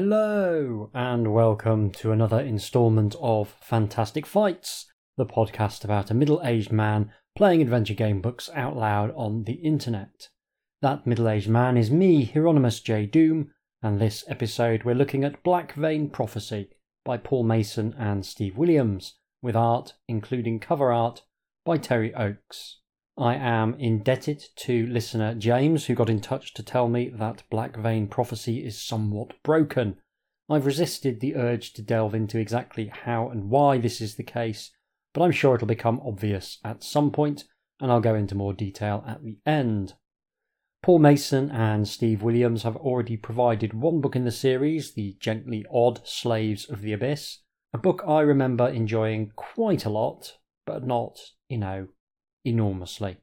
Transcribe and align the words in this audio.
Hello, 0.00 0.90
and 0.94 1.34
welcome 1.34 1.90
to 1.90 2.12
another 2.12 2.38
instalment 2.38 3.16
of 3.20 3.56
Fantastic 3.60 4.26
Fights, 4.26 4.86
the 5.16 5.26
podcast 5.26 5.82
about 5.82 6.12
a 6.12 6.14
middle 6.14 6.40
aged 6.44 6.70
man 6.70 7.10
playing 7.34 7.60
adventure 7.60 7.94
game 7.94 8.20
books 8.20 8.48
out 8.54 8.76
loud 8.76 9.12
on 9.16 9.42
the 9.42 9.54
internet. 9.54 10.28
That 10.82 11.04
middle 11.04 11.28
aged 11.28 11.48
man 11.48 11.76
is 11.76 11.90
me, 11.90 12.24
Hieronymus 12.26 12.78
J. 12.78 13.06
Doom, 13.06 13.50
and 13.82 14.00
this 14.00 14.22
episode 14.28 14.84
we're 14.84 14.94
looking 14.94 15.24
at 15.24 15.42
Black 15.42 15.72
Vein 15.72 16.10
Prophecy 16.10 16.68
by 17.04 17.16
Paul 17.16 17.42
Mason 17.42 17.92
and 17.98 18.24
Steve 18.24 18.56
Williams, 18.56 19.16
with 19.42 19.56
art, 19.56 19.94
including 20.06 20.60
cover 20.60 20.92
art, 20.92 21.22
by 21.64 21.76
Terry 21.76 22.14
Oakes. 22.14 22.77
I 23.18 23.34
am 23.34 23.74
indebted 23.74 24.44
to 24.56 24.86
listener 24.86 25.34
James, 25.34 25.86
who 25.86 25.94
got 25.96 26.08
in 26.08 26.20
touch 26.20 26.54
to 26.54 26.62
tell 26.62 26.88
me 26.88 27.08
that 27.08 27.42
Black 27.50 27.76
Vein 27.76 28.06
Prophecy 28.06 28.64
is 28.64 28.80
somewhat 28.80 29.34
broken. 29.42 29.96
I've 30.48 30.66
resisted 30.66 31.18
the 31.18 31.34
urge 31.34 31.72
to 31.72 31.82
delve 31.82 32.14
into 32.14 32.38
exactly 32.38 32.86
how 32.86 33.28
and 33.28 33.50
why 33.50 33.78
this 33.78 34.00
is 34.00 34.14
the 34.14 34.22
case, 34.22 34.70
but 35.12 35.22
I'm 35.22 35.32
sure 35.32 35.56
it'll 35.56 35.66
become 35.66 36.00
obvious 36.04 36.58
at 36.64 36.84
some 36.84 37.10
point, 37.10 37.44
and 37.80 37.90
I'll 37.90 38.00
go 38.00 38.14
into 38.14 38.36
more 38.36 38.52
detail 38.52 39.04
at 39.06 39.24
the 39.24 39.38
end. 39.44 39.94
Paul 40.80 41.00
Mason 41.00 41.50
and 41.50 41.88
Steve 41.88 42.22
Williams 42.22 42.62
have 42.62 42.76
already 42.76 43.16
provided 43.16 43.74
one 43.74 44.00
book 44.00 44.14
in 44.14 44.24
the 44.24 44.30
series, 44.30 44.94
The 44.94 45.16
Gently 45.18 45.66
Odd 45.72 46.06
Slaves 46.06 46.70
of 46.70 46.82
the 46.82 46.92
Abyss, 46.92 47.40
a 47.72 47.78
book 47.78 48.04
I 48.06 48.20
remember 48.20 48.68
enjoying 48.68 49.32
quite 49.34 49.84
a 49.84 49.90
lot, 49.90 50.38
but 50.64 50.86
not, 50.86 51.18
you 51.48 51.58
know, 51.58 51.88
enormously. 52.44 53.18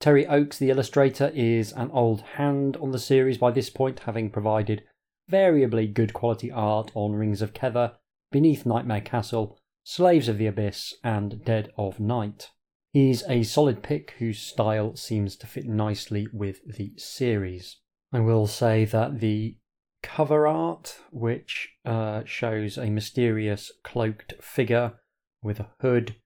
Terry 0.00 0.26
Oakes, 0.26 0.58
the 0.58 0.70
illustrator, 0.70 1.32
is 1.34 1.72
an 1.72 1.90
old 1.90 2.20
hand 2.20 2.76
on 2.76 2.92
the 2.92 2.98
series 2.98 3.38
by 3.38 3.50
this 3.50 3.68
point, 3.68 4.00
having 4.00 4.30
provided 4.30 4.84
variably 5.28 5.86
good 5.86 6.12
quality 6.12 6.50
art 6.50 6.90
on 6.94 7.12
Rings 7.12 7.42
of 7.42 7.52
Kether, 7.52 7.94
Beneath 8.30 8.64
Nightmare 8.64 9.00
Castle, 9.00 9.58
Slaves 9.84 10.28
of 10.28 10.38
the 10.38 10.46
Abyss, 10.46 10.94
and 11.02 11.44
Dead 11.44 11.70
of 11.76 11.98
Night. 11.98 12.50
He's 12.92 13.22
a 13.28 13.42
solid 13.42 13.82
pick 13.82 14.14
whose 14.18 14.38
style 14.40 14.96
seems 14.96 15.36
to 15.36 15.46
fit 15.46 15.66
nicely 15.66 16.28
with 16.32 16.60
the 16.64 16.92
series. 16.96 17.78
I 18.12 18.20
will 18.20 18.46
say 18.46 18.84
that 18.86 19.20
the 19.20 19.56
cover 20.02 20.46
art, 20.46 20.98
which 21.10 21.70
uh, 21.84 22.22
shows 22.24 22.78
a 22.78 22.88
mysterious 22.90 23.72
cloaked 23.82 24.34
figure 24.40 24.94
with 25.42 25.60
a 25.60 25.70
hood 25.80 26.16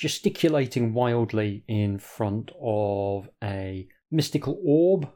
gesticulating 0.00 0.94
wildly 0.94 1.62
in 1.68 1.98
front 1.98 2.50
of 2.58 3.28
a 3.44 3.86
mystical 4.10 4.58
orb, 4.64 5.06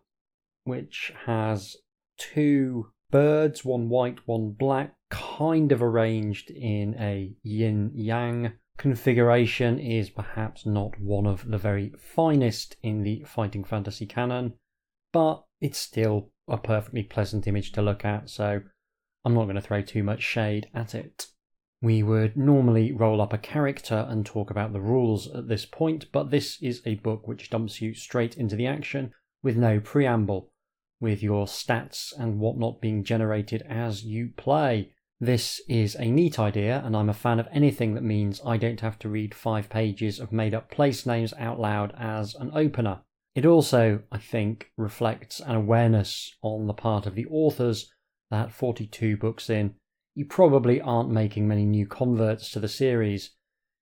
which 0.65 1.11
has 1.25 1.75
two 2.19 2.87
birds, 3.11 3.65
one 3.65 3.89
white, 3.89 4.19
one 4.27 4.51
black, 4.51 4.95
kind 5.09 5.73
of 5.73 5.83
arranged 5.83 6.51
in 6.51 6.95
a 7.01 7.33
yin 7.43 7.91
yang 7.95 8.53
configuration, 8.77 9.79
is 9.79 10.11
perhaps 10.11 10.67
not 10.67 11.01
one 11.01 11.27
of 11.27 11.49
the 11.49 11.57
very 11.57 11.91
finest 11.99 12.77
in 12.83 13.03
the 13.03 13.25
fighting 13.27 13.65
fantasy 13.65 14.05
canon, 14.05 14.53
but 15.15 15.45
it's 15.63 15.79
still 15.79 16.31
a 16.47 16.59
perfectly 16.59 17.03
pleasant 17.03 17.47
image 17.47 17.73
to 17.73 17.81
look 17.81 18.05
at, 18.05 18.29
so 18.29 18.61
I'm 19.25 19.33
not 19.33 19.45
going 19.45 19.55
to 19.55 19.63
throw 19.63 19.81
too 19.81 20.03
much 20.03 20.21
shade 20.21 20.69
at 20.75 20.95
it. 20.95 21.29
We 21.85 22.03
would 22.03 22.35
normally 22.35 22.93
roll 22.93 23.21
up 23.21 23.35
a 23.35 23.39
character 23.39 24.07
and 24.09 24.25
talk 24.25 24.51
about 24.51 24.73
the 24.73 24.81
rules 24.81 25.29
at 25.29 25.49
this 25.49 25.67
point, 25.67 26.07
but 26.13 26.31
this 26.31 26.57
is 26.63 26.81
a 26.87 26.95
book 26.95 27.29
which 27.29 27.51
dumps 27.51 27.83
you 27.83 27.93
straight 27.93 28.39
into 28.39 28.57
the 28.57 28.67
action 28.67 29.13
with 29.43 29.59
no 29.59 29.81
preamble, 29.81 30.51
with 30.99 31.23
your 31.23 31.45
stats 31.45 32.11
and 32.19 32.41
whatnot 32.41 32.81
being 32.81 33.05
generated 33.05 33.61
as 33.69 34.03
you 34.03 34.31
play. 34.35 34.95
This 35.21 35.61
is 35.69 35.95
a 35.97 36.11
neat 36.11 36.39
idea, 36.39 36.81
and 36.87 36.97
I'm 36.97 37.11
a 37.11 37.13
fan 37.13 37.39
of 37.39 37.49
anything 37.53 37.93
that 37.97 38.03
means 38.03 38.41
I 38.47 38.57
don't 38.57 38.81
have 38.81 38.99
to 39.01 39.11
read 39.11 39.35
five 39.35 39.69
pages 39.69 40.19
of 40.19 40.33
made 40.33 40.55
up 40.55 40.71
place 40.71 41.05
names 41.05 41.35
out 41.39 41.61
loud 41.61 41.95
as 41.99 42.35
an 42.35 42.51
opener. 42.55 43.03
It 43.35 43.45
also, 43.45 44.01
I 44.11 44.17
think, 44.17 44.71
reflects 44.79 45.39
an 45.39 45.55
awareness 45.55 46.35
on 46.41 46.67
the 46.67 46.73
part 46.73 47.05
of 47.05 47.15
the 47.15 47.27
authors 47.27 47.93
that 48.31 48.53
42 48.53 49.19
books 49.19 49.51
in, 49.51 49.75
you 50.15 50.25
probably 50.25 50.81
aren't 50.81 51.11
making 51.11 51.49
many 51.49 51.65
new 51.65 51.87
converts 51.87 52.51
to 52.51 52.61
the 52.61 52.69
series. 52.69 53.31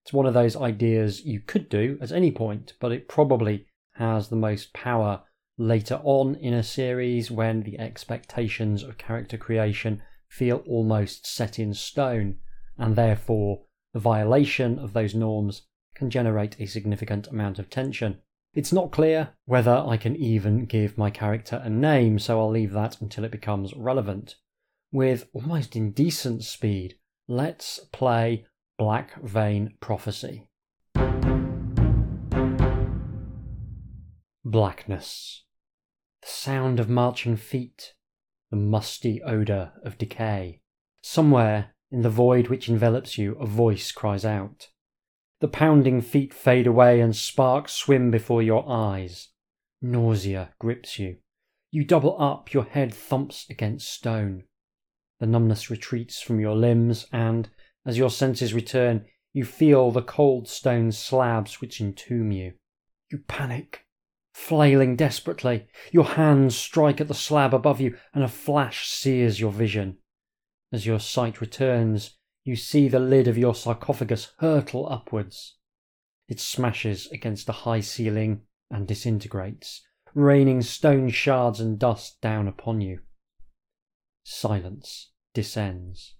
It's 0.03 0.13
one 0.13 0.27
of 0.27 0.35
those 0.35 0.57
ideas 0.57 1.25
you 1.25 1.41
could 1.41 1.69
do 1.69 1.99
at 2.01 2.11
any 2.11 2.33
point, 2.33 2.73
but 2.81 2.91
it 2.91 3.09
probably 3.09 3.67
has 3.97 4.29
the 4.29 4.37
most 4.37 4.73
power 4.73 5.23
later 5.59 6.01
on 6.03 6.35
in 6.37 6.55
a 6.55 6.63
series 6.63 7.31
when 7.31 7.63
the 7.63 7.79
expectations 7.79 8.83
of 8.83 8.97
character 8.97 9.37
creation 9.37 10.03
feel 10.29 10.65
almost 10.67 11.27
set 11.27 11.59
in 11.59 11.75
stone, 11.75 12.39
and 12.79 12.97
therefore 12.97 13.65
the 13.93 14.01
violation 14.01 14.79
of 14.79 14.95
those 14.95 15.15
norms 15.15 15.67
can 15.95 16.09
generate 16.09 16.59
a 16.59 16.67
significant 16.67 17.29
amount 17.29 17.59
of 17.59 17.69
tension. 17.69 18.19
It's 18.55 18.73
not 18.73 18.91
clear 18.91 19.31
whether 19.45 19.85
I 19.87 19.99
can 19.99 20.17
even 20.17 20.65
give 20.65 20.97
my 20.97 21.11
character 21.11 21.61
a 21.63 21.69
name, 21.69 22.19
so 22.19 22.41
I'll 22.41 22.51
leave 22.51 22.73
that 22.73 23.01
until 23.03 23.25
it 23.25 23.31
becomes 23.31 23.75
relevant 23.77 24.37
with 24.93 25.27
almost 25.33 25.75
indecent 25.75 26.45
speed, 26.45 26.97
let's 27.27 27.81
play 27.93 28.45
Black 28.79 29.21
Vein 29.23 29.75
Prophecy. 29.81 30.49
Blackness. 34.45 35.45
The 36.21 36.29
sound 36.29 36.79
of 36.79 36.91
marching 36.91 37.37
feet, 37.37 37.95
the 38.51 38.57
musty 38.57 39.23
odour 39.23 39.73
of 39.83 39.97
decay. 39.97 40.61
Somewhere 41.03 41.75
in 41.91 42.03
the 42.03 42.11
void 42.11 42.49
which 42.49 42.69
envelops 42.69 43.17
you, 43.17 43.35
a 43.37 43.47
voice 43.47 43.93
cries 43.93 44.25
out. 44.25 44.69
The 45.41 45.49
pounding 45.49 46.03
feet 46.03 46.35
fade 46.35 46.67
away 46.67 47.01
and 47.01 47.17
sparks 47.17 47.73
swim 47.73 48.11
before 48.11 48.43
your 48.43 48.69
eyes. 48.69 49.29
Nausea 49.81 50.51
grips 50.61 50.99
you. 50.99 51.17
You 51.71 51.85
double 51.85 52.21
up, 52.21 52.53
your 52.53 52.65
head 52.65 52.93
thumps 52.93 53.47
against 53.49 53.91
stone. 53.91 54.45
The 55.23 55.29
numbness 55.29 55.71
retreats 55.71 56.21
from 56.21 56.41
your 56.41 56.57
limbs, 56.57 57.07
and, 57.13 57.49
as 57.87 57.97
your 57.97 58.11
senses 58.11 58.53
return, 58.53 59.05
you 59.33 59.45
feel 59.45 59.93
the 59.93 60.03
cold 60.03 60.49
stone 60.49 60.91
slabs 60.91 61.61
which 61.61 61.81
entomb 61.81 62.33
you. 62.33 62.55
You 63.09 63.19
panic, 63.29 63.87
flailing 64.35 64.97
desperately. 64.97 65.69
Your 65.93 66.07
hands 66.07 66.57
strike 66.57 67.01
at 67.01 67.07
the 67.07 67.15
slab 67.15 67.55
above 67.55 67.81
you, 67.81 67.97
and 68.13 68.25
a 68.25 68.29
flash 68.29 68.89
sears 68.89 69.39
your 69.39 69.53
vision. 69.53 69.99
As 70.73 70.87
your 70.87 70.99
sight 70.99 71.41
returns, 71.41 72.19
you 72.43 72.57
see 72.57 72.89
the 72.89 72.99
lid 72.99 73.29
of 73.29 73.39
your 73.39 73.55
sarcophagus 73.55 74.33
hurtle 74.39 74.89
upwards. 74.91 75.55
It 76.29 76.41
smashes 76.41 77.07
against 77.13 77.47
the 77.47 77.53
high 77.53 77.83
ceiling 77.83 78.41
and 78.73 78.89
disintegrates, 78.89 79.83
raining 80.17 80.63
stone 80.63 81.11
shards 81.11 81.61
and 81.61 81.79
dust 81.79 82.21
down 82.21 82.49
upon 82.49 82.81
you. 82.81 83.03
Silence 84.25 85.11
descends. 85.35 86.15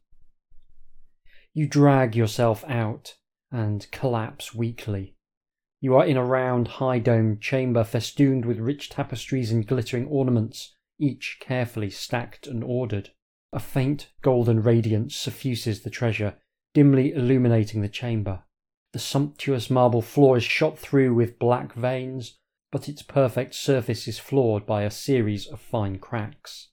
You 1.55 1.67
drag 1.67 2.17
yourself 2.17 2.65
out 2.67 3.17
and 3.51 3.91
collapse 3.91 4.55
weakly. 4.55 5.17
You 5.81 5.97
are 5.97 6.07
in 6.07 6.17
a 6.17 6.25
round, 6.25 6.69
high 6.69 6.99
domed 6.99 7.41
chamber 7.41 7.85
festooned 7.85 8.45
with 8.45 8.59
rich 8.59 8.89
tapestries 8.89 9.51
and 9.51 9.67
glittering 9.67 10.07
ornaments, 10.07 10.75
each 10.99 11.39
carefully 11.41 11.91
stacked 11.91 12.47
and 12.47 12.63
ordered. 12.63 13.11
A 13.53 13.59
faint 13.59 14.11
golden 14.23 14.63
radiance 14.63 15.15
suffuses 15.15 15.83
the 15.83 15.91
treasure, 15.91 16.37
dimly 16.73 17.13
illuminating 17.13 17.83
the 17.83 17.89
chamber. 17.89 18.45
The 18.93 18.99
sumptuous 18.99 19.69
marble 19.69 20.03
floor 20.03 20.37
is 20.37 20.45
shot 20.45 20.79
through 20.79 21.15
with 21.15 21.39
black 21.39 21.75
veins, 21.75 22.39
but 22.71 22.89
its 22.89 23.03
perfect 23.03 23.55
surface 23.55 24.09
is 24.09 24.19
flawed 24.19 24.65
by 24.65 24.85
a 24.85 24.91
series 24.91 25.47
of 25.47 25.61
fine 25.61 25.99
cracks. 25.99 26.69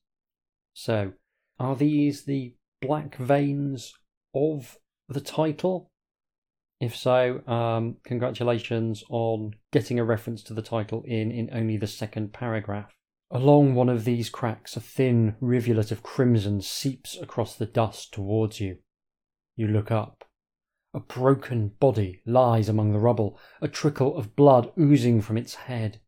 So, 0.74 1.14
are 1.60 1.76
these 1.76 2.24
the 2.24 2.56
black 2.82 3.16
veins 3.18 3.94
of 4.34 4.78
the 5.08 5.22
title? 5.22 5.92
If 6.80 6.96
so, 6.96 7.46
um, 7.46 7.98
congratulations 8.06 9.04
on 9.10 9.56
getting 9.72 10.00
a 10.00 10.06
reference 10.06 10.44
to 10.44 10.54
the 10.54 10.62
title 10.62 11.04
in 11.06 11.32
in 11.32 11.50
only 11.52 11.76
the 11.78 11.88
second 11.88 12.32
paragraph. 12.32 12.94
Along 13.32 13.76
one 13.76 13.90
of 13.90 14.06
these 14.06 14.30
cracks, 14.30 14.76
a 14.76 14.80
thin 14.80 15.36
rivulet 15.40 15.92
of 15.92 16.02
crimson 16.02 16.62
seeps 16.62 17.18
across 17.18 17.56
the 17.56 17.66
dust 17.66 18.14
towards 18.14 18.60
you. 18.60 18.78
You 19.56 19.68
look 19.68 19.92
up. 19.92 20.24
A 20.94 21.00
broken 21.00 21.74
body 21.80 22.22
lies 22.26 22.68
among 22.70 22.94
the 22.94 23.00
rubble, 23.00 23.38
a 23.62 23.68
trickle 23.68 24.18
of 24.18 24.36
blood 24.36 24.72
oozing 24.80 25.22
from 25.22 25.38
its 25.38 25.54
head. 25.54 26.00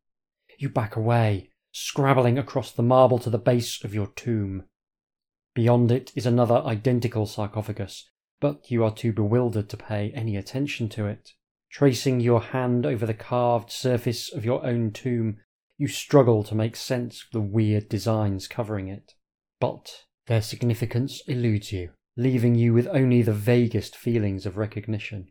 You 0.57 0.69
back 0.69 0.95
away, 0.95 1.51
scrabbling 1.71 2.39
across 2.39 2.71
the 2.71 2.81
marble 2.81 3.19
to 3.19 3.29
the 3.29 3.37
base 3.37 3.83
of 3.83 3.93
your 3.93 4.07
tomb. 4.07 4.63
Beyond 5.53 5.91
it 5.91 6.11
is 6.15 6.25
another 6.25 6.61
identical 6.65 7.25
sarcophagus, 7.25 8.09
but 8.39 8.71
you 8.71 8.83
are 8.83 8.93
too 8.93 9.11
bewildered 9.11 9.69
to 9.69 9.77
pay 9.77 10.11
any 10.11 10.35
attention 10.37 10.87
to 10.89 11.05
it. 11.07 11.31
Tracing 11.69 12.19
your 12.19 12.41
hand 12.41 12.85
over 12.85 13.05
the 13.05 13.13
carved 13.13 13.71
surface 13.71 14.31
of 14.31 14.45
your 14.45 14.65
own 14.65 14.91
tomb, 14.91 15.37
you 15.77 15.87
struggle 15.87 16.43
to 16.43 16.55
make 16.55 16.75
sense 16.75 17.23
of 17.23 17.31
the 17.31 17.41
weird 17.41 17.89
designs 17.89 18.47
covering 18.47 18.87
it. 18.87 19.13
But 19.59 20.05
Their 20.27 20.41
significance 20.41 21.21
eludes 21.27 21.71
you, 21.71 21.91
leaving 22.15 22.55
you 22.55 22.73
with 22.73 22.87
only 22.87 23.21
the 23.21 23.33
vaguest 23.33 23.95
feelings 23.95 24.45
of 24.45 24.57
recognition. 24.57 25.29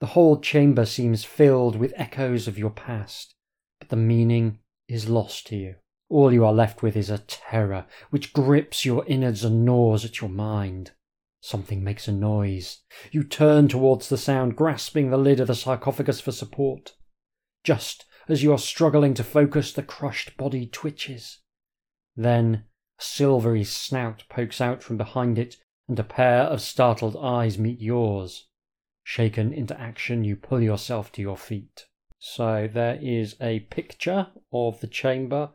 The 0.00 0.08
whole 0.08 0.40
chamber 0.40 0.86
seems 0.86 1.24
filled 1.24 1.76
with 1.76 1.94
echoes 1.96 2.46
of 2.46 2.58
your 2.58 2.70
past, 2.70 3.34
but 3.80 3.88
the 3.88 3.96
meaning 3.96 4.58
is 4.88 5.08
lost 5.08 5.46
to 5.48 5.56
you. 5.56 5.74
All 6.14 6.32
you 6.32 6.44
are 6.44 6.52
left 6.52 6.80
with 6.80 6.96
is 6.96 7.10
a 7.10 7.18
terror 7.18 7.86
which 8.10 8.32
grips 8.32 8.84
your 8.84 9.04
innards 9.06 9.42
and 9.42 9.64
gnaws 9.64 10.04
at 10.04 10.20
your 10.20 10.30
mind. 10.30 10.92
Something 11.40 11.82
makes 11.82 12.06
a 12.06 12.12
noise. 12.12 12.82
You 13.10 13.24
turn 13.24 13.66
towards 13.66 14.08
the 14.08 14.16
sound, 14.16 14.54
grasping 14.54 15.10
the 15.10 15.16
lid 15.16 15.40
of 15.40 15.48
the 15.48 15.56
sarcophagus 15.56 16.20
for 16.20 16.30
support. 16.30 16.94
Just 17.64 18.06
as 18.28 18.44
you 18.44 18.52
are 18.52 18.58
struggling 18.58 19.14
to 19.14 19.24
focus, 19.24 19.72
the 19.72 19.82
crushed 19.82 20.36
body 20.36 20.68
twitches. 20.68 21.40
Then 22.14 22.66
a 23.00 23.02
silvery 23.02 23.64
snout 23.64 24.22
pokes 24.28 24.60
out 24.60 24.84
from 24.84 24.96
behind 24.96 25.36
it, 25.36 25.56
and 25.88 25.98
a 25.98 26.04
pair 26.04 26.42
of 26.42 26.60
startled 26.60 27.16
eyes 27.16 27.58
meet 27.58 27.80
yours. 27.80 28.46
Shaken 29.02 29.52
into 29.52 29.76
action, 29.80 30.22
you 30.22 30.36
pull 30.36 30.62
yourself 30.62 31.10
to 31.14 31.20
your 31.20 31.36
feet. 31.36 31.86
So 32.20 32.68
there 32.72 33.00
is 33.02 33.34
a 33.40 33.66
picture 33.68 34.28
of 34.52 34.78
the 34.78 34.86
chamber 34.86 35.50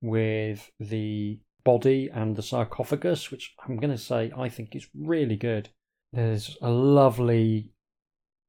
with 0.00 0.70
the 0.78 1.40
body 1.64 2.08
and 2.12 2.36
the 2.36 2.42
sarcophagus, 2.42 3.30
which 3.30 3.54
I'm 3.66 3.76
going 3.76 3.90
to 3.90 3.98
say 3.98 4.32
I 4.36 4.48
think 4.48 4.74
is 4.74 4.88
really 4.94 5.36
good. 5.36 5.68
There's 6.12 6.56
a 6.60 6.70
lovely 6.70 7.70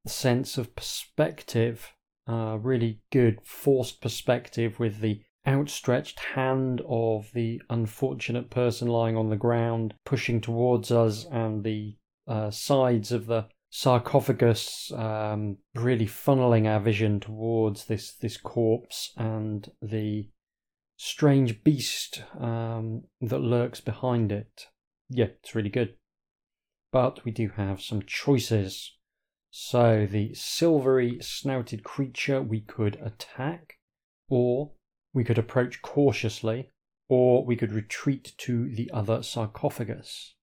sense 0.07 0.57
of 0.57 0.75
perspective, 0.75 1.93
uh, 2.27 2.57
really 2.59 3.01
good 3.11 3.39
forced 3.43 4.01
perspective 4.01 4.79
with 4.79 4.99
the 4.99 5.21
outstretched 5.47 6.19
hand 6.19 6.81
of 6.87 7.31
the 7.33 7.61
unfortunate 7.69 8.49
person 8.49 8.87
lying 8.87 9.17
on 9.17 9.29
the 9.29 9.35
ground, 9.35 9.93
pushing 10.05 10.39
towards 10.41 10.91
us, 10.91 11.25
and 11.31 11.63
the 11.63 11.95
uh, 12.27 12.49
sides 12.51 13.11
of 13.11 13.25
the 13.25 13.45
sarcophagus 13.71 14.91
um, 14.93 15.57
really 15.75 16.05
funneling 16.05 16.67
our 16.67 16.79
vision 16.79 17.19
towards 17.19 17.85
this 17.85 18.13
this 18.13 18.35
corpse 18.35 19.13
and 19.15 19.71
the 19.81 20.29
strange 21.03 21.63
beast 21.63 22.23
um, 22.39 23.01
that 23.21 23.39
lurks 23.39 23.81
behind 23.81 24.31
it. 24.31 24.67
Yeah, 25.09 25.29
it's 25.41 25.55
really 25.55 25.69
good. 25.69 25.95
But 26.91 27.25
we 27.25 27.31
do 27.31 27.49
have 27.57 27.81
some 27.81 28.03
choices. 28.05 28.97
So 29.49 30.05
the 30.05 30.35
silvery 30.35 31.17
snouted 31.19 31.83
creature 31.83 32.39
we 32.41 32.61
could 32.61 32.99
attack, 33.03 33.79
or 34.29 34.73
we 35.11 35.23
could 35.23 35.39
approach 35.39 35.81
cautiously, 35.81 36.69
or 37.09 37.43
we 37.43 37.55
could 37.55 37.71
retreat 37.71 38.33
to 38.37 38.69
the 38.69 38.91
other 38.93 39.23
sarcophagus. 39.23 40.35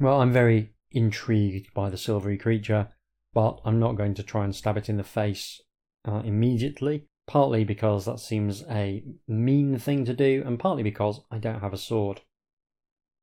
Well, 0.00 0.22
I'm 0.22 0.32
very 0.32 0.72
intrigued 0.92 1.74
by 1.74 1.90
the 1.90 1.98
silvery 1.98 2.38
creature, 2.38 2.88
but 3.34 3.60
I'm 3.66 3.78
not 3.78 3.96
going 3.96 4.14
to 4.14 4.22
try 4.22 4.44
and 4.44 4.56
stab 4.56 4.78
it 4.78 4.88
in 4.88 4.96
the 4.96 5.04
face 5.04 5.60
uh, 6.06 6.22
immediately, 6.24 7.06
partly 7.26 7.64
because 7.64 8.04
that 8.04 8.20
seems 8.20 8.62
a 8.70 9.02
mean 9.26 9.78
thing 9.78 10.04
to 10.04 10.14
do, 10.14 10.42
and 10.46 10.58
partly 10.58 10.82
because 10.82 11.20
I 11.30 11.38
don't 11.38 11.60
have 11.60 11.72
a 11.72 11.78
sword. 11.78 12.20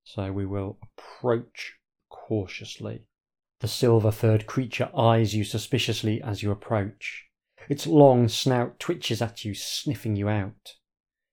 So 0.03 0.31
we 0.31 0.45
will 0.45 0.77
approach 0.81 1.75
cautiously. 2.09 3.03
The 3.61 3.67
silver 3.67 4.11
furred 4.11 4.45
creature 4.45 4.89
eyes 4.95 5.33
you 5.33 5.43
suspiciously 5.43 6.21
as 6.21 6.43
you 6.43 6.51
approach. 6.51 7.27
Its 7.69 7.87
long 7.87 8.27
snout 8.27 8.77
twitches 8.79 9.21
at 9.21 9.45
you, 9.45 9.53
sniffing 9.53 10.17
you 10.17 10.27
out. 10.27 10.75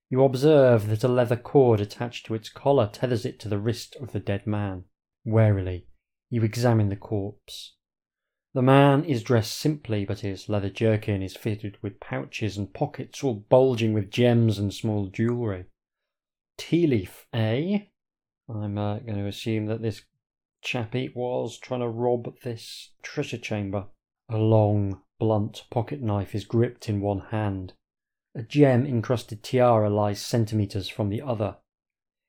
You 0.09 0.23
observe 0.23 0.87
that 0.87 1.03
a 1.03 1.09
leather 1.09 1.35
cord 1.35 1.81
attached 1.81 2.25
to 2.25 2.33
its 2.33 2.49
collar 2.49 2.87
tethers 2.87 3.25
it 3.25 3.39
to 3.41 3.49
the 3.49 3.59
wrist 3.59 3.97
of 4.01 4.13
the 4.13 4.19
dead 4.19 4.47
man. 4.47 4.85
Warily, 5.25 5.87
you 6.29 6.43
examine 6.43 6.89
the 6.89 6.95
corpse. 6.95 7.75
The 8.53 8.61
man 8.61 9.05
is 9.05 9.23
dressed 9.23 9.57
simply, 9.57 10.03
but 10.03 10.19
his 10.19 10.49
leather 10.49 10.69
jerkin 10.69 11.21
is 11.21 11.37
fitted 11.37 11.77
with 11.81 12.01
pouches 12.01 12.57
and 12.57 12.73
pockets, 12.73 13.23
all 13.23 13.35
bulging 13.35 13.93
with 13.93 14.11
gems 14.11 14.59
and 14.59 14.73
small 14.73 15.07
jewellery. 15.07 15.65
Tea 16.57 16.85
leaf, 16.85 17.27
eh? 17.31 17.79
I'm 18.49 18.77
uh, 18.77 18.99
going 18.99 19.17
to 19.17 19.27
assume 19.27 19.67
that 19.67 19.81
this 19.81 20.03
chappie 20.61 21.11
was 21.15 21.57
trying 21.57 21.79
to 21.79 21.87
rob 21.87 22.35
this 22.43 22.91
treasure 23.01 23.37
chamber. 23.37 23.85
A 24.29 24.37
long, 24.37 25.01
blunt 25.17 25.63
pocket 25.69 26.01
knife 26.01 26.35
is 26.35 26.43
gripped 26.43 26.89
in 26.89 26.99
one 26.99 27.21
hand. 27.31 27.73
A 28.35 28.43
gem 28.43 28.85
encrusted 28.85 29.43
tiara 29.43 29.89
lies 29.89 30.21
centimetres 30.21 30.89
from 30.89 31.09
the 31.09 31.21
other. 31.21 31.57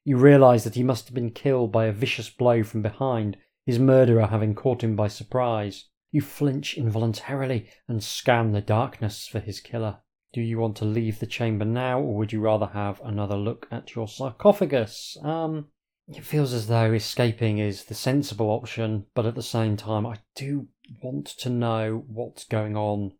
You 0.04 0.16
realise 0.16 0.62
that 0.64 0.74
he 0.74 0.82
must 0.82 1.06
have 1.08 1.14
been 1.14 1.30
killed 1.30 1.72
by 1.72 1.86
a 1.86 1.92
vicious 1.92 2.30
blow 2.30 2.62
from 2.62 2.82
behind 2.82 3.38
his 3.66 3.78
murderer 3.78 4.26
having 4.26 4.54
caught 4.54 4.82
him 4.82 4.96
by 4.96 5.08
surprise. 5.08 5.86
You 6.12 6.20
flinch 6.20 6.76
involuntarily 6.76 7.68
and 7.88 8.04
scan 8.04 8.52
the 8.52 8.60
darkness 8.60 9.26
for 9.26 9.40
his 9.40 9.60
killer. 9.60 9.98
Do 10.32 10.40
you 10.40 10.58
want 10.58 10.76
to 10.76 10.84
leave 10.84 11.18
the 11.18 11.26
chamber 11.26 11.64
now, 11.64 12.00
or 12.00 12.14
would 12.16 12.32
you 12.32 12.40
rather 12.40 12.66
have 12.66 13.00
another 13.02 13.36
look 13.36 13.66
at 13.70 13.94
your 13.94 14.06
sarcophagus? 14.06 15.16
Um, 15.22 15.68
it 16.08 16.24
feels 16.24 16.52
as 16.52 16.66
though 16.66 16.92
escaping 16.92 17.58
is 17.58 17.84
the 17.84 17.94
sensible 17.94 18.50
option, 18.50 19.06
but 19.14 19.26
at 19.26 19.34
the 19.34 19.42
same 19.42 19.76
time, 19.76 20.06
I 20.06 20.18
do 20.34 20.68
want 21.02 21.26
to 21.38 21.48
know 21.48 22.04
what's 22.06 22.44
going 22.44 22.76
on. 22.76 23.12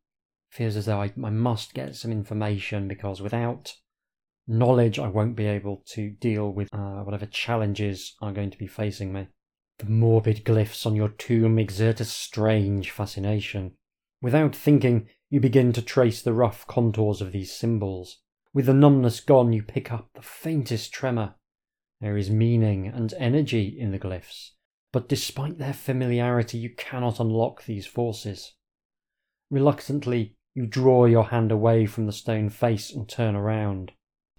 feels 0.51 0.77
as 0.77 0.87
though 0.87 1.01
I, 1.01 1.13
I 1.25 1.31
must 1.31 1.75
get 1.75 1.97
some 1.97 2.13
information 2.13 2.89
because 2.89 3.23
without 3.23 3.75
knowledge, 4.47 4.99
I 4.99 5.09
won't 5.09 5.37
be 5.37 5.47
able 5.47 5.83
to 5.93 6.11
deal 6.11 6.51
with 6.51 6.69
uh, 6.73 7.03
whatever 7.03 7.27
challenges 7.27 8.17
are 8.21 8.33
going 8.33 8.51
to 8.51 8.59
be 8.59 8.67
facing 8.67 9.13
me. 9.13 9.29
The 9.79 9.87
morbid 9.87 10.45
glyphs 10.45 10.87
on 10.87 10.95
your 10.95 11.09
tomb 11.09 11.59
exert 11.59 12.01
a 12.01 12.05
strange 12.05 12.91
fascination. 12.91 13.73
Without 14.21 14.55
thinking, 14.55 15.09
you 15.31 15.41
begin 15.41 15.73
to 15.73 15.83
trace 15.83 16.23
the 16.23 16.33
rough 16.33 16.67
contours 16.67 17.21
of 17.21 17.33
these 17.33 17.53
symbols. 17.53 18.19
With 18.55 18.67
the 18.67 18.75
numbness 18.75 19.21
gone, 19.21 19.53
you 19.53 19.63
pick 19.63 19.91
up 19.91 20.11
the 20.15 20.23
faintest 20.23 20.93
tremor. 20.93 21.35
There 22.01 22.17
is 22.17 22.31
meaning 22.31 22.87
and 22.87 23.15
energy 23.17 23.77
in 23.79 23.93
the 23.93 23.99
glyphs, 23.99 24.51
but 24.93 25.09
despite 25.09 25.59
their 25.59 25.73
familiarity, 25.73 26.59
you 26.59 26.71
cannot 26.71 27.19
unlock 27.19 27.65
these 27.65 27.87
forces. 27.87 28.55
Reluctantly, 29.51 30.37
you 30.55 30.67
draw 30.67 31.07
your 31.07 31.25
hand 31.25 31.51
away 31.51 31.87
from 31.87 32.07
the 32.07 32.13
stone 32.13 32.51
face 32.51 32.93
and 32.93 33.09
turn 33.09 33.35
around. 33.35 33.93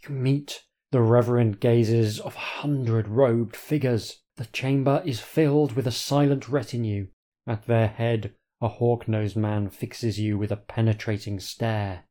You 0.07 0.13
meet 0.13 0.63
the 0.91 1.01
reverent 1.01 1.59
gazes 1.59 2.19
of 2.19 2.35
a 2.35 2.39
hundred 2.39 3.07
robed 3.07 3.55
figures. 3.55 4.21
The 4.37 4.45
chamber 4.45 5.01
is 5.05 5.19
filled 5.19 5.73
with 5.73 5.85
a 5.85 5.91
silent 5.91 6.49
retinue. 6.49 7.07
At 7.45 7.67
their 7.67 7.87
head, 7.87 8.33
a 8.61 8.67
hawk 8.67 9.07
nosed 9.07 9.35
man 9.35 9.69
fixes 9.69 10.19
you 10.19 10.37
with 10.37 10.51
a 10.51 10.57
penetrating 10.57 11.39
stare. 11.39 12.05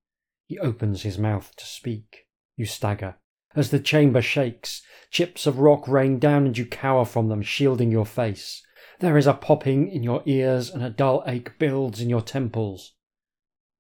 He 0.47 0.59
opens 0.59 1.03
his 1.03 1.19
mouth 1.19 1.53
to 1.57 1.65
speak. 1.65 2.27
You 2.57 2.67
stagger. 2.67 3.17
As 3.55 3.71
the 3.71 3.81
chamber 3.81 4.23
shakes, 4.23 4.83
chips 5.11 5.47
of 5.47 5.59
rock 5.59 5.89
rain 5.89 6.19
down 6.19 6.47
and 6.47 6.57
you 6.57 6.65
cower 6.65 7.05
from 7.05 7.29
them, 7.29 7.43
shielding 7.43 7.91
your 7.91 8.07
face. 8.07 8.63
There 9.01 9.19
is 9.19 9.27
a 9.27 9.35
popping 9.35 9.89
in 9.89 10.03
your 10.03 10.23
ears 10.27 10.71
and 10.71 10.83
a 10.83 10.91
dull 10.91 11.25
ache 11.27 11.59
builds 11.59 12.01
in 12.01 12.09
your 12.09 12.23
temples. 12.23 12.95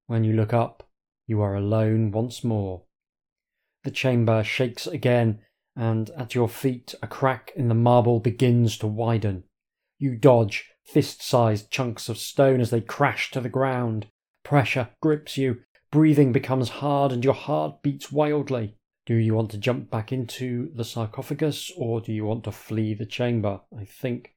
When 0.06 0.24
you 0.24 0.32
look 0.32 0.52
up, 0.52 0.88
you 1.26 1.40
are 1.40 1.54
alone 1.54 2.10
once 2.10 2.42
more. 2.42 2.82
The 3.84 3.90
chamber 3.90 4.42
shakes 4.42 4.86
again 4.86 5.40
and 5.76 6.10
at 6.10 6.34
your 6.34 6.48
feet 6.48 6.94
a 7.02 7.06
crack 7.06 7.52
in 7.56 7.68
the 7.68 7.74
marble 7.74 8.20
begins 8.20 8.76
to 8.78 8.86
widen. 8.86 9.44
You 9.98 10.16
dodge 10.16 10.68
fist 10.84 11.22
sized 11.22 11.70
chunks 11.70 12.08
of 12.08 12.18
stone 12.18 12.60
as 12.60 12.70
they 12.70 12.80
crash 12.80 13.30
to 13.30 13.40
the 13.40 13.48
ground. 13.48 14.06
Pressure 14.42 14.88
grips 15.00 15.38
you, 15.38 15.60
breathing 15.90 16.32
becomes 16.32 16.68
hard, 16.68 17.12
and 17.12 17.24
your 17.24 17.34
heart 17.34 17.82
beats 17.82 18.10
wildly. 18.10 18.76
Do 19.06 19.14
you 19.14 19.34
want 19.34 19.50
to 19.52 19.58
jump 19.58 19.90
back 19.90 20.12
into 20.12 20.70
the 20.74 20.84
sarcophagus 20.84 21.72
or 21.76 22.00
do 22.00 22.12
you 22.12 22.24
want 22.24 22.44
to 22.44 22.52
flee 22.52 22.94
the 22.94 23.06
chamber? 23.06 23.60
I 23.76 23.84
think 23.84 24.34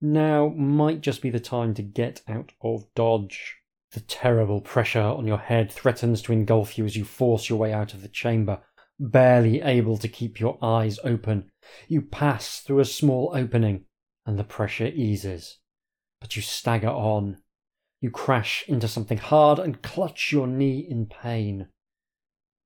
now 0.00 0.48
might 0.48 1.00
just 1.00 1.20
be 1.20 1.30
the 1.30 1.40
time 1.40 1.74
to 1.74 1.82
get 1.82 2.22
out 2.28 2.52
of 2.62 2.86
Dodge. 2.94 3.56
The 3.92 4.00
terrible 4.00 4.60
pressure 4.60 5.00
on 5.00 5.26
your 5.26 5.38
head 5.38 5.72
threatens 5.72 6.22
to 6.22 6.32
engulf 6.32 6.78
you 6.78 6.84
as 6.84 6.96
you 6.96 7.04
force 7.04 7.48
your 7.48 7.58
way 7.58 7.72
out 7.72 7.94
of 7.94 8.02
the 8.02 8.08
chamber 8.08 8.60
barely 8.98 9.60
able 9.62 9.96
to 9.98 10.08
keep 10.08 10.40
your 10.40 10.58
eyes 10.62 10.98
open. 11.04 11.50
You 11.86 12.02
pass 12.02 12.60
through 12.60 12.80
a 12.80 12.84
small 12.84 13.32
opening, 13.34 13.84
and 14.26 14.38
the 14.38 14.44
pressure 14.44 14.88
eases. 14.88 15.58
But 16.20 16.36
you 16.36 16.42
stagger 16.42 16.88
on. 16.88 17.38
You 18.00 18.10
crash 18.10 18.64
into 18.68 18.88
something 18.88 19.18
hard 19.18 19.58
and 19.58 19.82
clutch 19.82 20.32
your 20.32 20.46
knee 20.46 20.86
in 20.88 21.06
pain. 21.06 21.68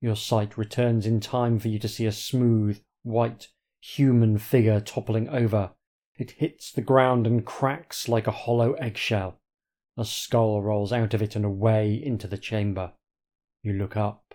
Your 0.00 0.16
sight 0.16 0.58
returns 0.58 1.06
in 1.06 1.20
time 1.20 1.58
for 1.58 1.68
you 1.68 1.78
to 1.78 1.88
see 1.88 2.06
a 2.06 2.12
smooth, 2.12 2.80
white, 3.02 3.48
human 3.80 4.38
figure 4.38 4.80
toppling 4.80 5.28
over. 5.28 5.72
It 6.18 6.32
hits 6.32 6.70
the 6.72 6.82
ground 6.82 7.26
and 7.26 7.44
cracks 7.44 8.08
like 8.08 8.26
a 8.26 8.32
hollow 8.32 8.72
eggshell. 8.74 9.40
A 9.96 10.04
skull 10.04 10.62
rolls 10.62 10.92
out 10.92 11.14
of 11.14 11.22
it 11.22 11.36
and 11.36 11.44
away 11.44 11.94
into 11.94 12.26
the 12.26 12.38
chamber. 12.38 12.92
You 13.62 13.74
look 13.74 13.96
up. 13.96 14.31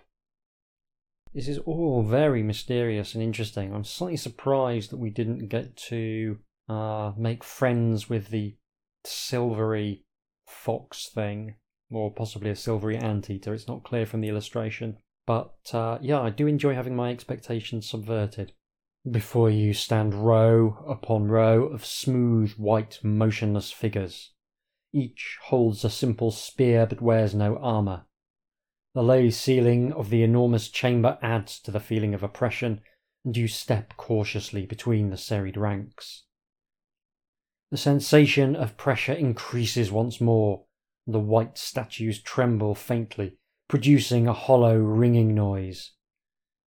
This 1.34 1.48
is 1.48 1.58
all 1.58 2.02
very 2.02 2.42
mysterious 2.42 3.14
and 3.14 3.22
interesting. 3.22 3.74
I'm 3.74 3.84
slightly 3.84 4.16
surprised 4.16 4.90
that 4.90 4.98
we 4.98 5.10
didn't 5.10 5.48
get 5.48 5.76
to 5.88 6.38
uh, 6.68 7.12
make 7.16 7.44
friends 7.44 8.08
with 8.08 8.28
the 8.28 8.56
silvery 9.04 10.04
fox 10.46 11.08
thing, 11.08 11.56
or 11.90 12.12
possibly 12.12 12.50
a 12.50 12.56
silvery 12.56 12.96
anteater. 12.96 13.54
It's 13.54 13.68
not 13.68 13.84
clear 13.84 14.06
from 14.06 14.20
the 14.20 14.28
illustration. 14.28 14.98
But 15.26 15.54
uh, 15.72 15.98
yeah, 16.00 16.20
I 16.20 16.30
do 16.30 16.46
enjoy 16.46 16.74
having 16.74 16.96
my 16.96 17.10
expectations 17.10 17.88
subverted. 17.88 18.52
Before 19.08 19.50
you 19.50 19.74
stand 19.74 20.14
row 20.14 20.84
upon 20.88 21.28
row 21.28 21.64
of 21.64 21.84
smooth, 21.84 22.52
white, 22.52 22.98
motionless 23.02 23.70
figures. 23.70 24.32
Each 24.92 25.36
holds 25.44 25.84
a 25.84 25.90
simple 25.90 26.30
spear 26.30 26.86
but 26.86 27.02
wears 27.02 27.34
no 27.34 27.56
armour. 27.58 28.06
The 28.94 29.02
low 29.02 29.30
ceiling 29.30 29.92
of 29.92 30.10
the 30.10 30.22
enormous 30.22 30.68
chamber 30.68 31.18
adds 31.22 31.60
to 31.60 31.70
the 31.70 31.80
feeling 31.80 32.14
of 32.14 32.22
oppression, 32.22 32.80
and 33.24 33.36
you 33.36 33.46
step 33.46 33.96
cautiously 33.96 34.66
between 34.66 35.10
the 35.10 35.16
serried 35.16 35.56
ranks. 35.56 36.24
The 37.70 37.76
sensation 37.76 38.56
of 38.56 38.78
pressure 38.78 39.12
increases 39.12 39.92
once 39.92 40.20
more, 40.20 40.64
and 41.06 41.14
the 41.14 41.20
white 41.20 41.58
statues 41.58 42.22
tremble 42.22 42.74
faintly, 42.74 43.36
producing 43.68 44.26
a 44.26 44.32
hollow, 44.32 44.78
ringing 44.78 45.34
noise. 45.34 45.92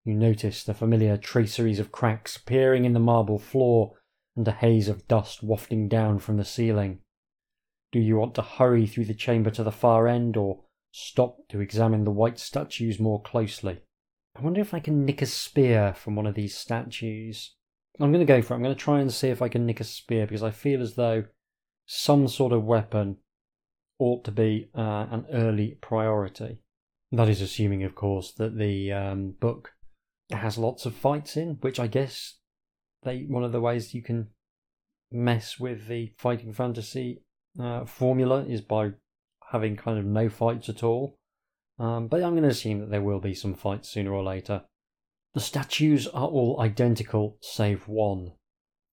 You 0.03 0.13
notice 0.13 0.63
the 0.63 0.73
familiar 0.75 1.17
traceries 1.17 1.79
of 1.79 1.91
cracks 1.91 2.35
appearing 2.35 2.85
in 2.85 2.93
the 2.93 2.99
marble 2.99 3.39
floor 3.39 3.93
and 4.35 4.47
a 4.47 4.51
haze 4.51 4.87
of 4.87 5.07
dust 5.07 5.43
wafting 5.43 5.87
down 5.87 6.19
from 6.19 6.37
the 6.37 6.45
ceiling. 6.45 6.99
Do 7.91 7.99
you 7.99 8.17
want 8.17 8.35
to 8.35 8.41
hurry 8.41 8.87
through 8.87 9.05
the 9.05 9.13
chamber 9.13 9.49
to 9.51 9.63
the 9.63 9.71
far 9.71 10.07
end 10.07 10.37
or 10.37 10.63
stop 10.91 11.37
to 11.49 11.61
examine 11.61 12.03
the 12.03 12.11
white 12.11 12.39
statues 12.39 12.99
more 12.99 13.21
closely? 13.21 13.79
I 14.35 14.41
wonder 14.41 14.61
if 14.61 14.73
I 14.73 14.79
can 14.79 15.05
nick 15.05 15.21
a 15.21 15.25
spear 15.25 15.93
from 15.93 16.15
one 16.15 16.25
of 16.25 16.35
these 16.35 16.57
statues. 16.57 17.55
I'm 17.99 18.11
going 18.11 18.25
to 18.25 18.33
go 18.33 18.41
for 18.41 18.53
it. 18.53 18.57
I'm 18.57 18.63
going 18.63 18.75
to 18.75 18.81
try 18.81 18.99
and 18.99 19.11
see 19.11 19.27
if 19.27 19.41
I 19.41 19.49
can 19.49 19.65
nick 19.65 19.79
a 19.79 19.83
spear 19.83 20.25
because 20.25 20.43
I 20.43 20.51
feel 20.51 20.81
as 20.81 20.95
though 20.95 21.25
some 21.85 22.27
sort 22.27 22.53
of 22.53 22.63
weapon 22.63 23.17
ought 23.99 24.23
to 24.23 24.31
be 24.31 24.69
uh, 24.75 25.07
an 25.11 25.25
early 25.33 25.77
priority. 25.81 26.61
That 27.11 27.27
is 27.27 27.41
assuming, 27.41 27.83
of 27.83 27.93
course, 27.93 28.31
that 28.33 28.57
the 28.57 28.91
um, 28.91 29.35
book 29.39 29.73
has 30.31 30.57
lots 30.57 30.85
of 30.85 30.95
fights 30.95 31.35
in, 31.35 31.57
which 31.61 31.79
I 31.79 31.87
guess 31.87 32.37
they 33.03 33.25
one 33.27 33.43
of 33.43 33.51
the 33.51 33.61
ways 33.61 33.93
you 33.93 34.01
can 34.01 34.29
mess 35.11 35.59
with 35.59 35.87
the 35.87 36.13
fighting 36.17 36.53
fantasy 36.53 37.23
uh, 37.59 37.85
formula 37.85 38.45
is 38.45 38.61
by 38.61 38.91
having 39.51 39.75
kind 39.75 39.99
of 39.99 40.05
no 40.05 40.29
fights 40.29 40.69
at 40.69 40.83
all. 40.83 41.17
Um, 41.79 42.07
but 42.07 42.23
I'm 42.23 42.31
going 42.31 42.43
to 42.43 42.49
assume 42.49 42.79
that 42.79 42.89
there 42.89 43.01
will 43.01 43.19
be 43.19 43.33
some 43.33 43.53
fights 43.53 43.89
sooner 43.89 44.13
or 44.13 44.23
later. 44.23 44.63
The 45.33 45.39
statues 45.39 46.07
are 46.07 46.27
all 46.27 46.59
identical 46.59 47.37
save 47.41 47.87
one, 47.87 48.33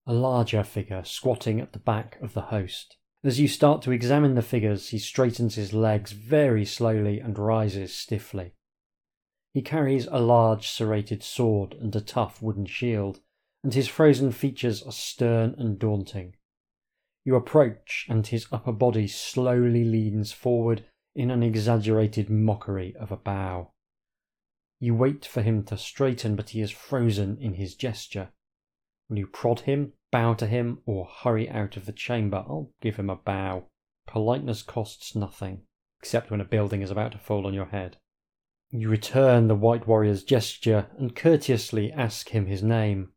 a 0.06 0.12
larger 0.12 0.62
figure 0.62 1.02
squatting 1.04 1.60
at 1.60 1.72
the 1.72 1.78
back 1.78 2.18
of 2.22 2.32
the 2.32 2.42
host. 2.42 2.96
As 3.24 3.40
you 3.40 3.48
start 3.48 3.82
to 3.82 3.90
examine 3.90 4.36
the 4.36 4.42
figures, 4.42 4.90
he 4.90 4.98
straightens 4.98 5.56
his 5.56 5.72
legs 5.72 6.12
very 6.12 6.64
slowly 6.64 7.18
and 7.18 7.36
rises 7.36 7.94
stiffly. 7.94 8.52
He 9.52 9.62
carries 9.62 10.06
a 10.06 10.20
large 10.20 10.68
serrated 10.68 11.24
sword 11.24 11.74
and 11.74 11.94
a 11.96 12.00
tough 12.00 12.40
wooden 12.40 12.66
shield, 12.66 13.20
and 13.64 13.74
his 13.74 13.88
frozen 13.88 14.30
features 14.30 14.82
are 14.84 14.92
stern 14.92 15.56
and 15.58 15.78
daunting. 15.78 16.36
You 17.28 17.36
approach, 17.36 18.06
and 18.08 18.26
his 18.26 18.46
upper 18.50 18.72
body 18.72 19.06
slowly 19.06 19.84
leans 19.84 20.32
forward 20.32 20.86
in 21.14 21.30
an 21.30 21.42
exaggerated 21.42 22.30
mockery 22.30 22.96
of 22.96 23.12
a 23.12 23.18
bow. 23.18 23.72
You 24.80 24.94
wait 24.94 25.26
for 25.26 25.42
him 25.42 25.62
to 25.64 25.76
straighten, 25.76 26.36
but 26.36 26.48
he 26.48 26.62
is 26.62 26.70
frozen 26.70 27.36
in 27.38 27.52
his 27.52 27.74
gesture. 27.74 28.30
Will 29.10 29.18
you 29.18 29.26
prod 29.26 29.60
him, 29.60 29.92
bow 30.10 30.32
to 30.36 30.46
him, 30.46 30.80
or 30.86 31.04
hurry 31.04 31.50
out 31.50 31.76
of 31.76 31.84
the 31.84 31.92
chamber? 31.92 32.38
I'll 32.48 32.72
give 32.80 32.96
him 32.96 33.10
a 33.10 33.16
bow. 33.16 33.66
Politeness 34.06 34.62
costs 34.62 35.14
nothing, 35.14 35.64
except 36.00 36.30
when 36.30 36.40
a 36.40 36.46
building 36.46 36.80
is 36.80 36.90
about 36.90 37.12
to 37.12 37.18
fall 37.18 37.46
on 37.46 37.52
your 37.52 37.66
head. 37.66 37.98
You 38.70 38.88
return 38.88 39.48
the 39.48 39.54
white 39.54 39.86
warrior's 39.86 40.24
gesture 40.24 40.86
and 40.96 41.14
courteously 41.14 41.92
ask 41.92 42.30
him 42.30 42.46
his 42.46 42.62
name. 42.62 43.12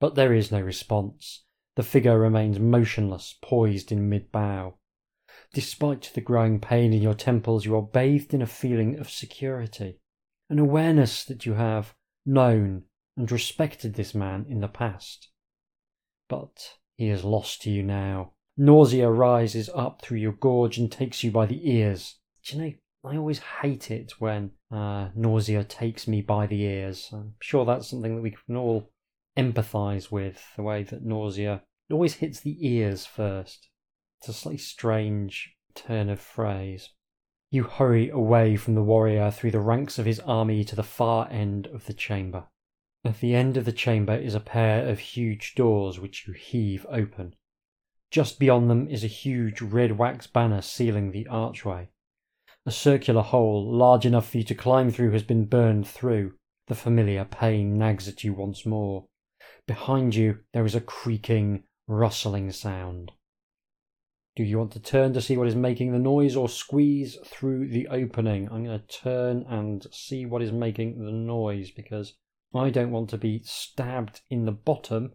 But 0.00 0.16
there 0.16 0.34
is 0.34 0.50
no 0.50 0.60
response. 0.60 1.44
The 1.76 1.82
figure 1.82 2.18
remains 2.18 2.58
motionless, 2.58 3.38
poised 3.42 3.92
in 3.92 4.08
mid 4.08 4.32
bow. 4.32 4.78
Despite 5.52 6.10
the 6.14 6.22
growing 6.22 6.58
pain 6.58 6.92
in 6.92 7.02
your 7.02 7.14
temples, 7.14 7.66
you 7.66 7.76
are 7.76 7.82
bathed 7.82 8.32
in 8.34 8.42
a 8.42 8.46
feeling 8.46 8.98
of 8.98 9.10
security, 9.10 10.00
an 10.48 10.58
awareness 10.58 11.24
that 11.24 11.44
you 11.44 11.54
have 11.54 11.94
known 12.24 12.84
and 13.16 13.30
respected 13.30 13.94
this 13.94 14.14
man 14.14 14.46
in 14.48 14.60
the 14.60 14.68
past. 14.68 15.28
But 16.28 16.76
he 16.96 17.08
is 17.08 17.24
lost 17.24 17.62
to 17.62 17.70
you 17.70 17.82
now. 17.82 18.32
Nausea 18.56 19.10
rises 19.10 19.68
up 19.74 20.00
through 20.00 20.18
your 20.18 20.32
gorge 20.32 20.78
and 20.78 20.90
takes 20.90 21.22
you 21.22 21.30
by 21.30 21.44
the 21.44 21.70
ears. 21.70 22.18
Do 22.44 22.56
you 22.56 22.62
know, 22.62 22.72
I 23.04 23.16
always 23.16 23.38
hate 23.60 23.90
it 23.90 24.14
when 24.18 24.52
uh, 24.70 25.10
nausea 25.14 25.62
takes 25.62 26.08
me 26.08 26.22
by 26.22 26.46
the 26.46 26.62
ears. 26.62 27.10
I'm 27.12 27.34
sure 27.40 27.66
that's 27.66 27.88
something 27.88 28.16
that 28.16 28.22
we 28.22 28.34
can 28.46 28.56
all 28.56 28.90
empathize 29.36 30.10
with, 30.10 30.42
the 30.56 30.62
way 30.62 30.82
that 30.82 31.04
nausea 31.04 31.62
always 31.90 32.14
hits 32.14 32.40
the 32.40 32.56
ears 32.66 33.06
first. 33.06 33.68
It's 34.20 34.28
a 34.28 34.32
slightly 34.32 34.58
strange 34.58 35.54
turn 35.74 36.08
of 36.08 36.20
phrase. 36.20 36.90
You 37.50 37.64
hurry 37.64 38.10
away 38.10 38.56
from 38.56 38.74
the 38.74 38.82
warrior 38.82 39.30
through 39.30 39.52
the 39.52 39.60
ranks 39.60 39.98
of 39.98 40.06
his 40.06 40.20
army 40.20 40.64
to 40.64 40.74
the 40.74 40.82
far 40.82 41.28
end 41.30 41.68
of 41.68 41.86
the 41.86 41.94
chamber. 41.94 42.44
At 43.04 43.20
the 43.20 43.34
end 43.34 43.56
of 43.56 43.64
the 43.64 43.72
chamber 43.72 44.16
is 44.16 44.34
a 44.34 44.40
pair 44.40 44.88
of 44.88 44.98
huge 44.98 45.54
doors 45.54 46.00
which 46.00 46.26
you 46.26 46.34
heave 46.34 46.84
open. 46.88 47.36
Just 48.10 48.38
beyond 48.38 48.68
them 48.68 48.88
is 48.88 49.04
a 49.04 49.08
huge 49.08 49.60
red 49.62 49.98
wax 49.98 50.26
banner 50.26 50.60
sealing 50.60 51.12
the 51.12 51.26
archway. 51.28 51.90
A 52.64 52.72
circular 52.72 53.22
hole, 53.22 53.70
large 53.70 54.04
enough 54.04 54.30
for 54.30 54.38
you 54.38 54.44
to 54.44 54.54
climb 54.54 54.90
through, 54.90 55.12
has 55.12 55.22
been 55.22 55.44
burned 55.44 55.86
through. 55.86 56.34
The 56.66 56.74
familiar 56.74 57.24
pain 57.24 57.78
nags 57.78 58.08
at 58.08 58.24
you 58.24 58.32
once 58.32 58.66
more. 58.66 59.06
Behind 59.66 60.14
you, 60.14 60.38
there 60.52 60.64
is 60.64 60.76
a 60.76 60.80
creaking, 60.80 61.64
rustling 61.88 62.52
sound. 62.52 63.10
Do 64.36 64.44
you 64.44 64.58
want 64.58 64.72
to 64.72 64.80
turn 64.80 65.12
to 65.14 65.20
see 65.20 65.36
what 65.36 65.48
is 65.48 65.56
making 65.56 65.92
the 65.92 65.98
noise 65.98 66.36
or 66.36 66.48
squeeze 66.48 67.16
through 67.24 67.68
the 67.68 67.88
opening? 67.88 68.48
I'm 68.50 68.64
going 68.64 68.78
to 68.78 68.86
turn 68.86 69.44
and 69.48 69.84
see 69.90 70.24
what 70.24 70.42
is 70.42 70.52
making 70.52 71.04
the 71.04 71.10
noise 71.10 71.70
because 71.72 72.14
I 72.54 72.70
don't 72.70 72.92
want 72.92 73.10
to 73.10 73.18
be 73.18 73.40
stabbed 73.44 74.20
in 74.30 74.44
the 74.44 74.52
bottom 74.52 75.14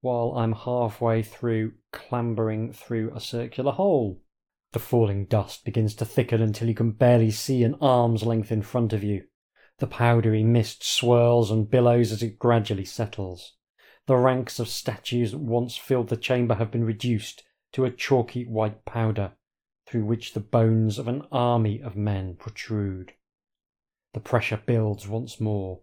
while 0.00 0.32
I'm 0.36 0.52
halfway 0.52 1.22
through 1.22 1.74
clambering 1.92 2.72
through 2.72 3.12
a 3.14 3.20
circular 3.20 3.72
hole. 3.72 4.20
The 4.72 4.78
falling 4.78 5.26
dust 5.26 5.64
begins 5.64 5.94
to 5.96 6.04
thicken 6.04 6.42
until 6.42 6.68
you 6.68 6.74
can 6.74 6.92
barely 6.92 7.30
see 7.30 7.62
an 7.62 7.76
arm's 7.80 8.24
length 8.24 8.50
in 8.50 8.62
front 8.62 8.92
of 8.92 9.04
you. 9.04 9.24
The 9.78 9.86
powdery 9.86 10.42
mist 10.42 10.84
swirls 10.84 11.50
and 11.50 11.70
billows 11.70 12.10
as 12.10 12.22
it 12.22 12.38
gradually 12.38 12.84
settles. 12.84 13.54
The 14.10 14.16
ranks 14.16 14.58
of 14.58 14.66
statues 14.66 15.30
that 15.30 15.38
once 15.38 15.76
filled 15.76 16.08
the 16.08 16.16
chamber 16.16 16.56
have 16.56 16.72
been 16.72 16.82
reduced 16.82 17.44
to 17.70 17.84
a 17.84 17.92
chalky 17.92 18.44
white 18.44 18.84
powder, 18.84 19.34
through 19.86 20.04
which 20.04 20.32
the 20.32 20.40
bones 20.40 20.98
of 20.98 21.06
an 21.06 21.28
army 21.30 21.80
of 21.80 21.94
men 21.94 22.34
protrude. 22.34 23.12
The 24.12 24.18
pressure 24.18 24.60
builds 24.66 25.06
once 25.06 25.38
more, 25.38 25.82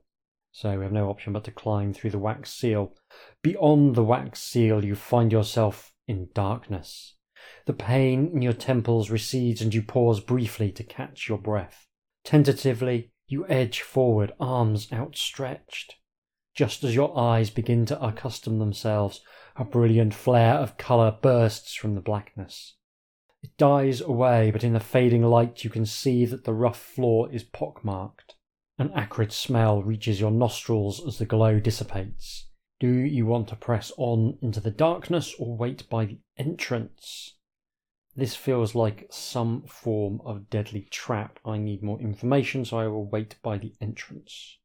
so 0.51 0.77
we 0.77 0.83
have 0.83 0.91
no 0.91 1.09
option 1.09 1.31
but 1.31 1.45
to 1.45 1.51
climb 1.51 1.93
through 1.93 2.09
the 2.09 2.19
wax 2.19 2.51
seal. 2.51 2.97
Beyond 3.43 3.95
the 3.95 4.03
wax 4.03 4.43
seal, 4.43 4.83
you 4.83 4.93
find 4.93 5.31
yourself 5.31 5.93
in 6.05 6.27
darkness. 6.33 7.15
The 7.65 7.71
pain 7.71 8.31
in 8.33 8.41
your 8.41 8.51
temples 8.51 9.09
recedes 9.09 9.61
and 9.61 9.73
you 9.73 9.81
pause 9.81 10.19
briefly 10.19 10.69
to 10.73 10.83
catch 10.83 11.29
your 11.29 11.37
breath. 11.37 11.87
Tentatively, 12.25 13.13
you 13.29 13.47
edge 13.47 13.79
forward, 13.79 14.33
arms 14.37 14.91
outstretched. 14.91 15.95
Just 16.57 16.83
as 16.83 16.95
your 16.95 17.15
eyes 17.15 17.51
begin 17.51 17.85
to 17.85 18.03
accustom 18.03 18.57
themselves, 18.57 19.21
a 19.57 19.63
brilliant 19.63 20.15
flare 20.15 20.55
of 20.55 20.75
colour 20.75 21.11
bursts 21.11 21.75
from 21.75 21.93
the 21.93 22.01
blackness. 22.01 22.73
It 23.43 23.55
dies 23.57 24.01
away, 24.01 24.49
but 24.49 24.63
in 24.63 24.73
the 24.73 24.79
fading 24.79 25.21
light 25.21 25.63
you 25.63 25.69
can 25.69 25.85
see 25.85 26.25
that 26.25 26.45
the 26.45 26.55
rough 26.55 26.79
floor 26.81 27.31
is 27.31 27.43
pockmarked. 27.43 28.33
An 28.79 28.91
acrid 28.95 29.31
smell 29.31 29.83
reaches 29.83 30.19
your 30.19 30.31
nostrils 30.31 30.99
as 31.05 31.19
the 31.19 31.27
glow 31.27 31.59
dissipates. 31.59 32.49
Do 32.79 32.89
you 32.89 33.27
want 33.27 33.49
to 33.49 33.55
press 33.55 33.91
on 33.95 34.39
into 34.41 34.59
the 34.59 34.71
darkness 34.71 35.35
or 35.37 35.55
wait 35.55 35.87
by 35.91 36.05
the 36.05 36.17
entrance? 36.37 37.35
This 38.15 38.35
feels 38.35 38.73
like 38.73 39.05
some 39.11 39.61
form 39.67 40.21
of 40.25 40.49
deadly 40.49 40.87
trap. 40.89 41.37
I 41.45 41.59
need 41.59 41.83
more 41.83 42.01
information, 42.01 42.65
so 42.65 42.79
I 42.79 42.87
will 42.87 43.05
wait 43.05 43.35
by 43.43 43.59
the 43.59 43.75
entrance. 43.79 44.57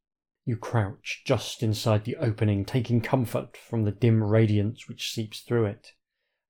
You 0.45 0.57
crouch 0.57 1.23
just 1.25 1.63
inside 1.63 2.03
the 2.03 2.17
opening, 2.17 2.65
taking 2.65 2.99
comfort 2.99 3.55
from 3.55 3.85
the 3.85 3.91
dim 3.91 4.21
radiance 4.21 4.89
which 4.89 5.13
seeps 5.13 5.39
through 5.39 5.65
it. 5.67 5.93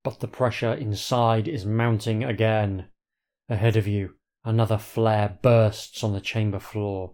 But 0.04 0.20
the 0.20 0.28
pressure 0.28 0.74
inside 0.74 1.48
is 1.48 1.66
mounting 1.66 2.24
again. 2.24 2.88
Ahead 3.50 3.76
of 3.76 3.88
you, 3.88 4.16
another 4.44 4.80
flare 4.80 5.38
bursts 5.42 6.04
on 6.04 6.14
the 6.14 6.22
chamber 6.22 6.60
floor. 6.60 7.14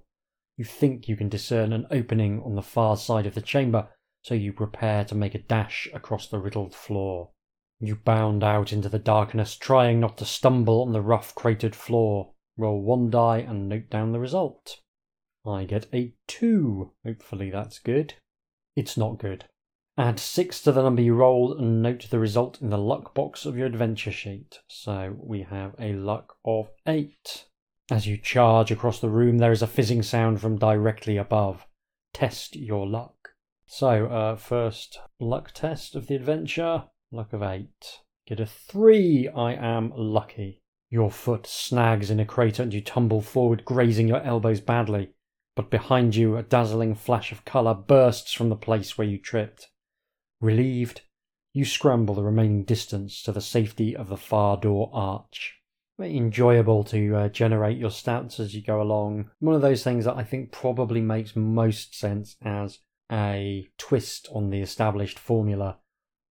You 0.55 0.63
think 0.63 1.07
you 1.07 1.17
can 1.17 1.27
discern 1.27 1.73
an 1.73 1.85
opening 1.91 2.41
on 2.43 2.55
the 2.55 2.61
far 2.61 2.95
side 2.95 3.25
of 3.25 3.35
the 3.35 3.41
chamber, 3.41 3.89
so 4.21 4.33
you 4.33 4.53
prepare 4.53 5.03
to 5.05 5.15
make 5.15 5.35
a 5.35 5.39
dash 5.39 5.89
across 5.93 6.27
the 6.27 6.39
riddled 6.39 6.73
floor. 6.73 7.31
You 7.79 7.95
bound 7.95 8.43
out 8.43 8.73
into 8.73 8.89
the 8.89 8.99
darkness, 8.99 9.55
trying 9.55 9.99
not 9.99 10.17
to 10.17 10.25
stumble 10.25 10.81
on 10.81 10.93
the 10.93 11.01
rough 11.01 11.35
cratered 11.35 11.75
floor. 11.75 12.31
Roll 12.57 12.81
one 12.81 13.09
die 13.09 13.39
and 13.39 13.69
note 13.69 13.89
down 13.89 14.11
the 14.11 14.19
result. 14.19 14.79
I 15.45 15.65
get 15.65 15.87
a 15.93 16.13
2. 16.27 16.91
Hopefully 17.05 17.49
that's 17.49 17.79
good. 17.79 18.15
It's 18.75 18.97
not 18.97 19.19
good. 19.19 19.45
Add 19.97 20.19
6 20.19 20.61
to 20.61 20.71
the 20.71 20.83
number 20.83 21.01
you 21.01 21.13
rolled 21.13 21.59
and 21.59 21.81
note 21.81 22.07
the 22.09 22.19
result 22.19 22.61
in 22.61 22.69
the 22.69 22.77
luck 22.77 23.13
box 23.13 23.45
of 23.45 23.57
your 23.57 23.67
adventure 23.67 24.11
sheet. 24.11 24.59
So 24.67 25.15
we 25.19 25.41
have 25.41 25.75
a 25.77 25.93
luck 25.93 26.37
of 26.45 26.69
8. 26.87 27.45
As 27.91 28.07
you 28.07 28.17
charge 28.17 28.71
across 28.71 28.99
the 28.99 29.09
room, 29.09 29.39
there 29.39 29.51
is 29.51 29.61
a 29.61 29.67
fizzing 29.67 30.03
sound 30.03 30.39
from 30.39 30.57
directly 30.57 31.17
above. 31.17 31.65
Test 32.13 32.55
your 32.55 32.87
luck. 32.87 33.31
So, 33.65 34.07
uh, 34.07 34.35
first 34.35 34.99
luck 35.19 35.51
test 35.53 35.95
of 35.95 36.07
the 36.07 36.15
adventure. 36.15 36.85
Luck 37.11 37.33
of 37.33 37.43
8. 37.43 37.67
Get 38.27 38.39
a 38.39 38.45
3. 38.45 39.29
I 39.29 39.53
am 39.53 39.91
lucky. 39.95 40.61
Your 40.89 41.11
foot 41.11 41.45
snags 41.45 42.09
in 42.09 42.19
a 42.19 42.25
crater 42.25 42.63
and 42.63 42.73
you 42.73 42.81
tumble 42.81 43.21
forward, 43.21 43.65
grazing 43.65 44.07
your 44.07 44.21
elbows 44.21 44.61
badly. 44.61 45.13
But 45.55 45.69
behind 45.69 46.15
you, 46.15 46.37
a 46.37 46.43
dazzling 46.43 46.95
flash 46.95 47.31
of 47.31 47.45
colour 47.45 47.73
bursts 47.73 48.33
from 48.33 48.49
the 48.49 48.55
place 48.55 48.97
where 48.97 49.07
you 49.07 49.17
tripped. 49.17 49.67
Relieved, 50.41 51.01
you 51.53 51.65
scramble 51.65 52.15
the 52.15 52.23
remaining 52.23 52.63
distance 52.63 53.21
to 53.23 53.31
the 53.31 53.41
safety 53.41 53.95
of 53.95 54.09
the 54.09 54.17
far 54.17 54.57
door 54.57 54.89
arch. 54.93 55.55
Enjoyable 55.99 56.85
to 56.85 57.15
uh, 57.15 57.29
generate 57.29 57.77
your 57.77 57.89
stats 57.89 58.39
as 58.39 58.55
you 58.55 58.61
go 58.61 58.81
along. 58.81 59.29
One 59.39 59.55
of 59.55 59.61
those 59.61 59.83
things 59.83 60.05
that 60.05 60.15
I 60.15 60.23
think 60.23 60.51
probably 60.51 61.01
makes 61.01 61.35
most 61.35 61.97
sense 61.97 62.37
as 62.41 62.79
a 63.11 63.67
twist 63.77 64.29
on 64.31 64.49
the 64.49 64.61
established 64.61 65.19
formula. 65.19 65.79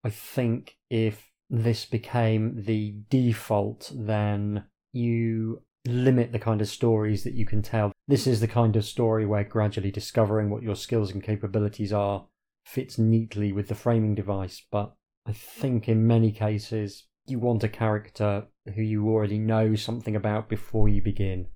I 0.03 0.09
think 0.09 0.77
if 0.89 1.31
this 1.49 1.85
became 1.85 2.63
the 2.63 2.95
default, 3.09 3.91
then 3.93 4.65
you 4.93 5.63
limit 5.87 6.31
the 6.31 6.39
kind 6.39 6.61
of 6.61 6.67
stories 6.67 7.23
that 7.23 7.33
you 7.33 7.45
can 7.45 7.61
tell. 7.61 7.91
This 8.07 8.27
is 8.27 8.39
the 8.39 8.47
kind 8.47 8.75
of 8.75 8.85
story 8.85 9.25
where 9.25 9.43
gradually 9.43 9.91
discovering 9.91 10.49
what 10.49 10.63
your 10.63 10.75
skills 10.75 11.11
and 11.11 11.23
capabilities 11.23 11.93
are 11.93 12.27
fits 12.65 12.97
neatly 12.97 13.51
with 13.51 13.69
the 13.69 13.75
framing 13.75 14.13
device, 14.13 14.61
but 14.71 14.93
I 15.25 15.31
think 15.31 15.87
in 15.87 16.07
many 16.07 16.31
cases 16.31 17.05
you 17.25 17.39
want 17.39 17.63
a 17.63 17.69
character 17.69 18.47
who 18.75 18.81
you 18.81 19.07
already 19.07 19.37
know 19.37 19.75
something 19.75 20.15
about 20.15 20.49
before 20.49 20.89
you 20.89 21.01
begin. 21.01 21.47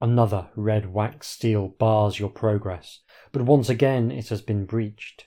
Another 0.00 0.48
red 0.54 0.92
wax 0.92 1.28
steel 1.28 1.68
bars 1.68 2.18
your 2.18 2.28
progress, 2.28 3.00
but 3.32 3.42
once 3.42 3.68
again 3.68 4.10
it 4.10 4.28
has 4.28 4.42
been 4.42 4.66
breached. 4.66 5.26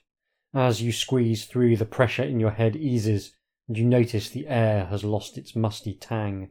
As 0.54 0.82
you 0.82 0.92
squeeze 0.92 1.46
through, 1.46 1.78
the 1.78 1.86
pressure 1.86 2.24
in 2.24 2.40
your 2.40 2.52
head 2.52 2.76
eases, 2.76 3.36
and 3.68 3.78
you 3.78 3.86
notice 3.86 4.30
the 4.30 4.48
air 4.48 4.86
has 4.86 5.04
lost 5.04 5.38
its 5.38 5.56
musty 5.56 5.94
tang. 5.94 6.50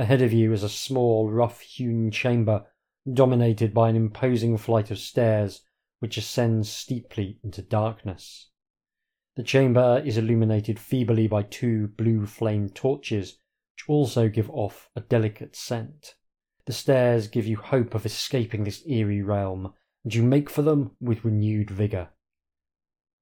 Ahead 0.00 0.22
of 0.22 0.32
you 0.32 0.54
is 0.54 0.62
a 0.62 0.70
small, 0.70 1.30
rough 1.30 1.60
hewn 1.60 2.10
chamber 2.10 2.64
dominated 3.12 3.74
by 3.74 3.90
an 3.90 3.96
imposing 3.96 4.56
flight 4.56 4.90
of 4.90 4.98
stairs 4.98 5.60
which 5.98 6.16
ascends 6.16 6.70
steeply 6.70 7.38
into 7.44 7.60
darkness. 7.60 8.48
The 9.36 9.42
chamber 9.42 10.02
is 10.02 10.16
illuminated 10.16 10.78
feebly 10.78 11.26
by 11.26 11.42
two 11.42 11.88
blue 11.88 12.24
flame 12.24 12.70
torches, 12.70 13.36
which 13.74 13.90
also 13.90 14.30
give 14.30 14.48
off 14.48 14.88
a 14.96 15.02
delicate 15.02 15.54
scent. 15.54 16.14
The 16.64 16.72
stairs 16.72 17.28
give 17.28 17.46
you 17.46 17.58
hope 17.58 17.94
of 17.94 18.06
escaping 18.06 18.64
this 18.64 18.82
eerie 18.86 19.20
realm, 19.20 19.74
and 20.02 20.14
you 20.14 20.22
make 20.22 20.48
for 20.48 20.62
them 20.62 20.92
with 20.98 21.26
renewed 21.26 21.70
vigour. 21.70 22.08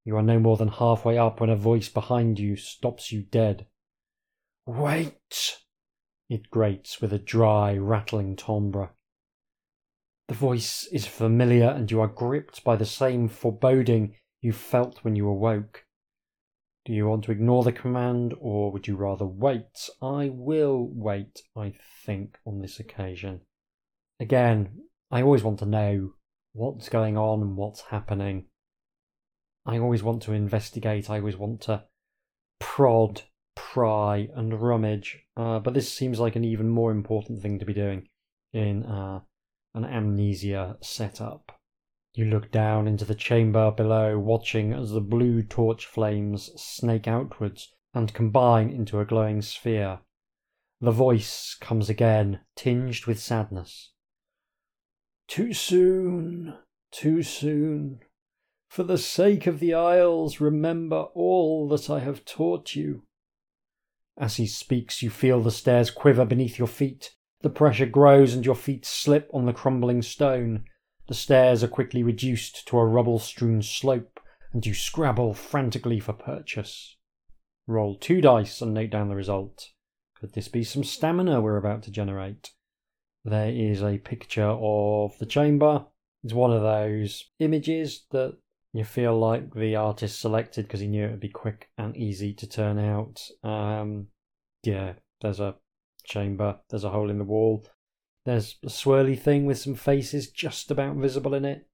You 0.05 0.17
are 0.17 0.23
no 0.23 0.39
more 0.39 0.57
than 0.57 0.69
halfway 0.69 1.19
up 1.19 1.41
when 1.41 1.51
a 1.51 1.57
voice 1.57 1.89
behind 1.89 2.39
you 2.39 2.55
stops 2.55 3.11
you 3.11 3.23
dead. 3.23 3.67
Wait! 4.65 5.59
It 6.29 6.51
grates 6.51 7.01
with 7.01 7.13
a 7.13 7.19
dry, 7.19 7.77
rattling 7.77 8.37
timbre. 8.37 8.91
The 10.29 10.35
voice 10.35 10.87
is 10.93 11.07
familiar, 11.07 11.69
and 11.69 11.91
you 11.91 12.01
are 12.01 12.09
gripped 12.09 12.63
by 12.63 12.77
the 12.77 12.85
same 12.85 13.29
foreboding 13.29 14.15
you 14.43 14.53
felt 14.53 14.99
when 15.03 15.17
you 15.17 15.27
awoke. 15.27 15.87
Do 16.85 16.93
you 16.93 17.09
want 17.09 17.25
to 17.25 17.33
ignore 17.33 17.65
the 17.65 17.73
command, 17.73 18.35
or 18.39 18.71
would 18.73 18.87
you 18.87 18.97
rather 18.97 19.27
wait? 19.27 19.89
I 20.03 20.29
will 20.29 20.89
wait, 20.93 21.43
I 21.57 21.75
think, 22.05 22.39
on 22.47 22.61
this 22.61 22.79
occasion. 22.79 23.41
Again, 24.21 24.83
I 25.11 25.23
always 25.23 25.43
want 25.43 25.59
to 25.61 25.67
know 25.67 26.13
what's 26.53 26.89
going 26.89 27.17
on 27.17 27.41
and 27.41 27.57
what's 27.57 27.83
happening. 27.83 28.47
I 29.65 29.79
always 29.79 30.03
want 30.03 30.23
to 30.23 30.33
investigate, 30.33 31.09
I 31.09 31.19
always 31.19 31.37
want 31.37 31.63
to 31.63 31.85
prod, 32.59 33.23
pry, 33.59 34.29
and 34.37 34.63
rummage, 34.63 35.19
uh, 35.37 35.59
but 35.59 35.75
this 35.75 35.93
seems 35.93 36.21
like 36.21 36.37
an 36.37 36.45
even 36.45 36.69
more 36.69 36.93
important 36.93 37.43
thing 37.43 37.59
to 37.59 37.65
be 37.65 37.75
doing 37.75 38.09
in 38.53 38.85
uh, 38.85 39.21
an 39.75 39.85
amnesia 39.85 40.77
setup. 40.81 41.59
You 42.15 42.27
look 42.27 42.53
down 42.53 42.87
into 42.87 43.05
the 43.05 43.17
chamber 43.17 43.73
below, 43.73 44.17
watching 44.17 44.73
as 44.73 44.93
the 44.93 45.01
blue 45.01 45.43
torch 45.43 45.87
flames 45.87 46.51
snake 46.57 47.09
outwards 47.09 47.75
and 47.93 48.15
combine 48.15 48.71
into 48.71 49.01
a 49.01 49.05
glowing 49.05 49.43
sphere. 49.43 49.99
The 50.81 50.93
voice 50.93 51.57
comes 51.61 51.91
again, 51.91 52.41
tinged 52.55 53.07
with 53.07 53.19
sadness. 53.19 53.93
Too 55.27 55.53
soon, 55.53 56.55
too 56.93 57.25
soon. 57.25 58.01
For 58.69 58.85
the 58.85 58.99
sake 58.99 59.49
of 59.49 59.59
the 59.59 59.75
Isles, 59.75 60.41
remember 60.41 61.09
all 61.15 61.69
that 61.71 61.91
I 61.91 61.99
have 62.01 62.25
taught 62.25 62.77
you. 62.77 63.03
As 64.19 64.37
he 64.37 64.47
speaks, 64.47 65.03
you 65.03 65.11
feel 65.11 65.41
the 65.41 65.51
stairs 65.51 65.91
quiver 65.91 66.25
beneath 66.25 66.59
your 66.59 66.69
feet, 66.69 67.15
the 67.43 67.51
pressure 67.51 67.87
grows 67.87 68.35
and 68.35 68.45
your 68.45 68.57
feet 68.57 68.85
slip 68.85 69.31
on 69.33 69.47
the 69.47 69.53
crumbling 69.53 70.03
stone. 70.03 70.65
The 71.07 71.15
stairs 71.15 71.63
are 71.63 71.69
quickly 71.69 72.03
reduced 72.03 72.67
to 72.67 72.79
a 72.79 72.87
rubble 72.87 73.21
strewn 73.21 73.63
slope, 73.63 74.19
and 74.53 74.67
you 74.67 74.75
scrabble 74.75 75.35
frantically 75.35 76.01
for 76.01 76.13
purchase. 76.13 76.97
Roll 77.69 77.95
two 77.95 78.21
dice 78.21 78.61
and 78.61 78.75
note 78.75 78.91
down 78.91 79.09
the 79.09 79.15
result. 79.15 79.69
Could 80.19 80.33
this 80.33 80.49
be 80.49 80.65
some 80.65 80.83
stamina 80.83 81.41
we're 81.41 81.57
about 81.57 81.85
to 81.85 81.93
generate? 81.93 82.51
There 83.25 83.51
is 83.51 83.83
a 83.83 83.99
picture 83.99 84.43
of 84.43 85.17
the 85.19 85.27
chamber. 85.27 85.87
It's 86.25 86.33
one 86.33 86.53
of 86.53 86.63
those 86.63 87.31
images 87.39 88.05
that 88.11 88.37
you 88.73 88.85
feel 88.85 89.19
like 89.19 89.55
the 89.55 89.77
artist 89.77 90.21
selected 90.21 90.67
because 90.67 90.81
he 90.81 90.87
knew 90.87 91.07
it 91.07 91.11
would 91.11 91.21
be 91.21 91.29
quick 91.29 91.71
and 91.79 91.97
easy 91.97 92.35
to 92.35 92.47
turn 92.47 92.79
out. 92.79 93.21
Um, 93.43 94.09
yeah, 94.63 94.95
there's 95.21 95.41
a 95.41 95.57
chamber. 96.05 96.59
There's 96.69 96.85
a 96.85 96.91
hole 96.91 97.11
in 97.11 97.19
the 97.19 97.25
wall. 97.25 97.65
There's 98.25 98.57
a 98.63 98.69
swirly 98.69 99.19
thing 99.19 99.47
with 99.47 99.59
some 99.59 99.75
faces 99.75 100.31
just 100.31 100.71
about 100.71 100.97
visible 100.97 101.35
in 101.35 101.45
it. 101.45 101.67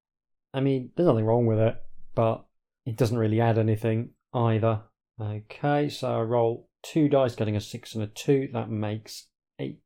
I 0.53 0.61
mean, 0.61 0.91
there's 0.95 1.09
nothing 1.09 1.25
wrong 1.25 1.47
with 1.47 1.59
it, 1.59 1.77
but 2.15 2.45
it 2.87 2.97
doesn't 2.97 3.19
really 3.19 3.41
add 3.41 3.59
anything 3.59 4.11
either. 4.33 4.83
Okay, 5.21 5.89
so 5.89 6.21
I 6.21 6.23
roll 6.23 6.69
two 6.83 7.09
dice, 7.09 7.35
getting 7.35 7.57
a 7.57 7.61
six 7.61 7.95
and 7.95 8.05
a 8.05 8.07
two. 8.07 8.49
That 8.53 8.71
makes 8.71 9.27
eight. 9.59 9.81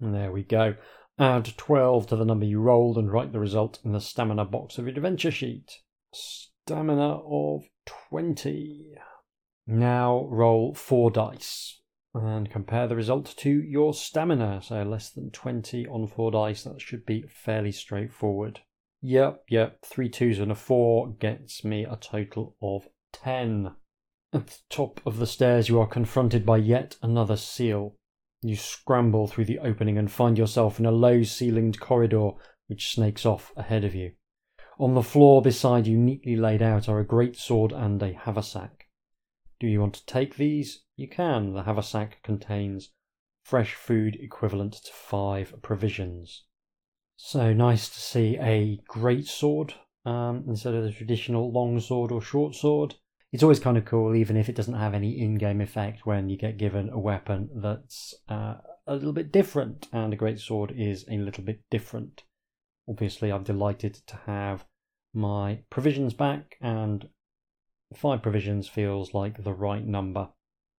And 0.00 0.14
there 0.14 0.30
we 0.30 0.44
go. 0.44 0.76
Add 1.18 1.56
12 1.56 2.08
to 2.08 2.16
the 2.16 2.24
number 2.24 2.44
you 2.44 2.60
rolled 2.60 2.98
and 2.98 3.10
write 3.10 3.32
the 3.32 3.40
result 3.40 3.78
in 3.84 3.92
the 3.92 4.00
stamina 4.00 4.44
box 4.44 4.76
of 4.76 4.86
your 4.86 4.94
adventure 4.94 5.30
sheet. 5.30 5.80
Stamina 6.12 7.18
of 7.24 7.64
20. 8.10 8.94
Now 9.66 10.26
roll 10.30 10.74
four 10.74 11.10
dice 11.10 11.80
and 12.14 12.50
compare 12.50 12.86
the 12.86 12.96
result 12.96 13.34
to 13.38 13.50
your 13.50 13.92
stamina. 13.92 14.62
So 14.62 14.82
less 14.82 15.10
than 15.10 15.30
20 15.30 15.86
on 15.86 16.06
four 16.06 16.30
dice. 16.30 16.64
That 16.64 16.80
should 16.80 17.04
be 17.04 17.24
fairly 17.28 17.72
straightforward. 17.72 18.60
Yep, 19.02 19.44
yep. 19.48 19.78
Three 19.84 20.08
twos 20.08 20.38
and 20.38 20.50
a 20.50 20.54
four 20.54 21.12
gets 21.14 21.64
me 21.64 21.84
a 21.84 21.96
total 21.96 22.56
of 22.62 22.88
10. 23.12 23.72
At 24.32 24.46
the 24.48 24.58
top 24.68 25.00
of 25.06 25.18
the 25.18 25.26
stairs, 25.26 25.68
you 25.68 25.80
are 25.80 25.86
confronted 25.86 26.44
by 26.44 26.58
yet 26.58 26.96
another 27.02 27.36
seal. 27.36 27.96
You 28.42 28.56
scramble 28.56 29.26
through 29.26 29.46
the 29.46 29.58
opening 29.58 29.98
and 29.98 30.10
find 30.10 30.36
yourself 30.38 30.78
in 30.78 30.86
a 30.86 30.90
low 30.90 31.22
ceilinged 31.22 31.80
corridor 31.80 32.30
which 32.66 32.92
snakes 32.92 33.24
off 33.24 33.52
ahead 33.56 33.84
of 33.84 33.94
you. 33.94 34.12
On 34.78 34.94
the 34.94 35.02
floor 35.02 35.40
beside 35.40 35.86
you, 35.86 35.96
neatly 35.96 36.36
laid 36.36 36.60
out, 36.60 36.86
are 36.86 37.00
a 37.00 37.06
great 37.06 37.36
sword 37.36 37.72
and 37.72 38.02
a 38.02 38.12
haversack. 38.12 38.88
Do 39.58 39.66
you 39.66 39.80
want 39.80 39.94
to 39.94 40.04
take 40.04 40.36
these? 40.36 40.82
You 40.96 41.08
can. 41.08 41.54
The 41.54 41.62
haversack 41.62 42.22
contains 42.22 42.90
fresh 43.42 43.74
food 43.74 44.18
equivalent 44.20 44.74
to 44.74 44.92
five 44.92 45.54
provisions. 45.62 46.44
So 47.16 47.54
nice 47.54 47.88
to 47.88 47.98
see 47.98 48.36
a 48.38 48.82
great 48.86 49.26
sword 49.26 49.72
um, 50.04 50.44
instead 50.46 50.74
of 50.74 50.84
the 50.84 50.92
traditional 50.92 51.50
long 51.50 51.80
sword 51.80 52.12
or 52.12 52.20
short 52.20 52.54
sword. 52.54 52.96
It's 53.32 53.42
always 53.42 53.60
kind 53.60 53.78
of 53.78 53.86
cool, 53.86 54.14
even 54.14 54.36
if 54.36 54.50
it 54.50 54.56
doesn't 54.56 54.74
have 54.74 54.92
any 54.92 55.18
in 55.18 55.36
game 55.36 55.62
effect, 55.62 56.04
when 56.04 56.28
you 56.28 56.36
get 56.36 56.58
given 56.58 56.90
a 56.90 56.98
weapon 56.98 57.48
that's 57.54 58.14
uh, 58.28 58.56
a 58.86 58.94
little 58.94 59.14
bit 59.14 59.32
different, 59.32 59.88
and 59.90 60.12
a 60.12 60.16
great 60.16 60.38
sword 60.38 60.72
is 60.76 61.06
a 61.10 61.16
little 61.16 61.44
bit 61.44 61.62
different. 61.70 62.24
Obviously, 62.88 63.30
I'm 63.32 63.42
delighted 63.42 63.94
to 64.06 64.16
have 64.26 64.64
my 65.12 65.60
provisions 65.70 66.14
back, 66.14 66.56
and 66.60 67.08
five 67.94 68.22
provisions 68.22 68.68
feels 68.68 69.14
like 69.14 69.42
the 69.42 69.54
right 69.54 69.84
number. 69.84 70.28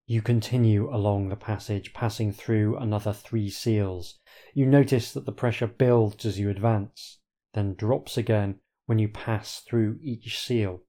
You 0.06 0.22
continue 0.22 0.94
along 0.94 1.28
the 1.28 1.36
passage, 1.36 1.92
passing 1.92 2.32
through 2.32 2.76
another 2.76 3.12
three 3.12 3.50
seals. 3.50 4.18
You 4.54 4.66
notice 4.66 5.12
that 5.12 5.26
the 5.26 5.32
pressure 5.32 5.66
builds 5.66 6.24
as 6.24 6.38
you 6.38 6.48
advance, 6.48 7.18
then 7.54 7.74
drops 7.74 8.16
again 8.16 8.60
when 8.86 8.98
you 8.98 9.08
pass 9.08 9.60
through 9.60 9.98
each 10.02 10.38
seal. 10.38 10.82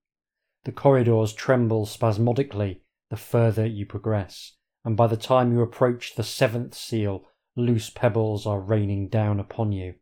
The 0.65 0.71
corridors 0.71 1.33
tremble 1.33 1.85
spasmodically 1.85 2.81
the 3.09 3.17
further 3.17 3.65
you 3.65 3.85
progress, 3.85 4.53
and 4.83 4.97
by 4.97 5.07
the 5.07 5.17
time 5.17 5.53
you 5.53 5.61
approach 5.61 6.15
the 6.15 6.23
seventh 6.23 6.75
seal, 6.75 7.23
loose 7.55 7.89
pebbles 7.89 8.45
are 8.45 8.59
raining 8.59 9.07
down 9.07 9.39
upon 9.39 9.71
you. 9.71 9.95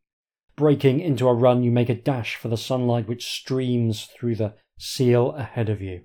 Breaking 0.58 1.02
into 1.02 1.28
a 1.28 1.34
run, 1.34 1.64
you 1.64 1.72
make 1.72 1.90
a 1.90 1.96
dash 1.96 2.38
for 2.38 2.48
the 2.48 2.58
sunlight 2.58 3.08
which 3.08 3.30
streams 3.30 4.06
through 4.06 4.36
the 4.36 4.54
seal 4.78 5.32
ahead 5.32 5.70
of 5.70 5.82
you. 5.82 6.04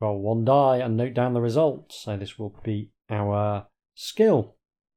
Roll 0.00 0.20
one 0.20 0.44
die 0.44 0.76
and 0.76 0.96
note 0.96 1.14
down 1.14 1.32
the 1.32 1.40
result. 1.40 1.92
So 1.92 2.16
this 2.16 2.38
will 2.38 2.54
be 2.62 2.90
our 3.08 3.66
skill. 3.94 4.56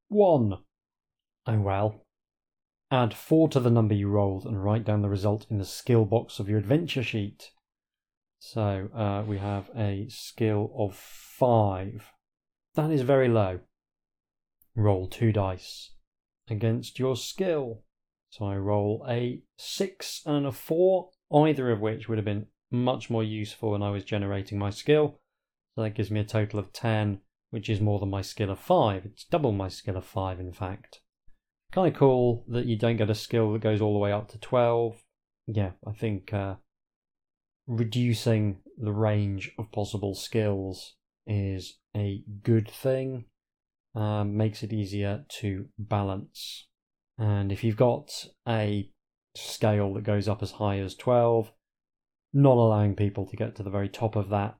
One. 0.09 0.59
Oh 1.47 1.59
well. 1.59 2.05
Add 2.91 3.13
four 3.13 3.47
to 3.49 3.59
the 3.61 3.69
number 3.69 3.93
you 3.93 4.09
rolled 4.09 4.45
and 4.45 4.61
write 4.61 4.83
down 4.83 5.01
the 5.01 5.09
result 5.09 5.47
in 5.49 5.57
the 5.57 5.65
skill 5.65 6.03
box 6.03 6.39
of 6.39 6.49
your 6.49 6.59
adventure 6.59 7.03
sheet. 7.03 7.51
So 8.39 8.89
uh, 8.93 9.23
we 9.25 9.37
have 9.37 9.69
a 9.75 10.07
skill 10.09 10.71
of 10.77 10.95
five. 10.95 12.11
That 12.75 12.91
is 12.91 13.01
very 13.01 13.29
low. 13.29 13.61
Roll 14.75 15.07
two 15.07 15.31
dice 15.31 15.91
against 16.49 16.99
your 16.99 17.15
skill. 17.15 17.83
So 18.31 18.45
I 18.45 18.55
roll 18.55 19.05
a 19.09 19.41
six 19.57 20.21
and 20.25 20.45
a 20.45 20.53
four, 20.53 21.09
either 21.33 21.69
of 21.69 21.81
which 21.81 22.07
would 22.07 22.17
have 22.17 22.25
been 22.25 22.47
much 22.71 23.09
more 23.09 23.23
useful 23.23 23.71
when 23.71 23.83
I 23.83 23.91
was 23.91 24.05
generating 24.05 24.57
my 24.57 24.69
skill. 24.69 25.19
So 25.75 25.83
that 25.83 25.95
gives 25.95 26.09
me 26.09 26.21
a 26.21 26.25
total 26.25 26.57
of 26.57 26.71
10, 26.71 27.19
which 27.49 27.69
is 27.69 27.81
more 27.81 27.99
than 27.99 28.09
my 28.09 28.21
skill 28.21 28.49
of 28.49 28.59
5. 28.59 29.05
It's 29.05 29.25
double 29.25 29.51
my 29.51 29.67
skill 29.67 29.97
of 29.97 30.05
5, 30.05 30.39
in 30.39 30.53
fact. 30.53 31.01
Kind 31.73 31.93
of 31.93 31.99
cool 31.99 32.45
that 32.47 32.65
you 32.65 32.77
don't 32.77 32.95
get 32.95 33.09
a 33.09 33.15
skill 33.15 33.51
that 33.51 33.61
goes 33.61 33.81
all 33.81 33.93
the 33.93 33.99
way 33.99 34.13
up 34.13 34.29
to 34.29 34.39
12. 34.39 35.03
Yeah, 35.47 35.71
I 35.85 35.91
think 35.91 36.33
uh, 36.33 36.55
reducing 37.67 38.59
the 38.77 38.93
range 38.93 39.51
of 39.59 39.71
possible 39.73 40.15
skills 40.15 40.95
is 41.27 41.79
a 41.95 42.23
good 42.43 42.69
thing. 42.69 43.25
Um, 43.93 44.37
makes 44.37 44.63
it 44.63 44.71
easier 44.71 45.25
to 45.41 45.65
balance. 45.77 46.67
And 47.21 47.51
if 47.51 47.63
you've 47.63 47.77
got 47.77 48.25
a 48.47 48.89
scale 49.35 49.93
that 49.93 50.03
goes 50.03 50.27
up 50.27 50.41
as 50.41 50.53
high 50.53 50.79
as 50.79 50.95
12, 50.95 51.51
not 52.33 52.57
allowing 52.57 52.95
people 52.95 53.27
to 53.27 53.35
get 53.35 53.55
to 53.55 53.63
the 53.63 53.69
very 53.69 53.89
top 53.89 54.15
of 54.15 54.29
that 54.29 54.57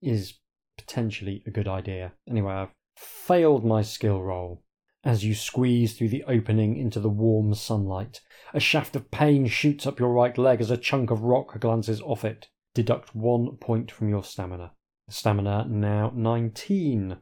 is 0.00 0.38
potentially 0.78 1.42
a 1.46 1.50
good 1.50 1.68
idea. 1.68 2.14
Anyway, 2.26 2.54
I've 2.54 2.72
failed 2.96 3.66
my 3.66 3.82
skill 3.82 4.22
roll. 4.22 4.62
As 5.04 5.26
you 5.26 5.34
squeeze 5.34 5.92
through 5.92 6.08
the 6.08 6.24
opening 6.24 6.78
into 6.78 7.00
the 7.00 7.10
warm 7.10 7.52
sunlight, 7.52 8.22
a 8.54 8.60
shaft 8.60 8.96
of 8.96 9.10
pain 9.10 9.46
shoots 9.46 9.86
up 9.86 10.00
your 10.00 10.14
right 10.14 10.38
leg 10.38 10.62
as 10.62 10.70
a 10.70 10.78
chunk 10.78 11.10
of 11.10 11.20
rock 11.20 11.60
glances 11.60 12.00
off 12.00 12.24
it. 12.24 12.48
Deduct 12.74 13.14
one 13.14 13.58
point 13.58 13.90
from 13.90 14.08
your 14.08 14.24
stamina. 14.24 14.72
Stamina 15.10 15.66
now 15.68 16.10
19. 16.16 17.18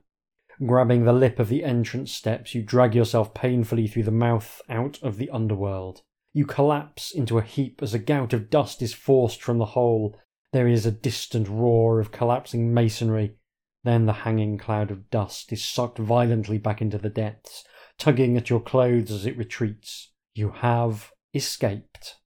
Grabbing 0.65 1.05
the 1.05 1.13
lip 1.13 1.39
of 1.39 1.49
the 1.49 1.65
entrance 1.65 2.13
steps, 2.13 2.55
you 2.55 2.63
drag 2.63 2.95
yourself 2.95 3.35
painfully 3.35 3.87
through 3.87 4.05
the 4.05 4.11
mouth 4.11 4.61
out 4.69 4.99
of 5.03 5.17
the 5.17 5.31
underworld. 5.31 6.03
You 6.33 6.47
collapse 6.47 7.11
into 7.13 7.39
a 7.39 7.43
heap 7.43 7.83
as 7.83 7.95
a 7.95 7.99
gout 7.99 8.33
of 8.33 8.51
dust 8.51 8.81
is 8.81 8.95
forced 8.95 9.43
from 9.43 9.59
the 9.59 9.67
hole. 9.67 10.17
There 10.53 10.69
is 10.69 10.87
a 10.87 10.93
distant 10.93 11.49
roar 11.49 12.01
of 12.01 12.13
collapsing 12.13 12.73
masonry. 12.73 13.37
Then 13.85 14.07
the 14.07 14.13
hanging 14.13 14.59
cloud 14.59 14.91
of 14.91 15.11
dust 15.11 15.53
is 15.53 15.65
sucked 15.65 15.99
violently 15.99 16.59
back 16.59 16.81
into 16.81 16.99
the 16.99 17.11
depths, 17.11 17.65
tugging 17.99 18.37
at 18.37 18.49
your 18.49 18.61
clothes 18.61 19.11
as 19.11 19.27
it 19.27 19.37
retreats. 19.37 20.13
You 20.35 20.51
have 20.51 21.11
escaped. 21.35 22.17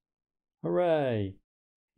Hooray! 0.63 1.37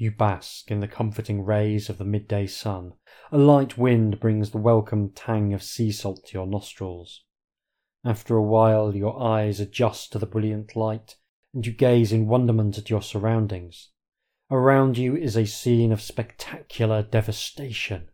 You 0.00 0.12
bask 0.12 0.70
in 0.70 0.78
the 0.78 0.86
comforting 0.86 1.44
rays 1.44 1.90
of 1.90 1.98
the 1.98 2.04
midday 2.04 2.46
sun. 2.46 2.92
A 3.32 3.36
light 3.36 3.76
wind 3.76 4.20
brings 4.20 4.50
the 4.50 4.58
welcome 4.58 5.10
tang 5.10 5.52
of 5.52 5.60
sea 5.60 5.90
salt 5.90 6.24
to 6.26 6.38
your 6.38 6.46
nostrils. 6.46 7.24
After 8.04 8.36
a 8.36 8.42
while, 8.42 8.94
your 8.94 9.20
eyes 9.20 9.58
adjust 9.58 10.12
to 10.12 10.20
the 10.20 10.26
brilliant 10.26 10.76
light, 10.76 11.16
and 11.52 11.66
you 11.66 11.72
gaze 11.72 12.12
in 12.12 12.28
wonderment 12.28 12.78
at 12.78 12.88
your 12.88 13.02
surroundings. 13.02 13.88
Around 14.52 14.98
you 14.98 15.16
is 15.16 15.36
a 15.36 15.46
scene 15.46 15.90
of 15.90 16.00
spectacular 16.00 17.02
devastation. 17.02 18.08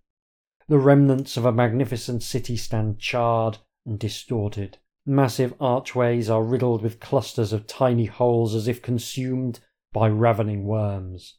The 0.69 0.79
remnants 0.79 1.37
of 1.37 1.45
a 1.45 1.53
magnificent 1.53 2.23
city 2.23 2.57
stand 2.57 2.99
charred 2.99 3.59
and 3.85 3.99
distorted. 3.99 4.79
Massive 5.05 5.53
archways 5.61 6.31
are 6.31 6.43
riddled 6.43 6.81
with 6.81 6.99
clusters 6.99 7.53
of 7.53 7.67
tiny 7.67 8.07
holes 8.07 8.55
as 8.55 8.69
if 8.69 8.81
consumed 8.81 9.61
by 9.93 10.09
ravening 10.09 10.65
worms. 10.65 11.37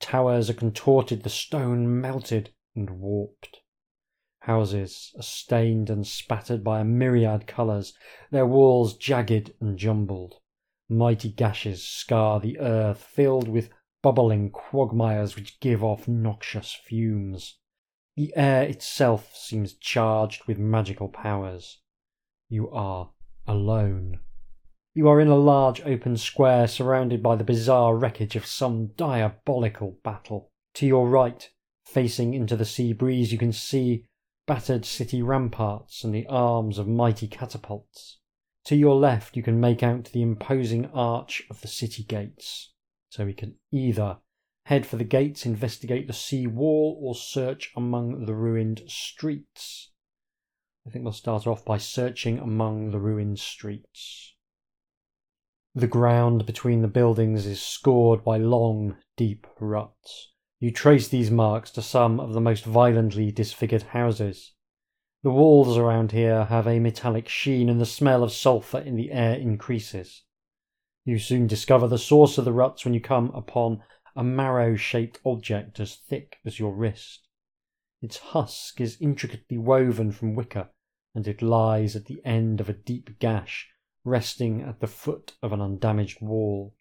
Towers 0.00 0.50
are 0.50 0.54
contorted, 0.54 1.22
the 1.22 1.30
stone 1.30 2.00
melted 2.00 2.52
and 2.74 2.90
warped. 2.90 3.60
Houses 4.40 5.14
are 5.16 5.22
stained 5.22 5.88
and 5.88 6.06
spattered 6.06 6.62
by 6.62 6.80
a 6.80 6.84
myriad 6.84 7.46
colours, 7.46 7.94
their 8.30 8.46
walls 8.46 8.96
jagged 8.96 9.54
and 9.60 9.78
jumbled. 9.78 10.40
Mighty 10.88 11.30
gashes 11.30 11.82
scar 11.82 12.40
the 12.40 12.58
earth, 12.58 13.02
filled 13.02 13.48
with 13.48 13.70
bubbling 14.02 14.50
quagmires 14.50 15.34
which 15.34 15.58
give 15.60 15.82
off 15.82 16.06
noxious 16.06 16.72
fumes. 16.74 17.58
The 18.16 18.36
air 18.36 18.64
itself 18.64 19.34
seems 19.34 19.72
charged 19.72 20.44
with 20.46 20.58
magical 20.58 21.08
powers. 21.08 21.80
You 22.50 22.70
are 22.70 23.10
alone. 23.46 24.20
You 24.96 25.08
are 25.08 25.20
in 25.20 25.26
a 25.26 25.34
large 25.34 25.80
open 25.80 26.16
square 26.16 26.68
surrounded 26.68 27.20
by 27.20 27.34
the 27.34 27.42
bizarre 27.42 27.96
wreckage 27.96 28.36
of 28.36 28.46
some 28.46 28.92
diabolical 28.96 29.98
battle. 30.04 30.52
To 30.74 30.86
your 30.86 31.08
right, 31.08 31.50
facing 31.84 32.32
into 32.32 32.54
the 32.54 32.64
sea 32.64 32.92
breeze, 32.92 33.32
you 33.32 33.38
can 33.38 33.52
see 33.52 34.06
battered 34.46 34.84
city 34.84 35.20
ramparts 35.20 36.04
and 36.04 36.14
the 36.14 36.28
arms 36.28 36.78
of 36.78 36.86
mighty 36.86 37.26
catapults. 37.26 38.20
To 38.66 38.76
your 38.76 38.94
left, 38.94 39.36
you 39.36 39.42
can 39.42 39.58
make 39.58 39.82
out 39.82 40.04
the 40.12 40.22
imposing 40.22 40.86
arch 40.94 41.42
of 41.50 41.60
the 41.60 41.68
city 41.68 42.04
gates. 42.04 42.72
So 43.10 43.24
we 43.24 43.34
can 43.34 43.56
either 43.72 44.18
head 44.66 44.86
for 44.86 44.94
the 44.94 45.02
gates, 45.02 45.44
investigate 45.44 46.06
the 46.06 46.12
sea 46.12 46.46
wall, 46.46 47.00
or 47.02 47.16
search 47.16 47.72
among 47.76 48.26
the 48.26 48.34
ruined 48.34 48.82
streets. 48.86 49.90
I 50.86 50.90
think 50.90 51.04
we'll 51.04 51.12
start 51.12 51.48
off 51.48 51.64
by 51.64 51.78
searching 51.78 52.38
among 52.38 52.92
the 52.92 53.00
ruined 53.00 53.40
streets. 53.40 54.33
The 55.76 55.88
ground 55.88 56.46
between 56.46 56.82
the 56.82 56.88
buildings 56.88 57.46
is 57.46 57.60
scored 57.60 58.22
by 58.22 58.36
long, 58.36 58.96
deep 59.16 59.44
ruts. 59.58 60.30
You 60.60 60.70
trace 60.70 61.08
these 61.08 61.32
marks 61.32 61.72
to 61.72 61.82
some 61.82 62.20
of 62.20 62.32
the 62.32 62.40
most 62.40 62.64
violently 62.64 63.32
disfigured 63.32 63.82
houses. 63.82 64.52
The 65.24 65.32
walls 65.32 65.76
around 65.76 66.12
here 66.12 66.44
have 66.44 66.68
a 66.68 66.78
metallic 66.78 67.28
sheen, 67.28 67.68
and 67.68 67.80
the 67.80 67.86
smell 67.86 68.22
of 68.22 68.30
sulphur 68.30 68.78
in 68.78 68.94
the 68.94 69.10
air 69.10 69.34
increases. 69.34 70.22
You 71.04 71.18
soon 71.18 71.48
discover 71.48 71.88
the 71.88 71.98
source 71.98 72.38
of 72.38 72.44
the 72.44 72.52
ruts 72.52 72.84
when 72.84 72.94
you 72.94 73.00
come 73.00 73.32
upon 73.34 73.82
a 74.14 74.22
marrow 74.22 74.76
shaped 74.76 75.18
object 75.26 75.80
as 75.80 75.96
thick 75.96 76.36
as 76.44 76.60
your 76.60 76.72
wrist. 76.72 77.26
Its 78.00 78.18
husk 78.18 78.80
is 78.80 78.96
intricately 79.00 79.58
woven 79.58 80.12
from 80.12 80.36
wicker, 80.36 80.68
and 81.16 81.26
it 81.26 81.42
lies 81.42 81.96
at 81.96 82.04
the 82.04 82.24
end 82.24 82.60
of 82.60 82.68
a 82.68 82.74
deep 82.74 83.18
gash 83.18 83.73
resting 84.04 84.62
at 84.62 84.80
the 84.80 84.86
foot 84.86 85.34
of 85.42 85.52
an 85.52 85.60
undamaged 85.60 86.20
wall. 86.20 86.74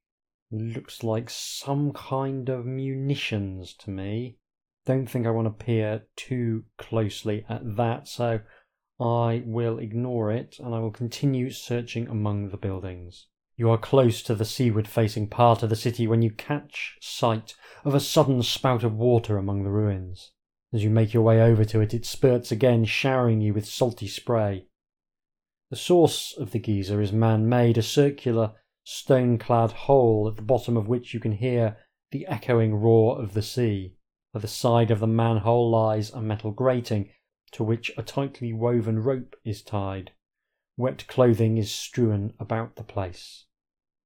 Looks 0.51 1.03
like 1.03 1.29
some 1.29 1.93
kind 1.93 2.49
of 2.49 2.65
munitions 2.65 3.73
to 3.75 3.89
me. 3.89 4.37
Don't 4.85 5.09
think 5.09 5.25
I 5.25 5.31
want 5.31 5.47
to 5.47 5.65
peer 5.65 6.03
too 6.15 6.65
closely 6.77 7.45
at 7.49 7.77
that, 7.77 8.07
so 8.07 8.41
I 8.99 9.43
will 9.45 9.79
ignore 9.79 10.31
it 10.31 10.57
and 10.59 10.75
I 10.75 10.79
will 10.79 10.91
continue 10.91 11.49
searching 11.49 12.07
among 12.07 12.49
the 12.49 12.57
buildings. 12.57 13.27
You 13.55 13.69
are 13.69 13.77
close 13.77 14.21
to 14.23 14.35
the 14.35 14.45
seaward 14.45 14.87
facing 14.87 15.29
part 15.29 15.63
of 15.63 15.69
the 15.69 15.75
city 15.75 16.07
when 16.07 16.21
you 16.21 16.31
catch 16.31 16.97
sight 17.01 17.55
of 17.85 17.95
a 17.95 17.99
sudden 17.99 18.41
spout 18.43 18.83
of 18.83 18.95
water 18.95 19.37
among 19.37 19.63
the 19.63 19.71
ruins. 19.71 20.31
As 20.73 20.83
you 20.83 20.89
make 20.89 21.13
your 21.13 21.23
way 21.23 21.41
over 21.41 21.63
to 21.65 21.81
it, 21.81 21.93
it 21.93 22.05
spurts 22.05 22.51
again, 22.51 22.83
showering 22.83 23.41
you 23.41 23.53
with 23.53 23.67
salty 23.67 24.07
spray. 24.07 24.65
The 25.73 25.79
source 25.79 26.37
of 26.37 26.51
the 26.51 26.59
geyser 26.59 27.01
is 27.01 27.11
man 27.11 27.49
made, 27.49 27.79
a 27.79 27.81
circular, 27.81 28.53
stone 28.83 29.39
clad 29.39 29.71
hole 29.71 30.27
at 30.27 30.35
the 30.35 30.43
bottom 30.43 30.77
of 30.77 30.87
which 30.87 31.15
you 31.15 31.19
can 31.19 31.31
hear 31.31 31.77
the 32.11 32.27
echoing 32.27 32.75
roar 32.75 33.19
of 33.19 33.33
the 33.33 33.41
sea. 33.41 33.95
By 34.31 34.41
the 34.41 34.47
side 34.47 34.91
of 34.91 34.99
the 34.99 35.07
manhole 35.07 35.71
lies 35.71 36.11
a 36.11 36.21
metal 36.21 36.51
grating 36.51 37.09
to 37.53 37.63
which 37.63 37.91
a 37.97 38.03
tightly 38.03 38.53
woven 38.53 38.99
rope 38.99 39.35
is 39.43 39.63
tied. 39.63 40.11
Wet 40.77 41.07
clothing 41.07 41.57
is 41.57 41.71
strewn 41.71 42.35
about 42.39 42.75
the 42.75 42.83
place. 42.83 43.45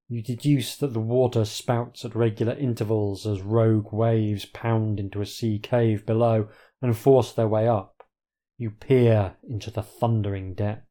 You 0.08 0.24
deduce 0.24 0.78
that 0.78 0.94
the 0.94 1.02
water 1.02 1.44
spouts 1.44 2.06
at 2.06 2.16
regular 2.16 2.54
intervals 2.54 3.28
as 3.28 3.42
rogue 3.42 3.92
waves 3.92 4.46
pound 4.46 5.02
into 5.02 5.20
a 5.20 5.26
sea 5.26 5.60
cave 5.60 6.06
below 6.06 6.48
and 6.82 6.96
force 6.96 7.34
their 7.34 7.50
way 7.50 7.68
up. 7.68 8.06
You 8.58 8.72
peer 8.72 9.36
into 9.44 9.70
the 9.70 9.84
thundering 9.84 10.54
depths. 10.54 10.87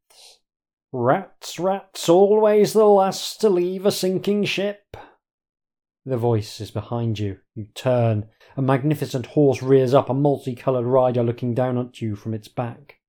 Rats, 0.98 1.58
rats, 1.58 2.08
always 2.08 2.72
the 2.72 2.86
last 2.86 3.38
to 3.42 3.50
leave 3.50 3.84
a 3.84 3.92
sinking 3.92 4.44
ship. 4.44 4.96
The 6.06 6.16
voice 6.16 6.58
is 6.58 6.70
behind 6.70 7.18
you. 7.18 7.40
You 7.54 7.66
turn. 7.74 8.30
A 8.56 8.62
magnificent 8.62 9.26
horse 9.26 9.62
rears 9.62 9.92
up, 9.92 10.08
a 10.08 10.14
multicoloured 10.14 10.86
rider 10.86 11.22
looking 11.22 11.52
down 11.52 11.76
at 11.76 12.00
you 12.00 12.16
from 12.16 12.32
its 12.32 12.48
back. 12.48 13.00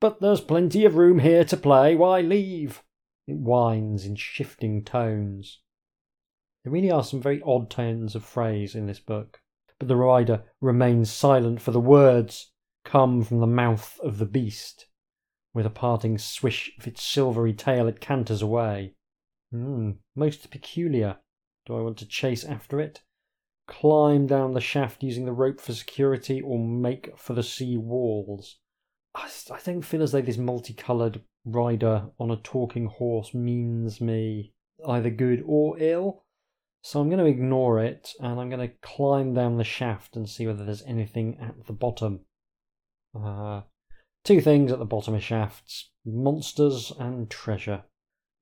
But 0.00 0.20
there's 0.20 0.40
plenty 0.40 0.84
of 0.84 0.94
room 0.94 1.18
here 1.18 1.44
to 1.46 1.56
play. 1.56 1.96
Why 1.96 2.20
leave? 2.20 2.84
It 3.26 3.38
whines 3.38 4.06
in 4.06 4.14
shifting 4.14 4.84
tones. 4.84 5.58
There 6.62 6.72
really 6.72 6.92
are 6.92 7.02
some 7.02 7.20
very 7.20 7.42
odd 7.44 7.70
turns 7.70 8.14
of 8.14 8.24
phrase 8.24 8.76
in 8.76 8.86
this 8.86 9.00
book, 9.00 9.40
but 9.80 9.88
the 9.88 9.96
rider 9.96 10.44
remains 10.60 11.10
silent, 11.10 11.60
for 11.60 11.72
the 11.72 11.80
words 11.80 12.52
come 12.84 13.24
from 13.24 13.40
the 13.40 13.48
mouth 13.48 13.98
of 14.00 14.18
the 14.18 14.26
beast. 14.26 14.86
With 15.56 15.64
a 15.64 15.70
parting 15.70 16.18
swish 16.18 16.76
of 16.78 16.86
its 16.86 17.02
silvery 17.02 17.54
tail, 17.54 17.88
it 17.88 17.98
canters 17.98 18.42
away. 18.42 18.92
Hmm, 19.50 19.92
most 20.14 20.50
peculiar. 20.50 21.16
Do 21.64 21.78
I 21.78 21.80
want 21.80 21.96
to 21.96 22.06
chase 22.06 22.44
after 22.44 22.78
it? 22.78 23.00
Climb 23.66 24.26
down 24.26 24.52
the 24.52 24.60
shaft 24.60 25.02
using 25.02 25.24
the 25.24 25.32
rope 25.32 25.58
for 25.58 25.72
security, 25.72 26.42
or 26.42 26.58
make 26.58 27.18
for 27.18 27.32
the 27.32 27.42
sea 27.42 27.78
walls? 27.78 28.58
I, 29.14 29.30
don't 29.64 29.80
feel 29.80 30.02
as 30.02 30.12
though 30.12 30.20
this 30.20 30.36
multicoloured 30.36 31.22
rider 31.46 32.10
on 32.20 32.30
a 32.30 32.36
talking 32.36 32.88
horse 32.88 33.32
means 33.32 33.98
me 33.98 34.52
either 34.86 35.08
good 35.08 35.42
or 35.46 35.78
ill. 35.78 36.22
So 36.82 37.00
I'm 37.00 37.08
going 37.08 37.24
to 37.24 37.30
ignore 37.30 37.82
it 37.82 38.12
and 38.20 38.38
I'm 38.38 38.50
going 38.50 38.68
to 38.68 38.76
climb 38.82 39.32
down 39.32 39.56
the 39.56 39.64
shaft 39.64 40.16
and 40.16 40.28
see 40.28 40.46
whether 40.46 40.66
there's 40.66 40.82
anything 40.82 41.38
at 41.40 41.66
the 41.66 41.72
bottom. 41.72 42.26
Uh, 43.18 43.62
two 44.26 44.40
things 44.40 44.72
at 44.72 44.80
the 44.80 44.84
bottom 44.84 45.14
of 45.14 45.22
shafts 45.22 45.90
monsters 46.04 46.92
and 46.98 47.30
treasure. 47.30 47.82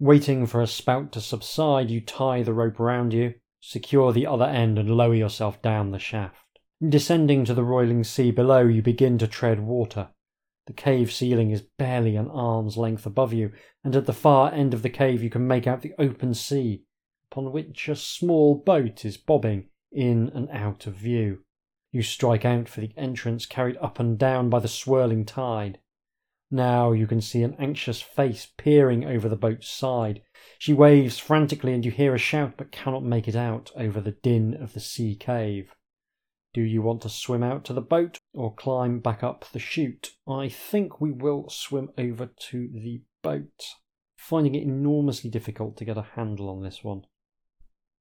Waiting 0.01 0.47
for 0.47 0.61
a 0.61 0.67
spout 0.67 1.13
to 1.13 1.21
subside, 1.21 1.91
you 1.91 2.01
tie 2.01 2.43
the 2.43 2.53
rope 2.53 2.81
around 2.81 3.13
you, 3.13 3.35
secure 3.61 4.13
the 4.13 4.27
other 4.27 4.45
end, 4.45 4.79
and 4.79 4.91
lower 4.91 5.15
yourself 5.15 5.63
down 5.63 5.91
the 5.91 5.99
shaft. 5.99 6.59
Descending 6.87 7.45
to 7.45 7.55
the 7.55 7.65
roiling 7.65 8.05
sea 8.05 8.31
below, 8.31 8.63
you 8.63 8.83
begin 8.83 9.17
to 9.19 9.27
tread 9.27 9.61
water. 9.61 10.09
The 10.67 10.73
cave 10.73 11.13
ceiling 11.13 11.51
is 11.51 11.63
barely 11.63 12.17
an 12.17 12.29
arm's 12.29 12.77
length 12.77 13.07
above 13.07 13.33
you, 13.33 13.53
and 13.83 13.95
at 13.95 14.07
the 14.07 14.13
far 14.13 14.53
end 14.53 14.75
of 14.75 14.83
the 14.83 14.91
cave 14.91 15.23
you 15.23 15.31
can 15.31 15.47
make 15.47 15.67
out 15.67 15.83
the 15.83 15.95
open 15.99 16.35
sea, 16.35 16.83
upon 17.31 17.53
which 17.53 17.89
a 17.89 17.97
small 17.97 18.55
boat 18.55 19.05
is 19.05 19.17
bobbing 19.17 19.69
in 19.93 20.31
and 20.35 20.49
out 20.51 20.87
of 20.87 20.95
view. 20.95 21.44
You 21.95 22.03
strike 22.03 22.45
out 22.45 22.69
for 22.69 22.81
the 22.81 22.91
entrance, 22.97 23.47
carried 23.47 23.77
up 23.77 24.01
and 24.01 24.19
down 24.19 24.51
by 24.51 24.59
the 24.59 24.67
swirling 24.67 25.25
tide. 25.25 25.79
Now 26.51 26.91
you 26.91 27.07
can 27.07 27.21
see 27.21 27.45
an 27.45 27.55
anxious 27.57 28.03
face 28.03 28.49
peering 28.57 29.05
over 29.05 29.29
the 29.29 29.37
boat's 29.37 29.69
side. 29.69 30.21
She 30.59 30.73
waves 30.73 31.21
frantically, 31.21 31.73
and 31.73 31.85
you 31.85 31.93
hear 31.93 32.13
a 32.13 32.19
shout 32.19 32.55
but 32.57 32.73
cannot 32.73 33.05
make 33.05 33.29
it 33.29 33.37
out 33.37 33.71
over 33.77 34.01
the 34.01 34.11
din 34.11 34.61
of 34.61 34.73
the 34.73 34.81
sea 34.81 35.15
cave. 35.15 35.73
Do 36.53 36.63
you 36.63 36.83
want 36.83 37.01
to 37.03 37.09
swim 37.09 37.45
out 37.45 37.65
to 37.67 37.73
the 37.73 37.81
boat 37.81 38.19
or 38.33 38.53
climb 38.53 38.99
back 38.99 39.23
up 39.23 39.45
the 39.53 39.61
chute? 39.61 40.15
I 40.27 40.49
think 40.49 41.01
we 41.01 41.13
will 41.13 41.49
swim 41.49 41.91
over 41.97 42.27
to 42.27 42.71
the 42.75 43.03
boat, 43.23 43.63
finding 44.17 44.57
it 44.57 44.65
enormously 44.65 45.31
difficult 45.31 45.77
to 45.77 45.85
get 45.85 45.97
a 45.97 46.09
handle 46.17 46.49
on 46.49 46.61
this 46.61 46.83
one. 46.83 47.05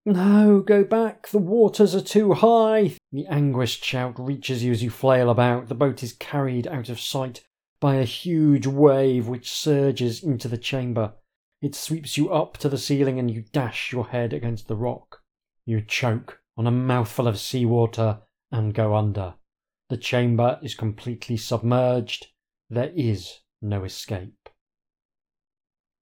No, 0.03 0.61
go 0.61 0.83
back, 0.83 1.27
the 1.27 1.37
waters 1.37 1.93
are 1.93 2.01
too 2.01 2.33
high. 2.33 2.95
The 3.13 3.27
anguished 3.27 3.85
shout 3.85 4.15
reaches 4.17 4.63
you 4.63 4.71
as 4.71 4.81
you 4.81 4.89
flail 4.89 5.29
about. 5.29 5.67
The 5.67 5.75
boat 5.75 6.01
is 6.01 6.13
carried 6.13 6.65
out 6.65 6.89
of 6.89 6.99
sight 6.99 7.45
by 7.79 7.95
a 7.97 8.05
huge 8.05 8.65
wave 8.65 9.27
which 9.27 9.51
surges 9.51 10.23
into 10.23 10.47
the 10.47 10.57
chamber. 10.57 11.13
It 11.61 11.75
sweeps 11.75 12.17
you 12.17 12.33
up 12.33 12.57
to 12.57 12.69
the 12.69 12.77
ceiling 12.77 13.19
and 13.19 13.29
you 13.29 13.43
dash 13.51 13.91
your 13.91 14.07
head 14.07 14.33
against 14.33 14.67
the 14.67 14.75
rock. 14.75 15.21
You 15.63 15.79
choke 15.79 16.39
on 16.57 16.65
a 16.65 16.71
mouthful 16.71 17.27
of 17.27 17.39
seawater 17.39 18.21
and 18.51 18.73
go 18.73 18.95
under. 18.95 19.35
The 19.89 19.97
chamber 19.97 20.59
is 20.63 20.73
completely 20.73 21.37
submerged. 21.37 22.25
There 22.67 22.91
is 22.95 23.41
no 23.61 23.83
escape. 23.83 24.49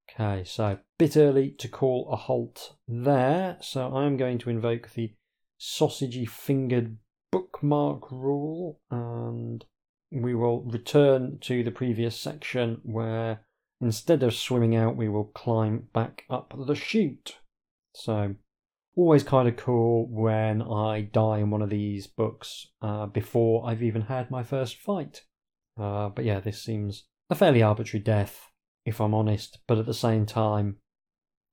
Okay, 0.09 0.45
so 0.45 0.63
a 0.65 0.79
bit 0.97 1.17
early 1.17 1.51
to 1.57 1.67
call 1.67 2.09
a 2.09 2.15
halt 2.15 2.77
there. 2.87 3.57
So 3.59 3.93
I'm 3.95 4.15
going 4.15 4.37
to 4.39 4.49
invoke 4.49 4.91
the 4.91 5.13
sausagey 5.61 6.27
fingered 6.27 6.97
bookmark 7.31 8.11
rule 8.11 8.79
and 8.89 9.63
we 10.11 10.33
will 10.33 10.63
return 10.63 11.37
to 11.39 11.63
the 11.63 11.71
previous 11.71 12.19
section 12.19 12.81
where 12.83 13.41
instead 13.79 14.23
of 14.23 14.33
swimming 14.33 14.75
out, 14.75 14.97
we 14.97 15.07
will 15.07 15.25
climb 15.25 15.87
back 15.93 16.23
up 16.29 16.53
the 16.67 16.75
chute. 16.75 17.37
So 17.93 18.35
always 18.95 19.23
kind 19.23 19.47
of 19.47 19.55
cool 19.55 20.07
when 20.09 20.61
I 20.63 21.01
die 21.01 21.39
in 21.39 21.51
one 21.51 21.61
of 21.61 21.69
these 21.69 22.07
books 22.07 22.67
uh, 22.81 23.05
before 23.05 23.67
I've 23.69 23.83
even 23.83 24.01
had 24.03 24.31
my 24.31 24.43
first 24.43 24.77
fight. 24.77 25.23
Uh, 25.79 26.09
but 26.09 26.25
yeah, 26.25 26.39
this 26.39 26.61
seems 26.61 27.05
a 27.29 27.35
fairly 27.35 27.61
arbitrary 27.61 28.03
death, 28.03 28.51
if 28.85 28.99
I'm 28.99 29.13
honest. 29.13 29.59
But 29.67 29.77
at 29.77 29.85
the 29.85 29.93
same 29.93 30.25
time, 30.25 30.77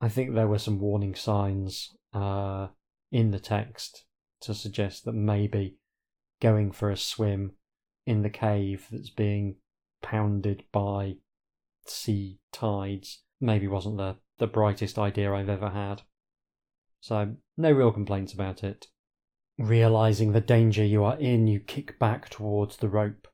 I 0.01 0.09
think 0.09 0.35
there 0.35 0.49
were 0.49 0.59
some 0.59 0.81
warning 0.81 1.15
signs 1.15 1.95
uh, 2.13 2.69
in 3.11 3.31
the 3.31 3.41
text 3.41 4.05
to 4.41 4.55
suggest 4.55 5.05
that 5.05 5.13
maybe 5.13 5.77
going 6.41 6.71
for 6.71 6.91
a 6.91 6.97
swim 6.97 7.53
in 8.07 8.23
the 8.23 8.31
cave 8.31 8.87
that's 8.91 9.11
being 9.11 9.57
pounded 10.03 10.65
by 10.73 11.17
sea 11.87 12.39
tides 12.53 13.23
maybe 13.41 13.67
wasn't 13.67 13.97
the, 13.97 14.17
the 14.39 14.47
brightest 14.47 14.99
idea 14.99 15.33
I've 15.33 15.49
ever 15.49 15.71
had. 15.71 16.03
So, 17.01 17.37
no 17.57 17.71
real 17.71 17.93
complaints 17.93 18.33
about 18.33 18.65
it. 18.65 18.87
Realizing 19.59 20.33
the 20.33 20.41
danger 20.41 20.85
you 20.85 21.05
are 21.05 21.19
in, 21.19 21.47
you 21.47 21.61
kick 21.61 21.99
back 21.99 22.29
towards 22.29 22.77
the 22.77 22.89
rope. 22.89 23.29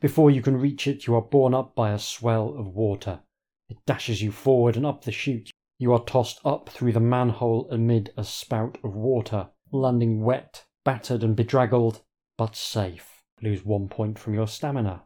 Before 0.00 0.30
you 0.30 0.42
can 0.42 0.56
reach 0.56 0.86
it, 0.86 1.06
you 1.06 1.14
are 1.14 1.22
borne 1.22 1.54
up 1.54 1.74
by 1.74 1.92
a 1.92 1.98
swell 1.98 2.54
of 2.58 2.66
water. 2.68 3.20
It 3.68 3.78
dashes 3.86 4.22
you 4.22 4.32
forward 4.32 4.76
and 4.76 4.86
up 4.86 5.04
the 5.04 5.12
chute. 5.12 5.50
You 5.80 5.94
are 5.94 6.04
tossed 6.04 6.42
up 6.44 6.68
through 6.68 6.92
the 6.92 7.00
manhole 7.00 7.66
amid 7.70 8.12
a 8.14 8.22
spout 8.22 8.76
of 8.84 8.94
water, 8.94 9.48
landing 9.72 10.22
wet, 10.22 10.66
battered, 10.84 11.24
and 11.24 11.34
bedraggled, 11.34 12.02
but 12.36 12.54
safe. 12.54 13.22
Lose 13.40 13.64
one 13.64 13.88
point 13.88 14.18
from 14.18 14.34
your 14.34 14.46
stamina. 14.46 15.04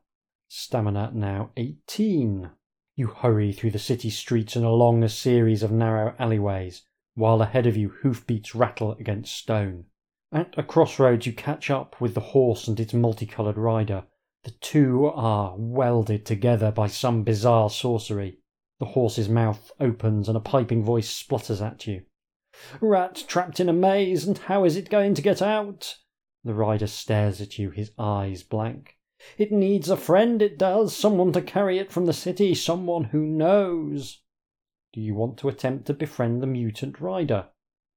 Stamina 0.49 1.13
now 1.15 1.51
18. 1.57 2.51
You 2.97 3.07
hurry 3.07 3.53
through 3.53 3.71
the 3.71 3.79
city 3.79 4.11
streets 4.11 4.57
and 4.57 4.65
along 4.65 5.05
a 5.05 5.09
series 5.09 5.63
of 5.63 5.71
narrow 5.71 6.17
alleyways 6.19 6.83
while 7.15 7.41
ahead 7.41 7.69
of 7.69 7.77
you 7.77 7.91
hoofbeats 8.03 8.57
rattle 8.57 8.95
against 8.95 9.37
stone. 9.37 9.85
At 10.33 10.59
a 10.59 10.65
crossroads, 10.65 11.25
you 11.25 11.35
catch 11.35 11.71
up 11.71 12.01
with 12.01 12.15
the 12.15 12.35
horse 12.35 12.67
and 12.67 12.81
its 12.81 12.93
multicoloured 12.93 13.59
rider. 13.59 14.07
The 14.43 14.51
two 14.51 15.07
are 15.07 15.55
welded 15.57 16.27
together 16.27 16.73
by 16.73 16.89
some 16.89 17.23
bizarre 17.23 17.71
sorcery. 17.71 18.41
The 18.81 18.87
horse's 18.87 19.29
mouth 19.29 19.71
opens 19.79 20.29
and 20.29 20.37
a 20.37 20.41
piping 20.41 20.83
voice 20.83 21.09
splutters 21.09 21.63
at 21.63 21.87
you. 21.87 22.03
Rat 22.81 23.25
trapped 23.27 23.61
in 23.61 23.69
a 23.69 23.73
maze, 23.73 24.27
and 24.27 24.39
how 24.39 24.65
is 24.65 24.77
it 24.77 24.91
going 24.91 25.15
to 25.15 25.23
get 25.23 25.43
out? 25.43 25.97
The 26.45 26.55
rider 26.55 26.87
stares 26.87 27.41
at 27.41 27.59
you, 27.59 27.71
his 27.71 27.93
eyes 27.99 28.43
blank. 28.43 28.97
It 29.39 29.51
needs 29.51 29.89
a 29.89 29.97
friend, 29.97 30.43
it 30.43 30.59
does, 30.59 30.95
someone 30.95 31.33
to 31.33 31.41
carry 31.41 31.79
it 31.79 31.91
from 31.91 32.07
the 32.07 32.13
city, 32.13 32.55
someone 32.55 33.05
who 33.05 33.25
knows. 33.25 34.21
Do 34.93 35.01
you 35.01 35.15
want 35.15 35.39
to 35.39 35.49
attempt 35.49 35.87
to 35.87 35.95
befriend 35.95 36.43
the 36.43 36.47
mutant 36.47 37.01
rider? 37.01 37.47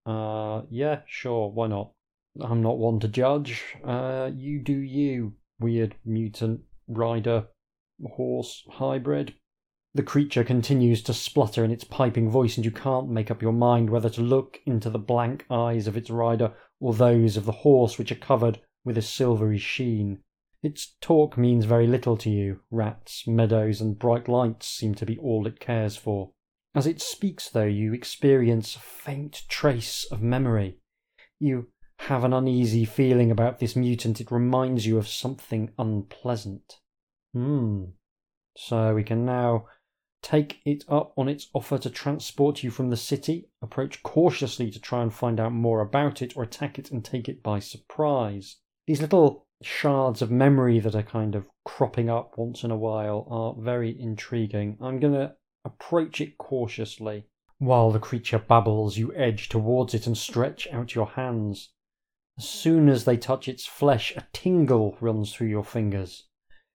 Uh, 0.05 0.61
yeah, 0.69 1.01
sure, 1.05 1.49
why 1.49 1.67
not? 1.67 1.91
I'm 2.39 2.61
not 2.61 2.77
one 2.77 2.99
to 3.01 3.07
judge. 3.07 3.75
Uh, 3.83 4.31
you 4.33 4.59
do 4.59 4.77
you, 4.77 5.33
weird 5.59 5.95
mutant 6.05 6.61
rider 6.87 7.47
horse 8.15 8.63
hybrid. 8.69 9.33
The 9.97 10.03
creature 10.03 10.43
continues 10.43 11.01
to 11.01 11.13
splutter 11.15 11.65
in 11.65 11.71
its 11.71 11.83
piping 11.83 12.29
voice, 12.29 12.55
and 12.55 12.63
you 12.63 12.69
can't 12.69 13.09
make 13.09 13.31
up 13.31 13.41
your 13.41 13.51
mind 13.51 13.89
whether 13.89 14.11
to 14.11 14.21
look 14.21 14.59
into 14.63 14.91
the 14.91 14.99
blank 14.99 15.43
eyes 15.49 15.87
of 15.87 15.97
its 15.97 16.11
rider 16.11 16.53
or 16.79 16.93
those 16.93 17.35
of 17.35 17.45
the 17.45 17.51
horse, 17.51 17.97
which 17.97 18.11
are 18.11 18.15
covered 18.15 18.59
with 18.85 18.95
a 18.99 19.01
silvery 19.01 19.57
sheen. 19.57 20.19
Its 20.61 20.95
talk 21.01 21.35
means 21.35 21.65
very 21.65 21.87
little 21.87 22.15
to 22.17 22.29
you. 22.29 22.59
Rats, 22.69 23.25
meadows, 23.25 23.81
and 23.81 23.97
bright 23.97 24.27
lights 24.27 24.67
seem 24.67 24.93
to 24.93 25.03
be 25.03 25.17
all 25.17 25.47
it 25.47 25.59
cares 25.59 25.97
for. 25.97 26.29
As 26.75 26.85
it 26.85 27.01
speaks, 27.01 27.49
though, 27.49 27.63
you 27.63 27.91
experience 27.91 28.75
a 28.75 28.79
faint 28.79 29.45
trace 29.49 30.05
of 30.11 30.21
memory. 30.21 30.77
You 31.39 31.69
have 32.01 32.23
an 32.23 32.33
uneasy 32.33 32.85
feeling 32.85 33.31
about 33.31 33.57
this 33.57 33.75
mutant. 33.75 34.21
It 34.21 34.29
reminds 34.29 34.85
you 34.85 34.99
of 34.99 35.07
something 35.07 35.71
unpleasant. 35.79 36.81
Hmm. 37.33 37.85
So 38.55 38.93
we 38.93 39.03
can 39.03 39.25
now 39.25 39.65
Take 40.21 40.61
it 40.65 40.83
up 40.89 41.13
on 41.15 41.29
its 41.29 41.47
offer 41.53 41.77
to 41.77 41.89
transport 41.89 42.63
you 42.63 42.71
from 42.71 42.89
the 42.89 42.97
city, 42.97 43.49
approach 43.61 44.03
cautiously 44.03 44.71
to 44.71 44.79
try 44.79 45.01
and 45.01 45.13
find 45.13 45.39
out 45.39 45.53
more 45.53 45.79
about 45.79 46.21
it, 46.21 46.35
or 46.35 46.43
attack 46.43 46.77
it 46.77 46.91
and 46.91 47.03
take 47.05 47.29
it 47.29 47.41
by 47.43 47.59
surprise. 47.59 48.57
These 48.87 49.01
little 49.01 49.45
shards 49.61 50.21
of 50.21 50.29
memory 50.29 50.79
that 50.79 50.95
are 50.95 51.03
kind 51.03 51.35
of 51.35 51.49
cropping 51.65 52.09
up 52.09 52.37
once 52.37 52.63
in 52.63 52.71
a 52.71 52.77
while 52.77 53.27
are 53.29 53.63
very 53.63 53.99
intriguing. 53.99 54.77
I'm 54.81 54.99
going 54.99 55.13
to 55.13 55.35
approach 55.65 56.21
it 56.21 56.37
cautiously. 56.37 57.25
While 57.59 57.91
the 57.91 57.99
creature 57.99 58.39
babbles, 58.39 58.97
you 58.97 59.13
edge 59.15 59.49
towards 59.49 59.93
it 59.93 60.05
and 60.05 60.17
stretch 60.17 60.67
out 60.71 60.93
your 60.93 61.07
hands. 61.07 61.69
As 62.37 62.47
soon 62.47 62.87
as 62.87 63.05
they 63.05 63.17
touch 63.17 63.47
its 63.47 63.65
flesh, 63.65 64.15
a 64.15 64.27
tingle 64.31 64.95
runs 65.01 65.33
through 65.33 65.47
your 65.47 65.63
fingers. 65.63 66.26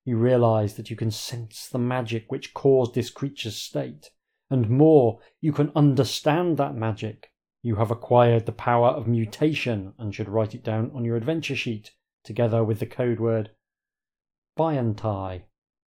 You 0.04 0.16
realize 0.16 0.74
that 0.74 0.90
you 0.90 0.96
can 0.96 1.10
sense 1.10 1.68
the 1.68 1.78
magic 1.78 2.30
which 2.30 2.54
caused 2.54 2.94
this 2.94 3.10
creature's 3.10 3.56
state. 3.56 4.10
And 4.50 4.68
more, 4.68 5.20
you 5.40 5.52
can 5.52 5.70
understand 5.76 6.56
that 6.56 6.74
magic. 6.74 7.30
You 7.62 7.76
have 7.76 7.92
acquired 7.92 8.44
the 8.44 8.52
power 8.52 8.88
of 8.88 9.06
mutation 9.06 9.94
and 9.98 10.12
should 10.12 10.28
write 10.28 10.54
it 10.54 10.64
down 10.64 10.90
on 10.94 11.04
your 11.04 11.16
adventure 11.16 11.54
sheet 11.54 11.92
together 12.24 12.64
with 12.64 12.80
the 12.80 12.86
code 12.86 13.20
word 13.20 13.50
Byantai. 14.58 15.42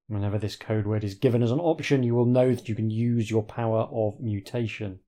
Whenever 0.07 0.37
this 0.37 0.55
code 0.55 0.87
word 0.87 1.03
is 1.03 1.15
given 1.15 1.43
as 1.43 1.51
an 1.51 1.59
option, 1.59 2.03
you 2.03 2.15
will 2.15 2.25
know 2.25 2.55
that 2.55 2.69
you 2.69 2.75
can 2.75 2.89
use 2.89 3.29
your 3.29 3.43
power 3.43 3.81
of 3.91 4.19
mutation. 4.19 4.99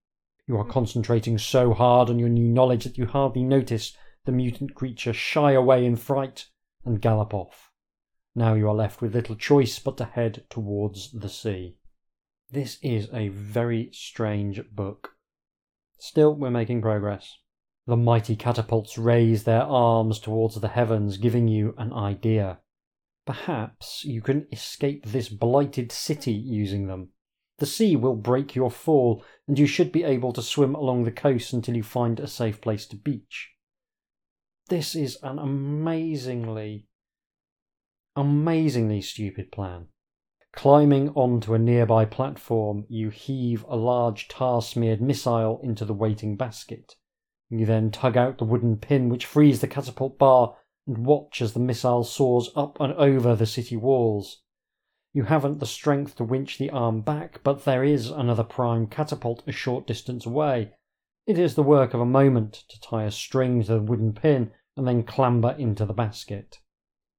You 0.48 0.58
are 0.58 0.66
concentrating 0.66 1.38
so 1.38 1.74
hard 1.74 2.10
on 2.10 2.20
your 2.20 2.30
new 2.30 2.48
knowledge 2.48 2.84
that 2.84 2.98
you 2.98 3.06
hardly 3.06 3.44
notice 3.44 3.96
the 4.26 4.32
mutant 4.32 4.76
creature 4.76 5.14
shy 5.14 5.54
away 5.54 5.86
in 5.86 5.96
fright 5.96 6.48
and 6.84 7.02
gallop 7.02 7.34
off. 7.34 7.67
Now 8.38 8.54
you 8.54 8.70
are 8.70 8.76
left 8.76 9.02
with 9.02 9.16
little 9.16 9.36
choice 9.36 9.80
but 9.80 9.98
to 9.98 10.06
head 10.06 10.46
towards 10.48 11.12
the 11.12 11.28
sea. 11.28 11.78
This 12.52 12.78
is 12.84 13.10
a 13.12 13.30
very 13.30 13.90
strange 13.92 14.62
book. 14.72 15.14
Still, 15.98 16.36
we're 16.36 16.52
making 16.52 16.84
progress. 16.84 17.40
The 17.88 17.98
mighty 17.98 18.36
catapults 18.36 18.96
raise 18.96 19.46
their 19.46 19.64
arms 19.64 20.20
towards 20.20 20.62
the 20.62 20.68
heavens, 20.68 21.18
giving 21.18 21.48
you 21.48 21.74
an 21.80 21.92
idea. 21.92 22.60
Perhaps 23.26 24.06
you 24.06 24.22
can 24.22 24.46
escape 24.52 25.08
this 25.08 25.30
blighted 25.30 25.92
city 25.92 26.34
using 26.34 26.86
them. 26.86 27.10
The 27.58 27.66
sea 27.66 27.96
will 27.96 28.16
break 28.16 28.54
your 28.54 28.70
fall, 28.70 29.24
and 29.48 29.58
you 29.58 29.66
should 29.66 29.92
be 29.92 30.04
able 30.04 30.32
to 30.34 30.44
swim 30.44 30.76
along 30.76 31.06
the 31.06 31.12
coast 31.12 31.54
until 31.54 31.76
you 31.76 31.82
find 31.82 32.20
a 32.20 32.28
safe 32.28 32.62
place 32.62 32.86
to 32.90 32.98
beach. 32.98 33.54
This 34.70 34.94
is 34.94 35.18
an 35.24 35.40
amazingly, 35.40 36.87
amazingly 38.18 39.00
stupid 39.00 39.52
plan. 39.52 39.86
Climbing 40.52 41.10
onto 41.10 41.54
a 41.54 41.60
nearby 41.60 42.04
platform, 42.04 42.84
you 42.90 43.12
heave 43.12 43.64
a 43.70 43.76
large 43.76 44.28
tar 44.28 44.60
smeared 44.64 45.00
missile 45.00 45.60
into 45.62 45.86
the 45.86 45.94
waiting 45.94 46.36
basket. 46.36 46.96
You 47.50 47.68
then 47.68 47.92
tug 47.92 48.18
out 48.18 48.40
the 48.40 48.46
wooden 48.46 48.78
pin 48.78 49.08
which 49.08 49.28
frees 49.28 49.62
the 49.62 49.68
catapult 49.68 50.18
bar 50.18 50.56
and 50.88 51.06
watch 51.06 51.44
as 51.44 51.54
the 51.54 51.60
missile 51.60 52.04
soars 52.04 52.50
up 52.56 52.80
and 52.80 52.92
over 52.94 53.36
the 53.36 53.46
city 53.46 53.78
walls. 53.78 54.42
You 55.14 55.24
haven't 55.24 55.60
the 55.60 55.68
strength 55.68 56.16
to 56.16 56.24
winch 56.24 56.58
the 56.58 56.72
arm 56.72 57.02
back, 57.02 57.42
but 57.44 57.66
there 57.66 57.84
is 57.84 58.10
another 58.10 58.44
prime 58.44 58.88
catapult 58.88 59.44
a 59.46 59.52
short 59.52 59.86
distance 59.86 60.26
away. 60.26 60.72
It 61.28 61.38
is 61.38 61.54
the 61.54 61.64
work 61.64 61.94
of 61.94 62.02
a 62.02 62.06
moment 62.06 62.64
to 62.70 62.82
tie 62.82 63.04
a 63.04 63.12
string 63.12 63.62
to 63.64 63.74
the 63.74 63.82
wooden 63.82 64.14
pin 64.14 64.52
and 64.76 64.88
then 64.88 65.04
clamber 65.04 65.52
into 65.52 65.86
the 65.86 65.94
basket. 65.94 66.58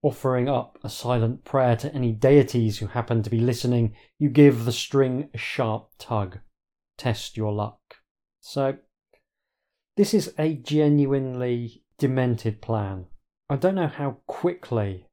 Offering 0.00 0.48
up 0.48 0.78
a 0.84 0.88
silent 0.88 1.44
prayer 1.44 1.74
to 1.76 1.92
any 1.92 2.12
deities 2.12 2.78
who 2.78 2.86
happen 2.86 3.22
to 3.22 3.30
be 3.30 3.40
listening, 3.40 3.96
you 4.18 4.28
give 4.28 4.64
the 4.64 4.72
string 4.72 5.28
a 5.34 5.38
sharp 5.38 5.90
tug. 5.98 6.38
Test 6.96 7.36
your 7.36 7.52
luck. 7.52 7.96
So, 8.40 8.76
this 9.96 10.14
is 10.14 10.32
a 10.38 10.54
genuinely 10.54 11.82
demented 11.98 12.62
plan. 12.62 13.06
I 13.50 13.56
don't 13.56 13.74
know 13.74 13.88
how 13.88 14.18
quickly 14.28 15.08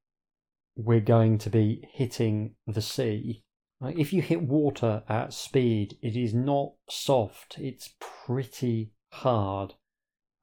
we're 0.75 0.99
going 0.99 1.39
to 1.39 1.49
be 1.49 1.87
hitting 1.91 2.55
the 2.67 2.81
sea. 2.81 3.43
If 3.81 4.13
you 4.13 4.21
hit 4.21 4.43
water 4.43 5.03
at 5.09 5.33
speed, 5.33 5.97
it 6.01 6.15
is 6.15 6.33
not 6.33 6.73
soft, 6.89 7.57
it's 7.57 7.95
pretty 7.99 8.91
hard. 9.11 9.73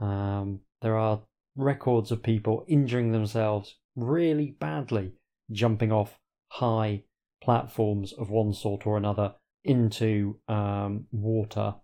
Um, 0.01 0.61
there 0.81 0.97
are 0.97 1.23
records 1.55 2.11
of 2.11 2.23
people 2.23 2.65
injuring 2.67 3.13
themselves 3.13 3.77
really 3.97 4.57
badly 4.59 5.13
jumping 5.51 5.93
off 5.93 6.19
high 6.49 7.03
platforms 7.43 8.13
of 8.13 8.31
one 8.31 8.53
sort 8.53 8.87
or 8.87 8.97
another 8.97 9.35
into 9.65 10.39
um, 10.49 11.07
water 11.13 11.75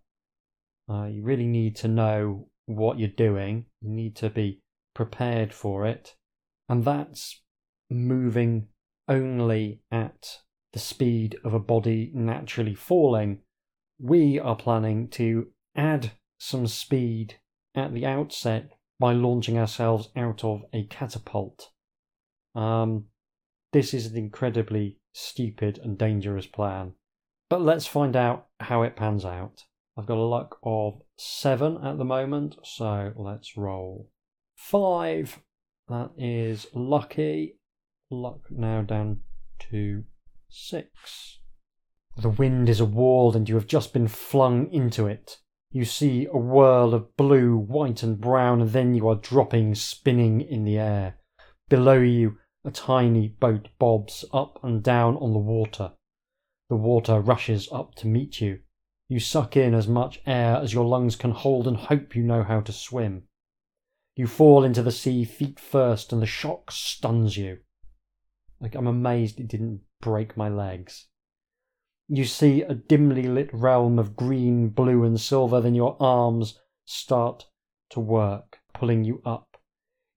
uh, 0.89 1.05
you 1.05 1.23
really 1.23 1.47
need 1.47 1.77
to 1.77 1.89
know 1.89 2.49
what 2.67 2.99
you're 2.99 3.09
doing. 3.09 3.67
You 3.81 3.91
need 3.91 4.17
to 4.17 4.31
be 4.31 4.61
prepared 4.95 5.53
for 5.53 5.87
it. 5.87 6.15
And 6.69 6.85
that's 6.85 7.43
moving 7.91 8.69
only 9.07 9.83
at 9.91 10.39
the 10.73 10.79
speed 10.79 11.37
of 11.45 11.55
a 11.55 11.59
body 11.59 12.11
naturally 12.15 12.75
falling. 12.75 13.41
We 13.99 14.39
are 14.39 14.57
planning 14.57 15.09
to 15.11 15.49
add 15.77 16.13
some 16.39 16.67
speed 16.67 17.39
at 17.75 17.93
the 17.93 18.07
outset 18.07 18.71
by 18.99 19.13
launching 19.13 19.59
ourselves 19.59 20.11
out 20.17 20.45
of 20.45 20.63
a 20.73 20.85
catapult. 20.85 21.71
Um, 22.59 23.05
this 23.73 23.95
is 23.95 24.07
an 24.07 24.17
incredibly 24.17 24.99
stupid 25.13 25.79
and 25.79 25.97
dangerous 25.97 26.47
plan. 26.47 26.95
But 27.49 27.63
let's 27.63 27.87
find 27.87 28.17
out 28.17 28.49
how 28.59 28.83
it 28.83 28.97
pans 28.97 29.25
out. 29.25 29.63
I've 29.97 30.07
got 30.07 30.19
a 30.19 30.23
luck 30.23 30.59
of 30.65 31.01
seven 31.17 31.79
at 31.85 31.99
the 31.99 32.05
moment, 32.05 32.57
so 32.65 33.13
let's 33.15 33.57
roll. 33.57 34.11
Five. 34.57 35.41
That 35.89 36.11
is 36.19 36.67
lucky. 36.75 37.59
Luck 38.11 38.41
now 38.51 38.83
down 38.83 39.21
to 39.71 40.03
six. 40.49 41.39
The 42.17 42.29
wind 42.29 42.69
is 42.69 42.81
a 42.81 42.85
wall, 42.85 43.37
and 43.37 43.49
you 43.49 43.55
have 43.55 43.69
just 43.69 43.93
been 43.93 44.09
flung 44.09 44.69
into 44.73 45.07
it. 45.07 45.39
You 45.71 45.85
see 45.85 46.27
a 46.27 46.37
whirl 46.37 46.93
of 46.93 47.17
blue, 47.17 47.57
white, 47.57 48.03
and 48.03 48.21
brown, 48.21 48.61
and 48.61 48.71
then 48.71 48.95
you 48.95 49.09
are 49.09 49.15
dropping, 49.15 49.77
spinning 49.77 50.41
in 50.41 50.65
the 50.65 50.79
air. 50.79 51.19
Below 51.69 52.01
you, 52.01 52.39
a 52.65 52.71
tiny 52.71 53.29
boat 53.29 53.69
bobs 53.79 54.25
up 54.33 54.59
and 54.63 54.83
down 54.83 55.17
on 55.17 55.33
the 55.33 55.39
water. 55.39 55.93
The 56.69 56.77
water 56.77 57.21
rushes 57.21 57.69
up 57.73 57.95
to 57.97 58.07
meet 58.07 58.41
you. 58.41 58.61
You 59.09 59.21
suck 59.21 59.57
in 59.57 59.75
as 59.75 59.89
much 59.89 60.21
air 60.27 60.57
as 60.57 60.75
your 60.75 60.85
lungs 60.85 61.17
can 61.17 61.31
hold 61.31 61.67
and 61.67 61.77
hope 61.77 62.15
you 62.15 62.23
know 62.23 62.43
how 62.43 62.61
to 62.61 62.73
swim. 62.73 63.23
You 64.17 64.27
fall 64.27 64.65
into 64.65 64.83
the 64.83 64.93
sea 64.93 65.25
feet 65.25 65.59
first, 65.59 66.13
and 66.13 66.21
the 66.21 66.27
shock 66.27 66.71
stuns 66.71 67.37
you. 67.37 67.59
Like, 68.61 68.75
I'm 68.75 68.87
amazed 68.87 69.39
it 69.39 69.49
didn't 69.49 69.81
break 70.01 70.37
my 70.37 70.49
legs. 70.49 71.07
You 72.09 72.25
see 72.25 72.63
a 72.63 72.75
dimly 72.75 73.23
lit 73.23 73.49
realm 73.53 73.99
of 73.99 74.17
green, 74.17 74.71
blue, 74.71 75.05
and 75.05 75.21
silver, 75.21 75.61
then 75.61 75.75
your 75.75 75.97
arms 76.01 76.59
start 76.85 77.47
to 77.91 78.01
work, 78.01 78.59
pulling 78.75 79.05
you 79.05 79.23
up. 79.25 79.48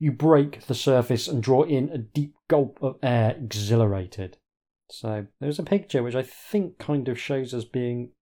You 0.02 0.12
break 0.12 0.66
the 0.66 0.74
surface 0.74 1.28
and 1.28 1.44
draw 1.44 1.62
in 1.62 1.90
a 1.90 2.00
deep 2.00 2.34
gulp 2.48 2.80
of 2.82 2.96
air, 3.04 3.36
exhilarated. 3.38 4.40
So, 4.90 5.28
there's 5.40 5.60
a 5.60 5.64
picture 5.64 6.02
which 6.02 6.16
I 6.16 6.24
think 6.24 6.80
kind 6.80 7.08
of 7.08 7.20
shows 7.20 7.54
us 7.54 7.66
being 7.66 8.13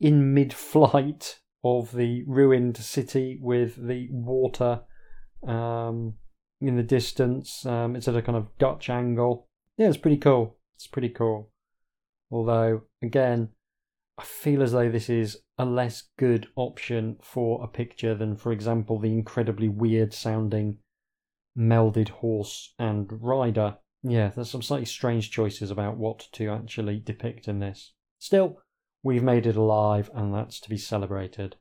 in 0.00 0.34
mid 0.34 0.52
flight 0.52 1.38
of 1.62 1.92
the 1.92 2.24
ruined 2.26 2.78
city 2.78 3.38
with 3.40 3.76
the 3.76 4.08
water 4.10 4.80
um, 5.46 6.14
in 6.60 6.74
the 6.74 6.82
distance. 6.82 7.64
Um, 7.64 7.94
it's 7.94 8.08
at 8.08 8.16
a 8.16 8.22
kind 8.22 8.36
of 8.36 8.48
Dutch 8.58 8.90
angle. 8.90 9.46
Yeah, 9.76 9.86
it's 9.86 9.98
pretty 9.98 10.16
cool. 10.16 10.56
It's 10.74 10.88
pretty 10.88 11.10
cool. 11.10 11.52
Although, 12.32 12.82
again, 13.02 13.50
I 14.18 14.24
feel 14.24 14.64
as 14.64 14.72
though 14.72 14.90
this 14.90 15.08
is 15.08 15.38
a 15.58 15.64
less 15.64 16.08
good 16.18 16.48
option 16.56 17.18
for 17.22 17.62
a 17.62 17.68
picture 17.68 18.16
than, 18.16 18.34
for 18.34 18.50
example, 18.50 18.98
the 18.98 19.12
incredibly 19.12 19.68
weird 19.68 20.12
sounding 20.12 20.78
melded 21.56 22.08
horse 22.08 22.74
and 22.78 23.08
rider. 23.22 23.76
Yeah, 24.02 24.28
there's 24.28 24.50
some 24.50 24.62
slightly 24.62 24.86
strange 24.86 25.30
choices 25.30 25.70
about 25.70 25.96
what 25.96 26.28
to 26.32 26.50
actually 26.50 27.00
depict 27.00 27.48
in 27.48 27.58
this. 27.58 27.92
Still, 28.18 28.62
We've 29.02 29.22
made 29.22 29.46
it 29.46 29.56
alive, 29.56 30.10
and 30.14 30.34
that's 30.34 30.60
to 30.60 30.68
be 30.68 30.76
celebrated. 30.76 31.56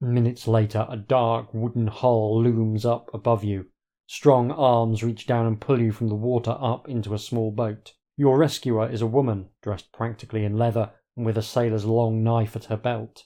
Minutes 0.00 0.48
later, 0.48 0.86
a 0.88 0.96
dark 0.96 1.52
wooden 1.52 1.88
hull 1.88 2.42
looms 2.42 2.86
up 2.86 3.12
above 3.12 3.44
you. 3.44 3.66
Strong 4.06 4.52
arms 4.52 5.04
reach 5.04 5.26
down 5.26 5.44
and 5.44 5.60
pull 5.60 5.82
you 5.82 5.92
from 5.92 6.08
the 6.08 6.14
water 6.14 6.56
up 6.58 6.88
into 6.88 7.12
a 7.12 7.18
small 7.18 7.50
boat. 7.50 7.92
Your 8.16 8.38
rescuer 8.38 8.88
is 8.88 9.02
a 9.02 9.06
woman, 9.06 9.50
dressed 9.60 9.92
practically 9.92 10.46
in 10.46 10.56
leather 10.56 10.92
and 11.14 11.26
with 11.26 11.36
a 11.36 11.42
sailor's 11.42 11.84
long 11.84 12.24
knife 12.24 12.56
at 12.56 12.64
her 12.66 12.76
belt. 12.76 13.24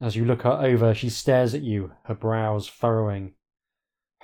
As 0.00 0.16
you 0.16 0.24
look 0.24 0.42
her 0.42 0.50
over, 0.50 0.92
she 0.92 1.08
stares 1.08 1.54
at 1.54 1.62
you, 1.62 1.92
her 2.06 2.14
brows 2.14 2.66
furrowing. 2.66 3.34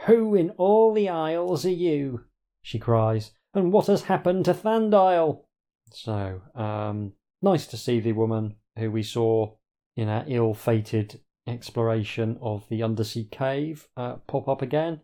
Who 0.06 0.34
in 0.34 0.50
all 0.50 0.92
the 0.92 1.08
Isles 1.08 1.64
are 1.64 1.70
you? 1.70 2.24
she 2.62 2.78
cries. 2.78 3.32
And 3.54 3.72
what 3.72 3.86
has 3.88 4.02
happened 4.02 4.44
to 4.46 4.54
Thandile? 4.54 5.42
So, 5.90 6.40
um, 6.54 7.12
nice 7.42 7.66
to 7.66 7.76
see 7.76 8.00
the 8.00 8.12
woman. 8.12 8.56
who 8.78 8.90
we 8.90 9.02
saw 9.02 9.54
in 9.96 10.08
our 10.08 10.24
ill 10.26 10.54
fated 10.54 11.20
exploration 11.46 12.38
of 12.40 12.66
the 12.70 12.82
undersea 12.82 13.24
cave, 13.30 13.86
uh, 13.96 14.16
pop 14.26 14.48
up 14.48 14.62
again. 14.62 15.00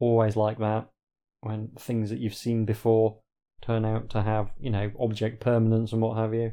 Always 0.00 0.34
like 0.36 0.58
that 0.58 0.88
when 1.42 1.68
things 1.78 2.08
that 2.10 2.20
you've 2.20 2.34
seen 2.34 2.64
before 2.64 3.18
turn 3.60 3.84
out 3.84 4.08
to 4.10 4.22
have, 4.22 4.50
you 4.58 4.70
know, 4.70 4.90
object 4.98 5.40
permanence 5.40 5.92
and 5.92 6.00
what 6.00 6.16
have 6.16 6.32
you. 6.32 6.52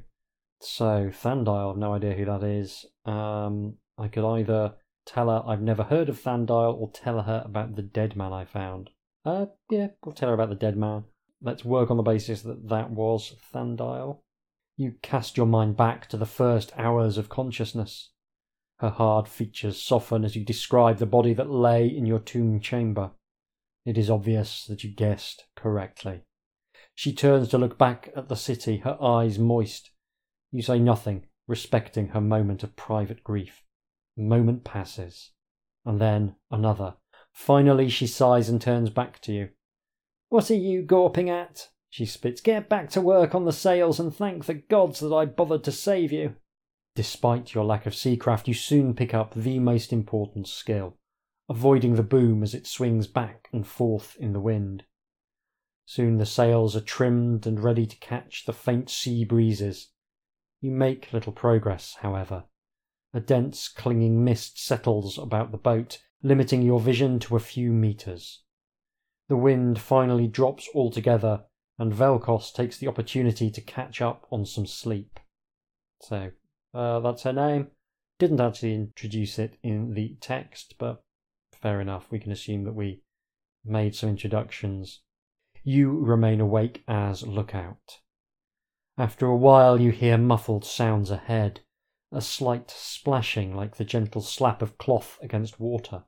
So, 0.61 1.09
Thandile, 1.13 1.77
no 1.77 1.93
idea 1.93 2.13
who 2.13 2.25
that 2.25 2.43
is. 2.43 2.85
Um, 3.05 3.75
I 3.97 4.09
could 4.09 4.25
either 4.25 4.73
tell 5.09 5.29
her 5.29 5.43
I've 5.45 5.61
never 5.61 5.83
heard 5.83 6.07
of 6.07 6.21
Thandile 6.21 6.79
or 6.79 6.91
tell 6.91 7.23
her 7.23 7.41
about 7.43 7.75
the 7.75 7.81
dead 7.81 8.15
man 8.15 8.31
I 8.31 8.45
found. 8.45 8.91
Uh, 9.25 9.47
yeah, 9.69 9.87
we'll 10.03 10.13
tell 10.13 10.29
her 10.29 10.35
about 10.35 10.49
the 10.49 10.55
dead 10.55 10.77
man. 10.77 11.05
Let's 11.41 11.65
work 11.65 11.89
on 11.89 11.97
the 11.97 12.03
basis 12.03 12.41
that 12.43 12.69
that 12.69 12.91
was 12.91 13.35
Thandile. 13.53 14.19
You 14.77 14.93
cast 15.01 15.35
your 15.35 15.47
mind 15.47 15.75
back 15.75 16.07
to 16.09 16.17
the 16.17 16.25
first 16.25 16.71
hours 16.77 17.17
of 17.17 17.27
consciousness. 17.27 18.11
Her 18.77 18.89
hard 18.89 19.27
features 19.27 19.81
soften 19.81 20.23
as 20.23 20.35
you 20.35 20.45
describe 20.45 20.99
the 20.99 21.05
body 21.05 21.33
that 21.33 21.49
lay 21.49 21.87
in 21.87 22.05
your 22.05 22.19
tomb 22.19 22.59
chamber. 22.61 23.11
It 23.85 23.97
is 23.97 24.09
obvious 24.09 24.65
that 24.65 24.83
you 24.83 24.91
guessed 24.93 25.45
correctly. 25.55 26.21
She 26.93 27.13
turns 27.13 27.49
to 27.49 27.57
look 27.57 27.77
back 27.77 28.11
at 28.15 28.29
the 28.29 28.35
city, 28.35 28.77
her 28.77 28.97
eyes 29.01 29.39
moist. 29.39 29.91
You 30.51 30.61
say 30.61 30.79
nothing, 30.79 31.25
respecting 31.47 32.09
her 32.09 32.21
moment 32.21 32.63
of 32.63 32.75
private 32.75 33.23
grief. 33.23 33.63
Moment 34.19 34.63
passes, 34.63 35.31
and 35.85 35.99
then 35.99 36.35
another. 36.51 36.95
Finally, 37.31 37.89
she 37.89 38.05
sighs 38.05 38.49
and 38.49 38.61
turns 38.61 38.89
back 38.89 39.19
to 39.21 39.31
you. 39.31 39.49
What 40.29 40.51
are 40.51 40.55
you 40.55 40.83
gawping 40.83 41.29
at? 41.29 41.69
She 41.89 42.05
spits. 42.05 42.41
Get 42.41 42.69
back 42.69 42.89
to 42.91 43.01
work 43.01 43.33
on 43.33 43.45
the 43.45 43.53
sails 43.53 43.99
and 43.99 44.15
thank 44.15 44.45
the 44.45 44.53
gods 44.53 44.99
that 44.99 45.13
I 45.13 45.25
bothered 45.25 45.63
to 45.63 45.71
save 45.71 46.11
you. 46.11 46.35
Despite 46.95 47.53
your 47.53 47.63
lack 47.63 47.85
of 47.85 47.93
seacraft, 47.93 48.47
you 48.47 48.53
soon 48.53 48.93
pick 48.93 49.13
up 49.13 49.33
the 49.33 49.57
most 49.59 49.91
important 49.91 50.47
skill 50.47 50.99
avoiding 51.49 51.95
the 51.95 52.03
boom 52.03 52.43
as 52.43 52.53
it 52.53 52.67
swings 52.67 53.07
back 53.07 53.49
and 53.51 53.65
forth 53.65 54.15
in 54.19 54.33
the 54.33 54.39
wind. 54.39 54.83
Soon 55.85 56.19
the 56.19 56.25
sails 56.25 56.75
are 56.75 56.81
trimmed 56.81 57.47
and 57.47 57.63
ready 57.63 57.87
to 57.87 57.97
catch 57.97 58.45
the 58.45 58.53
faint 58.53 58.89
sea 58.89 59.25
breezes. 59.25 59.89
You 60.61 60.69
make 60.69 61.11
little 61.11 61.33
progress, 61.33 61.97
however. 62.01 62.43
A 63.13 63.19
dense, 63.19 63.67
clinging 63.67 64.23
mist 64.23 64.63
settles 64.63 65.17
about 65.17 65.51
the 65.51 65.57
boat, 65.57 66.03
limiting 66.21 66.61
your 66.61 66.79
vision 66.79 67.19
to 67.19 67.35
a 67.35 67.39
few 67.39 67.71
meters. 67.71 68.43
The 69.29 69.37
wind 69.37 69.79
finally 69.79 70.27
drops 70.27 70.69
altogether, 70.75 71.45
and 71.77 71.93
Velkos 71.93 72.53
takes 72.53 72.77
the 72.77 72.87
opportunity 72.87 73.49
to 73.49 73.61
catch 73.61 74.01
up 74.01 74.27
on 74.31 74.45
some 74.45 74.65
sleep. 74.65 75.19
So, 76.01 76.31
uh, 76.73 76.99
that's 76.99 77.23
her 77.23 77.33
name. 77.33 77.67
Didn't 78.19 78.41
actually 78.41 78.75
introduce 78.75 79.39
it 79.39 79.57
in 79.63 79.93
the 79.93 80.17
text, 80.19 80.75
but 80.77 81.03
fair 81.53 81.79
enough. 81.79 82.11
We 82.11 82.19
can 82.19 82.31
assume 82.31 82.63
that 82.65 82.75
we 82.75 83.03
made 83.63 83.95
some 83.95 84.09
introductions. 84.09 85.01
You 85.63 85.91
remain 85.91 86.41
awake 86.41 86.83
as 86.87 87.25
lookout. 87.25 87.99
After 88.97 89.25
a 89.25 89.37
while, 89.37 89.79
you 89.79 89.91
hear 89.91 90.17
muffled 90.17 90.65
sounds 90.65 91.09
ahead, 91.09 91.61
a 92.11 92.21
slight 92.21 92.71
splashing 92.71 93.55
like 93.55 93.75
the 93.75 93.85
gentle 93.85 94.21
slap 94.21 94.61
of 94.61 94.77
cloth 94.77 95.19
against 95.21 95.59
water. 95.59 96.03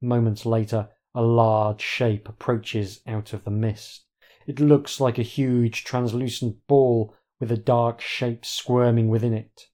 Moments 0.00 0.46
later, 0.46 0.88
a 1.14 1.22
large 1.22 1.82
shape 1.82 2.28
approaches 2.28 3.00
out 3.06 3.32
of 3.32 3.44
the 3.44 3.50
mist. 3.50 4.06
It 4.46 4.60
looks 4.60 5.00
like 5.00 5.18
a 5.18 5.22
huge 5.22 5.84
translucent 5.84 6.66
ball 6.66 7.14
with 7.38 7.52
a 7.52 7.56
dark 7.56 8.00
shape 8.00 8.44
squirming 8.44 9.08
within 9.08 9.34
it. 9.34 9.66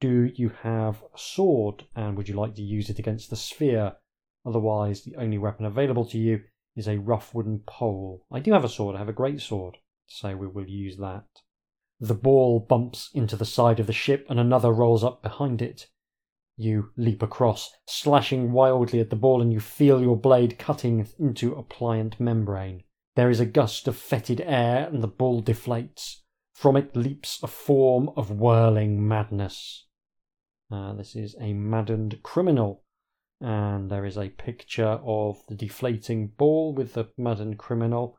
Do 0.00 0.30
you 0.34 0.50
have 0.62 1.02
a 1.14 1.18
sword, 1.18 1.86
and 1.96 2.16
would 2.16 2.28
you 2.28 2.36
like 2.36 2.54
to 2.54 2.62
use 2.62 2.88
it 2.88 3.00
against 3.00 3.30
the 3.30 3.36
sphere? 3.36 3.96
Otherwise, 4.46 5.02
the 5.02 5.16
only 5.16 5.38
weapon 5.38 5.64
available 5.64 6.04
to 6.06 6.18
you 6.18 6.42
is 6.76 6.86
a 6.86 6.98
rough 6.98 7.34
wooden 7.34 7.60
pole. 7.66 8.24
I 8.30 8.38
do 8.38 8.52
have 8.52 8.64
a 8.64 8.68
sword, 8.68 8.94
I 8.94 9.00
have 9.00 9.08
a 9.08 9.12
great 9.12 9.40
sword, 9.40 9.78
so 10.06 10.36
we 10.36 10.46
will 10.46 10.68
use 10.68 10.96
that. 10.98 11.26
The 12.00 12.14
ball 12.14 12.60
bumps 12.60 13.10
into 13.12 13.36
the 13.36 13.44
side 13.44 13.80
of 13.80 13.86
the 13.86 13.92
ship 13.92 14.26
and 14.28 14.38
another 14.38 14.72
rolls 14.72 15.02
up 15.02 15.22
behind 15.22 15.60
it. 15.60 15.88
You 16.56 16.90
leap 16.96 17.22
across, 17.22 17.70
slashing 17.86 18.52
wildly 18.52 19.00
at 19.00 19.10
the 19.10 19.16
ball, 19.16 19.40
and 19.40 19.52
you 19.52 19.60
feel 19.60 20.00
your 20.00 20.16
blade 20.16 20.58
cutting 20.58 21.06
into 21.18 21.54
a 21.54 21.62
pliant 21.62 22.18
membrane. 22.18 22.82
There 23.16 23.30
is 23.30 23.40
a 23.40 23.46
gust 23.46 23.88
of 23.88 23.96
fetid 23.96 24.40
air, 24.40 24.88
and 24.88 25.02
the 25.02 25.08
ball 25.08 25.42
deflates. 25.42 26.22
From 26.52 26.76
it 26.76 26.96
leaps 26.96 27.40
a 27.42 27.46
form 27.46 28.10
of 28.16 28.30
whirling 28.30 29.06
madness. 29.06 29.86
Uh, 30.70 30.94
this 30.94 31.14
is 31.14 31.36
a 31.40 31.52
maddened 31.52 32.22
criminal 32.22 32.82
and 33.40 33.90
there 33.90 34.04
is 34.04 34.18
a 34.18 34.28
picture 34.30 34.98
of 35.04 35.40
the 35.46 35.54
deflating 35.54 36.28
ball 36.28 36.74
with 36.74 36.94
the 36.94 37.08
maddened 37.16 37.58
criminal 37.58 38.18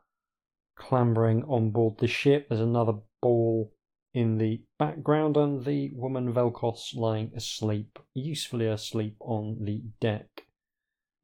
clambering 0.76 1.44
on 1.44 1.70
board 1.70 1.98
the 1.98 2.06
ship. 2.06 2.48
There's 2.48 2.60
another 2.60 2.94
ball 3.20 3.72
in 4.12 4.38
the 4.38 4.62
background, 4.78 5.36
and 5.36 5.64
the 5.64 5.90
woman 5.94 6.32
Velkos 6.32 6.94
lying 6.94 7.32
asleep, 7.36 7.98
usefully 8.14 8.66
asleep 8.66 9.16
on 9.20 9.58
the 9.64 9.82
deck. 10.00 10.46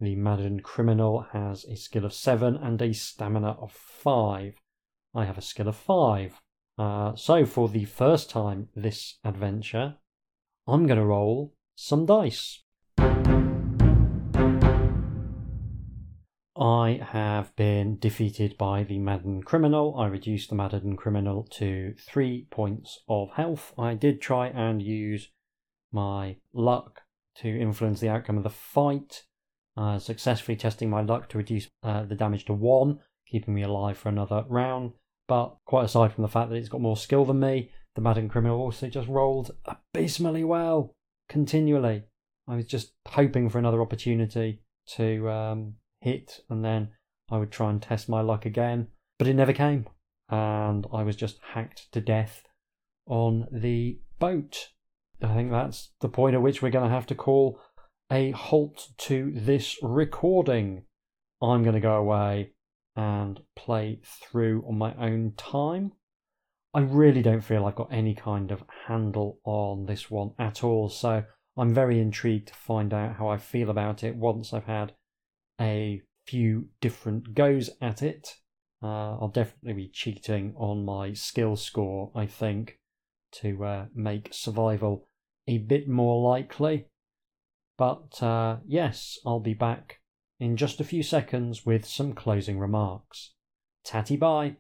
The 0.01 0.15
maddened 0.15 0.63
criminal 0.63 1.27
has 1.33 1.65
a 1.65 1.77
skill 1.77 2.05
of 2.05 2.13
seven 2.13 2.57
and 2.57 2.81
a 2.81 2.93
stamina 2.93 3.57
of 3.61 3.73
five. 3.73 4.55
I 5.15 5.25
have 5.25 5.39
a 5.39 5.43
skill 5.43 5.69
of 5.69 5.77
five. 5.77 6.41
Uh, 6.79 7.17
so, 7.17 7.47
for 7.47 7.69
the 7.69 7.87
first 7.87 8.29
time 8.29 8.69
this 8.77 9.19
adventure, 9.25 9.97
I'm 10.67 10.87
going 10.87 10.99
to 10.99 11.05
roll 11.07 11.55
some 11.75 12.05
dice. 12.05 12.63
I 16.59 17.01
have 17.11 17.55
been 17.55 17.99
defeated 17.99 18.57
by 18.57 18.83
the 18.83 18.99
Madden 18.99 19.43
Criminal. 19.43 19.95
I 19.99 20.07
reduced 20.07 20.49
the 20.49 20.55
Madden 20.55 20.97
Criminal 20.97 21.47
to 21.53 21.95
three 22.01 22.47
points 22.51 23.01
of 23.09 23.29
health. 23.35 23.75
I 23.79 23.93
did 23.93 24.23
try 24.23 24.49
and 24.49 24.81
use 24.81 25.31
my 25.93 26.37
luck 26.55 27.03
to 27.37 27.49
influence 27.49 28.01
the 28.01 28.09
outcome 28.09 28.39
of 28.39 28.43
the 28.43 28.49
fight, 28.49 29.25
uh, 29.77 29.99
successfully 29.99 30.57
testing 30.57 30.89
my 30.89 31.03
luck 31.03 31.29
to 31.29 31.39
reduce 31.39 31.69
uh, 31.83 32.05
the 32.05 32.15
damage 32.15 32.47
to 32.47 32.55
one, 32.55 33.01
keeping 33.29 33.53
me 33.53 33.63
alive 33.63 33.99
for 33.99 34.09
another 34.09 34.45
round. 34.49 34.93
But 35.29 35.59
quite 35.67 35.85
aside 35.85 36.15
from 36.15 36.23
the 36.23 36.29
fact 36.29 36.49
that 36.49 36.57
it's 36.57 36.71
got 36.71 36.81
more 36.81 36.97
skill 36.97 37.27
than 37.27 37.41
me, 37.41 37.71
the 37.97 38.01
Madden 38.01 38.31
Criminal 38.31 38.61
also 38.61 38.89
just 38.89 39.09
rolled 39.09 39.51
abysmally 39.67 40.45
well, 40.45 40.95
continually. 41.29 42.05
I 42.49 42.57
was 42.57 42.65
just 42.65 42.93
hoping 43.09 43.51
for 43.51 43.59
another 43.59 43.83
opportunity 43.83 44.63
to 44.95 45.29
um, 45.29 45.75
hit, 46.01 46.41
and 46.49 46.65
then 46.65 46.91
I 47.31 47.39
would 47.39 47.51
try 47.51 47.71
and 47.71 47.83
test 47.83 48.09
my 48.09 48.21
luck 48.21 48.47
again, 48.47 48.89
but 49.19 49.29
it 49.29 49.35
never 49.35 49.53
came, 49.53 49.87
and 50.29 50.87
I 50.93 51.03
was 51.03 51.17
just 51.17 51.39
hacked 51.53 51.91
to 51.93 52.01
death 52.01 52.43
on 53.07 53.47
the 53.51 54.01
boat. 54.19 54.71
I 55.23 55.35
think 55.35 55.51
that's 55.51 55.93
the 56.01 56.09
point 56.09 56.35
at 56.35 56.43
which 56.43 56.63
we're 56.63 56.71
going 56.71 56.89
to 56.89 56.95
have 56.95 57.07
to 57.07 57.15
call 57.15 57.61
a 58.11 58.31
halt 58.33 58.89
to 58.99 59.33
this 59.35 59.77
recording. 59.83 60.85
I'm 61.43 61.63
going 61.63 61.75
to 61.75 61.81
go 61.81 61.97
away 61.97 62.53
and 62.95 63.41
play 63.55 64.01
through 64.05 64.65
on 64.69 64.79
my 64.79 64.95
own 64.95 65.33
time. 65.37 65.93
I 66.73 66.81
really 66.81 67.23
don't 67.23 67.41
feel 67.41 67.65
I've 67.65 67.75
got 67.75 67.93
any 67.93 68.15
kind 68.15 68.51
of 68.51 68.63
handle 68.87 69.39
on 69.45 69.87
this 69.87 70.11
one 70.11 70.33
at 70.39 70.63
all, 70.63 70.89
so 70.89 71.25
I'm 71.57 71.73
very 71.73 71.99
intrigued 72.01 72.49
to 72.49 72.55
find 72.55 72.93
out 72.93 73.17
how 73.17 73.29
I 73.29 73.39
feel 73.39 73.71
about 73.71 74.05
it 74.05 74.15
once 74.15 74.53
I've 74.53 74.67
had 74.67 74.93
a 75.61 76.03
few 76.27 76.69
different 76.81 77.35
goes 77.35 77.71
at 77.81 78.03
it. 78.03 78.37
Uh, 78.83 79.19
I'll 79.19 79.29
definitely 79.29 79.73
be 79.73 79.89
cheating 79.89 80.55
on 80.57 80.85
my 80.85 81.13
skill 81.13 81.57
score, 81.57 82.11
I 82.15 82.27
think, 82.27 82.79
to 83.33 83.65
uh, 83.65 83.87
make 83.95 84.29
survival 84.33 85.09
a 85.47 85.59
bit 85.59 85.89
more 85.89 86.23
likely. 86.29 86.87
But 87.79 88.23
uh, 88.23 88.59
yes, 88.67 89.19
I'll 89.27 89.41
be 89.41 89.55
back 89.55 90.01
in 90.39 90.57
just 90.57 90.81
a 90.81 90.85
few 90.85 91.03
seconds 91.03 91.65
with 91.65 91.87
some 91.87 92.13
closing 92.13 92.59
remarks. 92.59 93.33
Tatty 93.85 94.17
bye. 94.17 94.57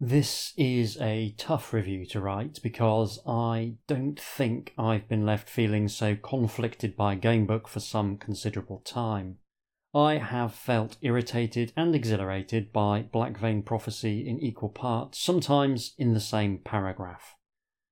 This 0.00 0.52
is 0.56 0.96
a 1.00 1.34
tough 1.38 1.72
review 1.72 2.06
to 2.06 2.20
write 2.20 2.60
because 2.62 3.18
I 3.26 3.74
don't 3.88 4.18
think 4.18 4.72
I've 4.78 5.08
been 5.08 5.26
left 5.26 5.48
feeling 5.48 5.88
so 5.88 6.14
conflicted 6.14 6.96
by 6.96 7.16
Gamebook 7.16 7.66
for 7.66 7.80
some 7.80 8.16
considerable 8.16 8.78
time. 8.84 9.38
I 9.92 10.18
have 10.18 10.54
felt 10.54 10.98
irritated 11.02 11.72
and 11.76 11.96
exhilarated 11.96 12.72
by 12.72 13.02
Black 13.02 13.36
Vein 13.38 13.64
Prophecy 13.64 14.28
in 14.28 14.38
equal 14.38 14.68
parts, 14.68 15.18
sometimes 15.18 15.94
in 15.98 16.14
the 16.14 16.20
same 16.20 16.58
paragraph. 16.58 17.34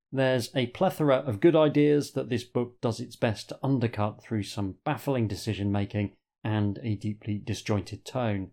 There's 0.09 0.49
a 0.55 0.67
plethora 0.67 1.17
of 1.17 1.41
good 1.41 1.57
ideas 1.57 2.11
that 2.13 2.29
this 2.29 2.45
book 2.45 2.79
does 2.79 3.01
its 3.01 3.17
best 3.17 3.49
to 3.49 3.59
undercut 3.61 4.23
through 4.23 4.43
some 4.43 4.75
baffling 4.85 5.27
decision 5.27 5.73
making 5.73 6.13
and 6.41 6.79
a 6.83 6.95
deeply 6.95 7.37
disjointed 7.37 8.05
tone. 8.05 8.51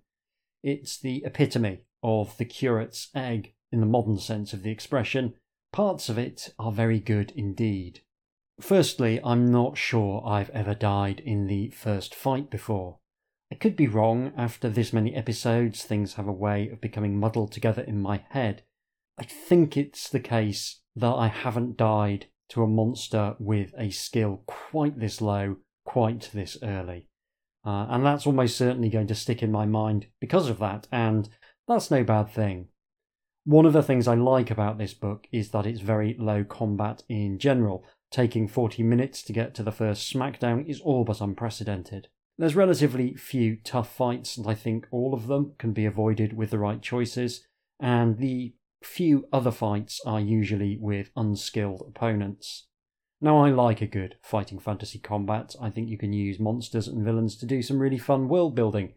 It's 0.65 0.99
the 0.99 1.23
epitome 1.25 1.83
of 2.05 2.37
the 2.37 2.45
curate's 2.45 3.09
egg, 3.15 3.55
in 3.73 3.81
the 3.81 3.87
modern 3.87 4.19
sense 4.19 4.53
of 4.53 4.63
the 4.63 4.71
expression, 4.71 5.35
parts 5.73 6.09
of 6.09 6.19
it 6.19 6.55
are 6.59 6.71
very 6.71 7.01
good 7.01 7.33
indeed. 7.35 8.03
Firstly, 8.61 9.21
I'm 9.25 9.51
not 9.51 9.77
sure 9.77 10.23
I've 10.25 10.51
ever 10.51 10.75
died 10.75 11.19
in 11.19 11.49
the 11.49 11.71
first 11.71 12.15
fight 12.15 12.51
before. 12.51 12.99
I 13.51 13.57
could 13.57 13.75
be 13.75 13.89
wrong, 13.89 14.33
after 14.37 14.69
this 14.69 14.93
many 14.93 15.15
episodes, 15.15 15.83
things 15.83 16.15
have 16.15 16.29
a 16.29 16.33
way 16.33 16.69
of 16.69 16.81
becoming 16.81 17.19
muddled 17.19 17.51
together 17.51 17.83
in 17.83 18.01
my 18.01 18.25
head. 18.31 18.63
I 19.19 19.25
think 19.25 19.77
it's 19.77 20.09
the 20.09 20.21
case 20.21 20.81
that 20.95 21.15
I 21.15 21.29
haven't 21.29 21.77
died 21.77 22.27
to 22.51 22.63
a 22.63 22.69
monster 22.69 23.35
with 23.39 23.73
a 23.79 23.91
skill 23.91 24.43
quite 24.47 24.99
this 24.99 25.21
low, 25.21 25.57
quite 25.85 26.31
this 26.33 26.57
early. 26.63 27.09
Uh, 27.65 27.87
and 27.89 28.05
that's 28.05 28.27
almost 28.27 28.57
certainly 28.57 28.91
going 28.91 29.07
to 29.07 29.15
stick 29.15 29.43
in 29.43 29.51
my 29.51 29.67
mind 29.67 30.07
because 30.21 30.49
of 30.49 30.59
that, 30.59 30.87
and 30.93 31.29
that's 31.69 31.91
no 31.91 32.05
bad 32.05 32.31
thing. 32.31 32.69
One 33.45 33.67
of 33.67 33.73
the 33.75 33.83
things 33.83 34.09
I 34.09 34.15
like 34.15 34.51
about 34.51 34.79
this 34.79 34.95
book 34.95 35.27
is 35.31 35.51
that 35.51 35.67
it's 35.67 35.81
very 35.81 36.17
low 36.19 36.45
combat 36.45 37.03
in 37.09 37.39
general. 37.39 37.85
Taking 38.11 38.49
40 38.49 38.83
minutes 38.83 39.23
to 39.25 39.33
get 39.33 39.55
to 39.55 39.63
the 39.63 39.73
first 39.73 40.13
smackdown 40.13 40.67
is 40.69 40.81
all 40.81 41.05
but 41.05 41.21
unprecedented. 41.21 42.09
There's 42.39 42.57
relatively 42.57 43.15
few 43.15 43.57
tough 43.63 43.95
fights, 43.95 44.37
and 44.37 44.47
I 44.47 44.55
think 44.55 44.87
all 44.91 45.15
of 45.15 45.27
them 45.27 45.53
can 45.59 45.73
be 45.73 45.85
avoided 45.85 46.37
with 46.37 46.51
the 46.51 46.59
right 46.59 46.81
choices, 46.81 47.47
and 47.79 48.19
the 48.19 48.55
few 48.83 49.29
other 49.33 49.51
fights 49.51 50.01
are 50.05 50.21
usually 50.21 50.77
with 50.81 51.11
unskilled 51.17 51.83
opponents. 51.87 52.67
Now, 53.21 53.45
I 53.45 53.51
like 53.51 53.81
a 53.81 53.87
good 53.87 54.17
fighting 54.23 54.59
fantasy 54.59 54.99
combat. 54.99 55.55
I 55.61 55.71
think 55.71 55.89
you 55.89 55.99
can 55.99 56.13
use 56.13 56.41
monsters 56.41 56.89
and 56.89 57.05
villains 57.05 57.37
to 57.37 57.47
do 57.47 57.63
some 57.63 57.79
really 57.79 57.99
fun 57.99 58.29
world 58.29 58.55
building, 58.55 58.95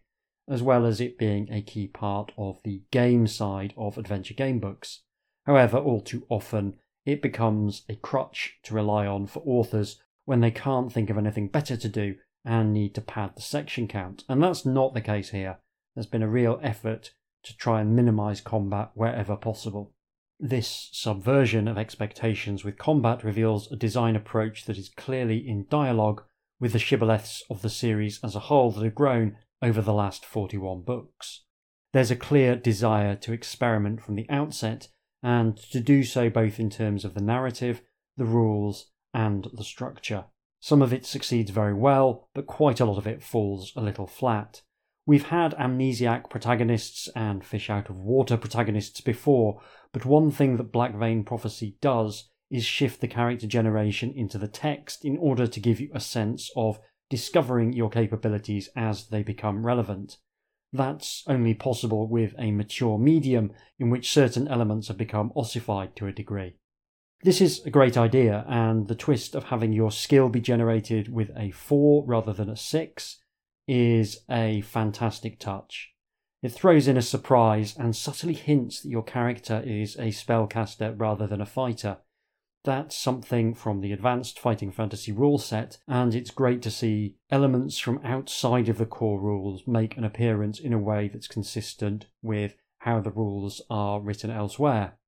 as 0.48 0.62
well 0.62 0.86
as 0.86 1.00
it 1.00 1.18
being 1.18 1.48
a 1.52 1.62
key 1.62 1.86
part 1.86 2.32
of 2.38 2.60
the 2.64 2.82
game 2.90 3.26
side 3.26 3.74
of 3.76 3.98
adventure 3.98 4.34
game 4.34 4.58
books. 4.58 5.02
However, 5.46 5.78
all 5.78 6.00
too 6.00 6.24
often, 6.28 6.74
it 7.04 7.22
becomes 7.22 7.84
a 7.88 7.96
crutch 7.96 8.58
to 8.64 8.74
rely 8.74 9.06
on 9.06 9.26
for 9.26 9.42
authors 9.46 10.00
when 10.24 10.40
they 10.40 10.50
can't 10.50 10.92
think 10.92 11.10
of 11.10 11.18
anything 11.18 11.48
better 11.48 11.76
to 11.76 11.88
do 11.88 12.16
and 12.44 12.72
need 12.72 12.94
to 12.94 13.00
pad 13.00 13.32
the 13.34 13.42
section 13.42 13.88
count. 13.88 14.24
And 14.28 14.42
that's 14.42 14.66
not 14.66 14.94
the 14.94 15.00
case 15.00 15.30
here. 15.30 15.58
There's 15.94 16.06
been 16.06 16.22
a 16.22 16.28
real 16.28 16.60
effort 16.62 17.12
to 17.44 17.56
try 17.56 17.80
and 17.80 17.96
minimize 17.96 18.40
combat 18.40 18.90
wherever 18.94 19.36
possible. 19.36 19.92
This 20.40 20.88
subversion 20.92 21.66
of 21.66 21.78
expectations 21.78 22.64
with 22.64 22.78
combat 22.78 23.24
reveals 23.24 23.72
a 23.72 23.76
design 23.76 24.16
approach 24.16 24.66
that 24.66 24.78
is 24.78 24.88
clearly 24.88 25.38
in 25.38 25.66
dialogue 25.68 26.22
with 26.60 26.72
the 26.72 26.78
shibboleths 26.78 27.42
of 27.50 27.62
the 27.62 27.70
series 27.70 28.20
as 28.22 28.34
a 28.34 28.40
whole 28.40 28.70
that 28.72 28.84
have 28.84 28.94
grown 28.94 29.36
over 29.62 29.80
the 29.80 29.92
last 29.92 30.24
41 30.24 30.82
books. 30.82 31.42
There's 31.92 32.10
a 32.10 32.16
clear 32.16 32.56
desire 32.56 33.16
to 33.16 33.32
experiment 33.32 34.02
from 34.02 34.14
the 34.14 34.28
outset, 34.28 34.88
and 35.22 35.56
to 35.56 35.80
do 35.80 36.04
so 36.04 36.30
both 36.30 36.60
in 36.60 36.70
terms 36.70 37.04
of 37.04 37.14
the 37.14 37.20
narrative, 37.20 37.82
the 38.16 38.24
rules, 38.24 38.90
and 39.14 39.48
the 39.52 39.64
structure. 39.64 40.26
Some 40.60 40.82
of 40.82 40.92
it 40.92 41.06
succeeds 41.06 41.50
very 41.50 41.74
well, 41.74 42.28
but 42.34 42.46
quite 42.46 42.80
a 42.80 42.84
lot 42.84 42.98
of 42.98 43.06
it 43.06 43.22
falls 43.22 43.72
a 43.76 43.80
little 43.80 44.06
flat. 44.06 44.62
We've 45.06 45.26
had 45.26 45.54
amnesiac 45.56 46.28
protagonists 46.28 47.08
and 47.16 47.44
fish 47.44 47.70
out 47.70 47.88
of 47.88 47.96
water 47.96 48.36
protagonists 48.36 49.00
before, 49.00 49.60
but 49.92 50.04
one 50.04 50.30
thing 50.30 50.56
that 50.58 50.72
Black 50.72 50.94
Vein 50.94 51.24
Prophecy 51.24 51.78
does 51.80 52.28
is 52.50 52.64
shift 52.64 53.00
the 53.00 53.08
character 53.08 53.46
generation 53.46 54.12
into 54.14 54.36
the 54.36 54.48
text 54.48 55.04
in 55.04 55.16
order 55.16 55.46
to 55.46 55.60
give 55.60 55.80
you 55.80 55.90
a 55.94 56.00
sense 56.00 56.50
of 56.56 56.78
discovering 57.10 57.72
your 57.72 57.90
capabilities 57.90 58.68
as 58.76 59.08
they 59.08 59.22
become 59.22 59.64
relevant. 59.64 60.18
That's 60.72 61.24
only 61.26 61.54
possible 61.54 62.06
with 62.06 62.34
a 62.38 62.52
mature 62.52 62.98
medium 62.98 63.52
in 63.78 63.90
which 63.90 64.10
certain 64.12 64.46
elements 64.48 64.88
have 64.88 64.98
become 64.98 65.32
ossified 65.34 65.96
to 65.96 66.06
a 66.06 66.12
degree. 66.12 66.56
This 67.22 67.40
is 67.40 67.64
a 67.64 67.70
great 67.70 67.96
idea, 67.96 68.44
and 68.48 68.86
the 68.86 68.94
twist 68.94 69.34
of 69.34 69.44
having 69.44 69.72
your 69.72 69.90
skill 69.90 70.28
be 70.28 70.40
generated 70.40 71.12
with 71.12 71.30
a 71.36 71.50
4 71.50 72.04
rather 72.06 72.32
than 72.32 72.48
a 72.48 72.56
6 72.56 73.18
is 73.66 74.20
a 74.30 74.60
fantastic 74.60 75.40
touch. 75.40 75.94
It 76.42 76.52
throws 76.52 76.86
in 76.86 76.96
a 76.96 77.02
surprise 77.02 77.74
and 77.76 77.96
subtly 77.96 78.34
hints 78.34 78.80
that 78.80 78.90
your 78.90 79.02
character 79.02 79.60
is 79.66 79.96
a 79.96 80.12
spellcaster 80.12 80.94
rather 80.96 81.26
than 81.26 81.40
a 81.40 81.46
fighter. 81.46 81.98
That's 82.64 82.96
something 82.96 83.54
from 83.54 83.80
the 83.80 83.92
advanced 83.92 84.38
fighting 84.38 84.72
fantasy 84.72 85.12
rule 85.12 85.38
set, 85.38 85.78
and 85.86 86.14
it's 86.14 86.30
great 86.30 86.60
to 86.62 86.70
see 86.70 87.16
elements 87.30 87.78
from 87.78 88.00
outside 88.04 88.68
of 88.68 88.78
the 88.78 88.86
core 88.86 89.20
rules 89.20 89.66
make 89.66 89.96
an 89.96 90.04
appearance 90.04 90.58
in 90.58 90.72
a 90.72 90.78
way 90.78 91.08
that's 91.08 91.28
consistent 91.28 92.06
with 92.22 92.56
how 92.80 93.00
the 93.00 93.10
rules 93.10 93.62
are 93.70 94.00
written 94.00 94.30
elsewhere. 94.30 94.98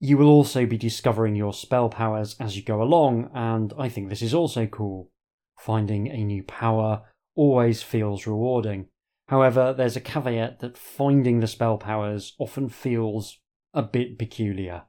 You 0.00 0.18
will 0.18 0.28
also 0.28 0.66
be 0.66 0.76
discovering 0.76 1.36
your 1.36 1.52
spell 1.52 1.88
powers 1.88 2.36
as 2.40 2.56
you 2.56 2.62
go 2.62 2.82
along, 2.82 3.30
and 3.34 3.72
I 3.78 3.88
think 3.88 4.08
this 4.08 4.22
is 4.22 4.34
also 4.34 4.66
cool. 4.66 5.10
Finding 5.58 6.08
a 6.08 6.24
new 6.24 6.42
power 6.42 7.02
always 7.34 7.82
feels 7.82 8.26
rewarding. 8.26 8.88
However, 9.28 9.72
there's 9.72 9.96
a 9.96 10.00
caveat 10.00 10.60
that 10.60 10.76
finding 10.76 11.40
the 11.40 11.46
spell 11.46 11.78
powers 11.78 12.34
often 12.38 12.68
feels 12.68 13.38
a 13.72 13.82
bit 13.82 14.18
peculiar. 14.18 14.82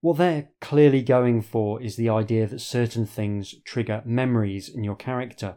What 0.00 0.18
they're 0.18 0.50
clearly 0.60 1.02
going 1.02 1.42
for 1.42 1.82
is 1.82 1.96
the 1.96 2.10
idea 2.10 2.46
that 2.46 2.60
certain 2.60 3.06
things 3.06 3.54
trigger 3.64 4.02
memories 4.04 4.68
in 4.68 4.84
your 4.84 4.96
character. 4.96 5.56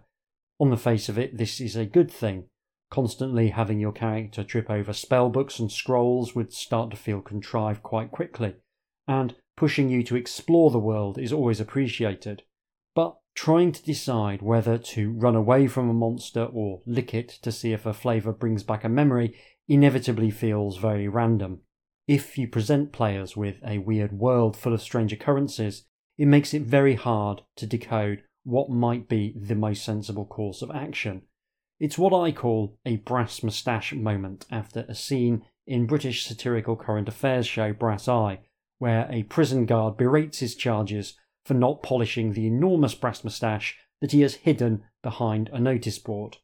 On 0.60 0.70
the 0.70 0.78
face 0.78 1.10
of 1.10 1.18
it, 1.18 1.38
this 1.38 1.62
is 1.62 1.76
a 1.76 1.86
good 1.86 2.10
thing. 2.10 2.46
Constantly 2.90 3.50
having 3.50 3.80
your 3.80 3.92
character 3.92 4.44
trip 4.44 4.70
over 4.70 4.92
spellbooks 4.92 5.60
and 5.60 5.72
scrolls 5.72 6.36
would 6.36 6.52
start 6.52 6.90
to 6.92 6.98
feel 6.98 7.22
contrived 7.22 7.84
quite 7.84 8.12
quickly, 8.12 8.56
and 9.08 9.36
pushing 9.56 9.90
you 9.90 10.02
to 10.04 10.16
explore 10.16 10.72
the 10.72 10.80
world 10.80 11.20
is 11.20 11.32
always 11.32 11.60
appreciated. 11.60 12.44
But 12.96 13.18
trying 13.36 13.72
to 13.74 13.84
decide 13.84 14.42
whether 14.42 14.78
to 14.78 15.12
run 15.12 15.36
away 15.36 15.68
from 15.68 15.90
a 15.90 15.94
monster 15.94 16.46
or 16.46 16.82
lick 16.86 17.14
it 17.14 17.30
to 17.44 17.52
see 17.52 17.74
if 17.74 17.86
a 17.86 17.94
flavour 17.94 18.34
brings 18.34 18.64
back 18.64 18.84
a 18.84 18.90
memory 18.90 19.38
inevitably 19.68 20.32
feels 20.32 20.78
very 20.78 21.08
random. 21.08 21.62
If 22.10 22.40
you 22.40 22.48
present 22.48 22.92
players 22.92 23.38
with 23.38 23.58
a 23.64 23.78
weird 23.78 24.14
world 24.14 24.58
full 24.58 24.74
of 24.74 24.82
strange 24.82 25.14
occurrences, 25.14 25.84
it 26.18 26.26
makes 26.26 26.56
it 26.56 26.64
very 26.64 26.96
hard 26.96 27.44
to 27.58 27.68
decode 27.68 28.24
what 28.44 28.68
might 28.68 29.08
be 29.08 29.36
the 29.40 29.54
most 29.54 29.86
sensible 29.86 30.26
course 30.26 30.64
of 30.64 30.72
action. 30.72 31.22
It's 31.80 32.00
what 32.00 32.12
I 32.12 32.32
call 32.32 32.80
a 32.84 32.96
brass 32.96 33.44
moustache 33.44 33.94
moment 33.94 34.48
after 34.50 34.88
a 34.90 34.96
scene 34.96 35.46
in 35.68 35.86
British 35.86 36.26
satirical 36.26 36.76
current 36.76 37.08
affairs 37.08 37.46
show 37.46 37.74
Brass 37.74 38.08
Eye, 38.08 38.40
where 38.80 39.08
a 39.12 39.22
prison 39.22 39.68
guard 39.68 39.96
berates 39.96 40.40
his 40.40 40.56
charges 40.56 41.14
for 41.46 41.54
not 41.54 41.84
polishing 41.84 42.34
the 42.34 42.48
enormous 42.48 42.96
brass 42.96 43.24
moustache 43.24 43.78
that 44.02 44.14
he 44.14 44.22
has 44.22 44.34
hidden 44.34 44.84
behind 45.04 45.48
a 45.54 45.60
notice 45.60 46.00
board. 46.00 46.38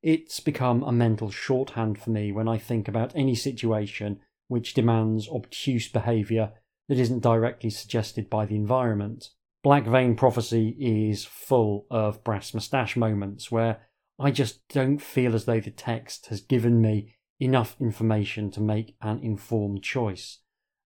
It's 0.00 0.38
become 0.38 0.84
a 0.84 0.92
mental 0.92 1.32
shorthand 1.32 1.98
for 1.98 2.10
me 2.10 2.30
when 2.30 2.46
I 2.46 2.56
think 2.56 2.86
about 2.86 3.16
any 3.16 3.34
situation 3.34 4.20
which 4.48 4.74
demands 4.74 5.28
obtuse 5.28 5.88
behaviour 5.88 6.52
that 6.88 6.98
isn't 6.98 7.20
directly 7.20 7.70
suggested 7.70 8.28
by 8.28 8.46
the 8.46 8.56
environment. 8.56 9.30
Black 9.62 9.84
Vein 9.84 10.16
Prophecy 10.16 10.76
is 10.78 11.24
full 11.24 11.86
of 11.90 12.24
brass 12.24 12.54
moustache 12.54 12.96
moments 12.96 13.50
where 13.50 13.82
I 14.18 14.30
just 14.30 14.66
don't 14.68 14.98
feel 14.98 15.34
as 15.34 15.44
though 15.44 15.60
the 15.60 15.70
text 15.70 16.26
has 16.26 16.40
given 16.40 16.80
me 16.80 17.14
enough 17.38 17.76
information 17.80 18.50
to 18.52 18.60
make 18.60 18.96
an 19.00 19.20
informed 19.22 19.82
choice. 19.82 20.38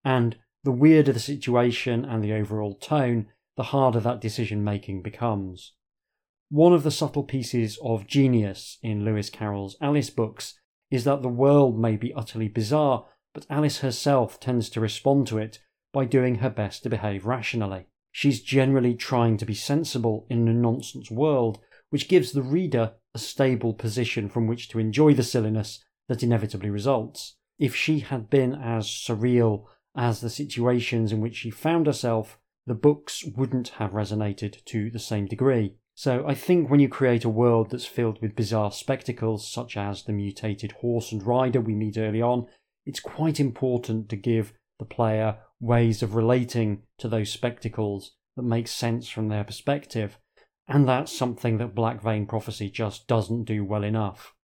And 0.04 0.36
the 0.64 0.72
weirder 0.72 1.12
the 1.12 1.20
situation 1.20 2.04
and 2.04 2.22
the 2.22 2.32
overall 2.32 2.74
tone, 2.74 3.28
the 3.56 3.64
harder 3.64 4.00
that 4.00 4.20
decision 4.20 4.62
making 4.62 5.02
becomes. 5.02 5.72
One 6.50 6.72
of 6.72 6.82
the 6.82 6.90
subtle 6.90 7.22
pieces 7.22 7.78
of 7.82 8.06
genius 8.06 8.78
in 8.82 9.04
Lewis 9.04 9.30
Carroll's 9.30 9.76
Alice 9.80 10.10
books 10.10 10.58
is 10.90 11.04
that 11.04 11.22
the 11.22 11.28
world 11.28 11.78
may 11.78 11.96
be 11.96 12.12
utterly 12.12 12.48
bizarre, 12.48 13.06
but 13.34 13.46
Alice 13.48 13.78
herself 13.78 14.38
tends 14.38 14.68
to 14.70 14.80
respond 14.80 15.26
to 15.26 15.38
it 15.38 15.58
by 15.92 16.04
doing 16.04 16.36
her 16.36 16.50
best 16.50 16.82
to 16.82 16.88
behave 16.88 17.26
rationally. 17.26 17.86
She's 18.10 18.42
generally 18.42 18.94
trying 18.94 19.38
to 19.38 19.46
be 19.46 19.54
sensible 19.54 20.26
in 20.28 20.46
a 20.48 20.52
nonsense 20.52 21.10
world, 21.10 21.60
which 21.90 22.08
gives 22.08 22.32
the 22.32 22.42
reader 22.42 22.92
a 23.14 23.18
stable 23.18 23.74
position 23.74 24.28
from 24.28 24.46
which 24.46 24.68
to 24.68 24.78
enjoy 24.78 25.14
the 25.14 25.22
silliness 25.22 25.82
that 26.08 26.22
inevitably 26.22 26.70
results. 26.70 27.36
If 27.58 27.74
she 27.74 28.00
had 28.00 28.28
been 28.28 28.54
as 28.54 28.86
surreal 28.86 29.64
as 29.96 30.20
the 30.20 30.30
situations 30.30 31.12
in 31.12 31.20
which 31.20 31.36
she 31.36 31.50
found 31.50 31.86
herself, 31.86 32.38
the 32.66 32.74
books 32.74 33.24
wouldn't 33.24 33.68
have 33.68 33.92
resonated 33.92 34.64
to 34.64 34.90
the 34.90 34.98
same 34.98 35.26
degree. 35.26 35.76
So 35.94 36.24
I 36.26 36.34
think 36.34 36.70
when 36.70 36.80
you 36.80 36.88
create 36.88 37.24
a 37.24 37.28
world 37.28 37.70
that's 37.70 37.84
filled 37.84 38.20
with 38.22 38.36
bizarre 38.36 38.72
spectacles, 38.72 39.50
such 39.50 39.76
as 39.76 40.04
the 40.04 40.12
mutated 40.12 40.72
horse 40.72 41.12
and 41.12 41.22
rider 41.26 41.60
we 41.60 41.74
meet 41.74 41.98
early 41.98 42.22
on, 42.22 42.46
it's 42.86 43.00
quite 43.00 43.40
important 43.40 44.08
to 44.08 44.16
give 44.16 44.52
the 44.78 44.84
player 44.84 45.38
ways 45.60 46.02
of 46.02 46.14
relating 46.14 46.82
to 46.98 47.08
those 47.08 47.30
spectacles 47.30 48.12
that 48.36 48.42
make 48.42 48.66
sense 48.68 49.08
from 49.08 49.28
their 49.28 49.44
perspective. 49.44 50.18
And 50.66 50.88
that's 50.88 51.16
something 51.16 51.58
that 51.58 51.74
Black 51.74 52.02
Vein 52.02 52.26
Prophecy 52.26 52.70
just 52.70 53.06
doesn't 53.06 53.44
do 53.44 53.64
well 53.64 53.84
enough. 53.84 54.34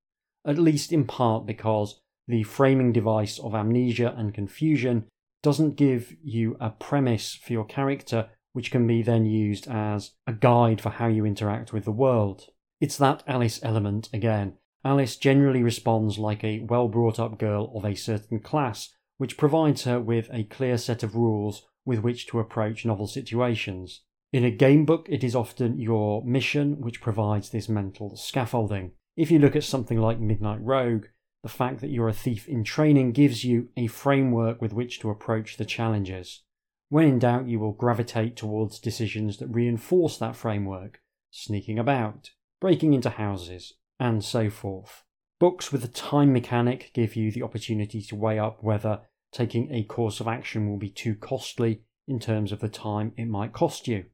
At 0.47 0.59
least 0.59 0.93
in 0.93 1.07
part 1.07 1.47
because 1.47 2.01
the 2.27 2.43
framing 2.43 2.93
device 2.93 3.39
of 3.39 3.55
amnesia 3.55 4.15
and 4.17 4.35
confusion 4.35 5.07
doesn't 5.43 5.77
give 5.77 6.15
you 6.23 6.57
a 6.61 6.71
premise 6.71 7.35
for 7.35 7.53
your 7.53 7.65
character 7.65 8.29
which 8.53 8.71
can 8.71 8.87
be 8.87 9.03
then 9.03 9.25
used 9.25 9.69
as 9.69 10.13
a 10.27 10.33
guide 10.33 10.81
for 10.81 10.91
how 10.91 11.07
you 11.07 11.25
interact 11.25 11.73
with 11.73 11.85
the 11.85 11.93
world. 11.93 12.47
It's 12.81 12.99
that 12.99 13.23
Alice 13.27 13.61
element 13.63 14.09
again. 14.13 14.55
Alice 14.85 15.17
generally 15.17 15.63
responds 15.63 16.19
like 16.19 16.45
a 16.45 16.61
well 16.61 16.89
brought 16.89 17.19
up 17.19 17.39
girl 17.39 17.73
of 17.75 17.85
a 17.85 17.95
certain 17.95 18.39
class, 18.39 18.95
which 19.17 19.37
provides 19.37 19.85
her 19.85 20.01
with 20.01 20.29
a 20.33 20.45
clear 20.45 20.79
set 20.79 21.03
of 21.03 21.17
rules 21.17 21.67
with 21.85 22.01
which 22.01 22.27
to 22.29 22.39
approach 22.39 22.85
novel 22.85 23.07
situations. 23.07 24.03
In 24.33 24.45
a 24.45 24.51
game 24.51 24.85
book, 24.85 25.07
it 25.09 25.25
is 25.25 25.35
often 25.35 25.81
your 25.81 26.23
mission 26.23 26.81
which 26.81 27.01
provides 27.01 27.51
this 27.51 27.69
mental 27.69 28.15
scaffolding. 28.17 28.93
If 29.17 29.31
you 29.31 29.39
look 29.39 29.57
at 29.57 29.65
something 29.65 29.99
like 29.99 30.21
Midnight 30.21 30.61
Rogue, 30.63 31.07
the 31.43 31.49
fact 31.49 31.81
that 31.81 31.91
you're 31.91 32.09
a 32.09 32.13
thief 32.13 32.47
in 32.47 32.63
training 32.63 33.13
gives 33.13 33.43
you 33.43 33.69
a 33.77 33.87
framework 33.87 34.61
with 34.61 34.73
which 34.73 35.01
to 35.01 35.11
approach 35.11 35.57
the 35.57 35.65
challenges. 35.65 36.43
When 36.91 37.09
in 37.09 37.19
doubt, 37.19 37.49
you 37.49 37.59
will 37.59 37.73
gravitate 37.73 38.37
towards 38.37 38.79
decisions 38.79 39.39
that 39.39 39.49
reinforce 39.49 40.19
that 40.19 40.37
framework, 40.37 41.01
sneaking 41.31 41.79
about, 41.79 42.31
breaking 42.61 42.93
into 42.93 43.11
houses, 43.11 43.75
and 43.99 44.25
so 44.25 44.51
forth. 44.51 45.05
Books 45.41 45.73
with 45.73 45.85
a 45.85 45.89
time 45.89 46.33
mechanic 46.33 46.91
give 46.95 47.17
you 47.17 47.31
the 47.31 47.43
opportunity 47.43 48.03
to 48.03 48.17
weigh 48.17 48.39
up 48.39 48.63
whether 48.63 49.01
taking 49.33 49.73
a 49.73 49.85
course 49.85 50.21
of 50.21 50.29
action 50.29 50.69
will 50.69 50.79
be 50.79 50.91
too 50.91 51.15
costly 51.15 51.83
in 52.07 52.19
terms 52.19 52.53
of 52.53 52.61
the 52.61 52.69
time 52.69 53.13
it 53.17 53.27
might 53.27 53.53
cost 53.53 53.87
you 53.87 54.07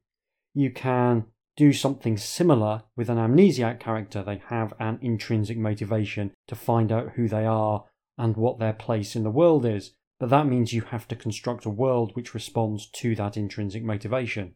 you 0.55 0.71
can 0.71 1.25
do 1.57 1.71
something 1.73 2.17
similar 2.17 2.83
with 2.95 3.09
an 3.09 3.17
amnesiac 3.17 3.79
character. 3.79 4.23
They 4.23 4.41
have 4.47 4.73
an 4.79 4.97
intrinsic 5.01 5.57
motivation 5.57 6.31
to 6.47 6.55
find 6.55 6.91
out 6.91 7.11
who 7.15 7.27
they 7.27 7.45
are 7.45 7.85
and 8.17 8.35
what 8.35 8.57
their 8.57 8.73
place 8.73 9.15
in 9.15 9.23
the 9.23 9.29
world 9.29 9.65
is, 9.65 9.91
but 10.19 10.29
that 10.29 10.47
means 10.47 10.73
you 10.73 10.81
have 10.81 11.07
to 11.09 11.15
construct 11.15 11.65
a 11.65 11.69
world 11.69 12.11
which 12.13 12.33
responds 12.33 12.89
to 12.89 13.15
that 13.15 13.37
intrinsic 13.37 13.83
motivation. 13.83 14.55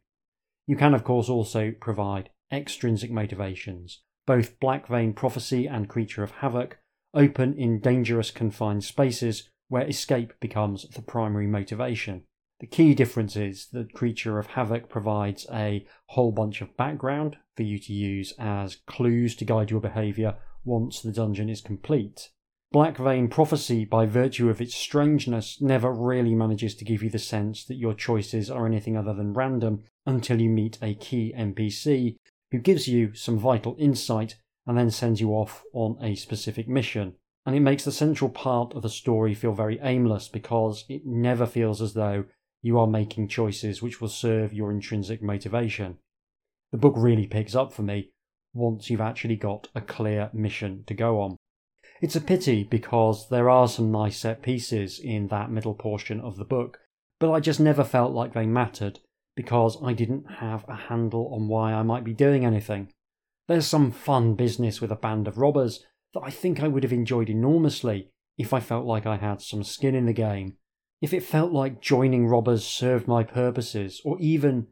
You 0.66 0.78
can, 0.78 0.94
of 0.94 1.04
course, 1.04 1.28
also 1.30 1.74
provide 1.80 2.30
extrinsic 2.52 3.12
motivations. 3.12 4.02
Both 4.30 4.60
Black 4.60 4.86
Vein 4.86 5.14
Prophecy 5.14 5.66
and 5.66 5.90
Creature 5.90 6.22
of 6.22 6.30
Havoc 6.30 6.78
open 7.16 7.56
in 7.58 7.80
dangerous 7.80 8.30
confined 8.30 8.84
spaces 8.84 9.50
where 9.70 9.88
escape 9.88 10.34
becomes 10.40 10.88
the 10.88 11.02
primary 11.02 11.48
motivation. 11.48 12.26
The 12.60 12.68
key 12.68 12.94
difference 12.94 13.36
is 13.36 13.70
that 13.74 13.96
Creature 13.96 14.38
of 14.38 14.46
Havoc 14.46 14.88
provides 14.88 15.48
a 15.52 15.84
whole 16.10 16.32
bunch 16.32 16.62
of 16.62 16.78
background 16.78 17.38
for 17.58 17.64
you 17.64 17.80
to 17.80 17.92
use 17.92 18.36
as 18.38 18.76
clues 18.86 19.36
to 19.38 19.46
guide 19.46 19.72
your 19.72 19.82
behaviour 19.82 20.36
once 20.64 21.02
the 21.02 21.12
dungeon 21.12 21.50
is 21.50 21.62
complete. 21.62 22.30
Black 22.72 22.98
Vein 22.98 23.30
Prophecy, 23.30 23.84
by 23.84 24.06
virtue 24.06 24.48
of 24.48 24.62
its 24.62 24.76
strangeness, 24.76 25.60
never 25.60 25.92
really 25.92 26.36
manages 26.36 26.76
to 26.76 26.86
give 26.86 27.02
you 27.02 27.10
the 27.10 27.18
sense 27.18 27.66
that 27.66 27.78
your 27.78 27.96
choices 27.96 28.52
are 28.52 28.68
anything 28.68 28.96
other 28.96 29.16
than 29.16 29.34
random 29.34 29.86
until 30.06 30.40
you 30.40 30.52
meet 30.52 30.78
a 30.84 30.94
key 30.94 31.34
NPC 31.36 32.18
who 32.52 32.60
gives 32.60 32.88
you 32.88 33.14
some 33.14 33.38
vital 33.38 33.76
insight 33.80 34.36
and 34.66 34.78
then 34.78 34.92
sends 34.92 35.22
you 35.22 35.32
off 35.32 35.64
on 35.74 35.98
a 36.02 36.16
specific 36.16 36.68
mission. 36.68 37.14
And 37.46 37.56
it 37.56 37.62
makes 37.62 37.86
the 37.86 37.92
central 37.92 38.30
part 38.30 38.76
of 38.76 38.82
the 38.82 38.90
story 38.90 39.34
feel 39.34 39.54
very 39.54 39.80
aimless 39.82 40.28
because 40.28 40.86
it 40.90 41.06
never 41.06 41.46
feels 41.46 41.82
as 41.82 41.94
though 41.94 42.26
you 42.62 42.78
are 42.78 42.88
making 42.88 43.28
choices 43.28 43.82
which 43.82 44.02
will 44.02 44.10
serve 44.10 44.54
your 44.54 44.72
intrinsic 44.72 45.22
motivation. 45.24 45.98
The 46.72 46.78
book 46.78 46.94
really 46.98 47.26
picks 47.26 47.56
up 47.56 47.74
for 47.74 47.82
me 47.82 48.12
once 48.54 48.90
you've 48.90 49.02
actually 49.02 49.38
got 49.38 49.70
a 49.74 49.82
clear 49.82 50.30
mission 50.34 50.84
to 50.88 50.94
go 50.94 51.22
on. 51.22 51.38
It's 52.02 52.16
a 52.16 52.22
pity 52.22 52.64
because 52.64 53.30
there 53.30 53.50
are 53.50 53.68
some 53.68 53.92
nice 53.92 54.18
set 54.18 54.42
pieces 54.42 55.00
in 55.00 55.28
that 55.28 55.52
middle 55.52 55.74
portion 55.74 56.20
of 56.22 56.38
the 56.38 56.46
book, 56.46 56.80
but 57.20 57.32
I 57.32 57.40
just 57.40 57.60
never 57.60 57.84
felt 57.84 58.14
like 58.14 58.34
they 58.34 58.46
mattered 58.46 59.00
because 59.40 59.78
I 59.82 59.94
didn't 59.94 60.30
have 60.40 60.66
a 60.68 60.76
handle 60.76 61.34
on 61.34 61.48
why 61.48 61.74
I 61.74 61.84
might 61.84 62.04
be 62.04 62.14
doing 62.14 62.46
anything. 62.46 62.92
There's 63.48 63.66
some 63.66 63.92
fun 63.92 64.36
business 64.36 64.82
with 64.82 64.92
a 64.92 64.96
band 64.96 65.28
of 65.28 65.38
robbers 65.38 65.84
that 66.14 66.22
I 66.22 66.30
think 66.30 66.62
I 66.62 66.68
would 66.68 66.84
have 66.84 66.92
enjoyed 66.94 67.30
enormously 67.30 68.10
if 68.38 68.54
I 68.54 68.60
felt 68.60 68.86
like 68.86 69.06
I 69.06 69.18
had 69.18 69.42
some 69.42 69.64
skin 69.64 69.96
in 69.96 70.06
the 70.06 70.14
game 70.14 70.58
if 71.02 71.14
it 71.14 71.24
felt 71.24 71.52
like 71.52 71.82
joining 71.82 72.28
robbers 72.28 72.66
served 72.66 73.08
my 73.08 73.24
purposes, 73.24 74.02
or 74.04 74.20
even 74.20 74.68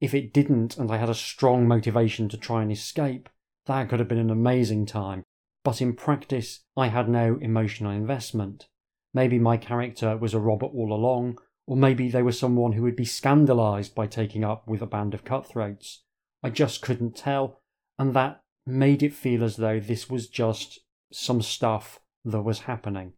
if 0.00 0.14
it 0.14 0.32
didn't 0.32 0.76
and 0.76 0.90
I 0.90 0.96
had 0.96 1.10
a 1.10 1.14
strong 1.14 1.66
motivation 1.66 2.28
to 2.28 2.36
try 2.36 2.62
and 2.62 2.70
escape, 2.70 3.28
that 3.66 3.88
could 3.88 3.98
have 3.98 4.08
been 4.08 4.18
an 4.18 4.30
amazing 4.30 4.86
time. 4.86 5.24
But 5.64 5.80
in 5.80 5.94
practice, 5.94 6.60
I 6.76 6.88
had 6.88 7.08
no 7.08 7.38
emotional 7.40 7.92
investment. 7.92 8.66
Maybe 9.14 9.38
my 9.38 9.56
character 9.56 10.16
was 10.16 10.34
a 10.34 10.40
robber 10.40 10.66
all 10.66 10.92
along, 10.92 11.38
or 11.66 11.76
maybe 11.76 12.08
they 12.08 12.22
were 12.22 12.32
someone 12.32 12.72
who 12.72 12.82
would 12.82 12.96
be 12.96 13.04
scandalised 13.04 13.94
by 13.94 14.06
taking 14.06 14.44
up 14.44 14.66
with 14.66 14.82
a 14.82 14.86
band 14.86 15.14
of 15.14 15.24
cutthroats. 15.24 16.04
I 16.42 16.50
just 16.50 16.82
couldn't 16.82 17.16
tell, 17.16 17.60
and 17.98 18.14
that 18.14 18.42
made 18.66 19.02
it 19.02 19.14
feel 19.14 19.44
as 19.44 19.56
though 19.56 19.80
this 19.80 20.10
was 20.10 20.28
just 20.28 20.80
some 21.12 21.42
stuff 21.42 22.00
that 22.24 22.42
was 22.42 22.60
happening. 22.60 23.12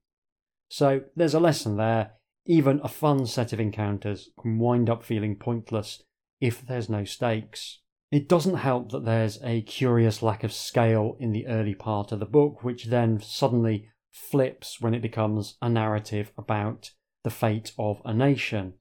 So 0.69 1.03
there's 1.15 1.35
a 1.35 1.41
lesson 1.41 1.77
there 1.77 2.13
even 2.47 2.81
a 2.83 2.89
fun 2.89 3.27
set 3.27 3.53
of 3.53 3.61
encounters 3.61 4.31
can 4.41 4.59
wind 4.59 4.91
up 4.91 5.03
feeling 5.03 5.37
pointless 5.37 6.03
if 6.41 6.67
there's 6.67 6.89
no 6.89 7.05
stakes. 7.05 7.81
It 8.11 8.29
doesn't 8.29 8.57
help 8.57 8.93
that 8.93 9.05
there's 9.05 9.43
a 9.43 9.63
curious 9.63 10.23
lack 10.23 10.45
of 10.45 10.53
scale 10.53 11.17
in 11.19 11.33
the 11.33 11.47
early 11.47 11.75
part 11.75 12.13
of 12.13 12.21
the 12.21 12.27
book, 12.27 12.63
which 12.63 12.87
then 12.87 13.21
suddenly 13.21 13.89
flips 14.13 14.81
when 14.81 14.95
it 14.95 15.03
becomes 15.03 15.57
a 15.63 15.69
narrative 15.69 16.33
about 16.37 16.93
the 17.25 17.31
fate 17.31 17.73
of 17.79 18.01
a 18.05 18.15
nation. 18.15 18.75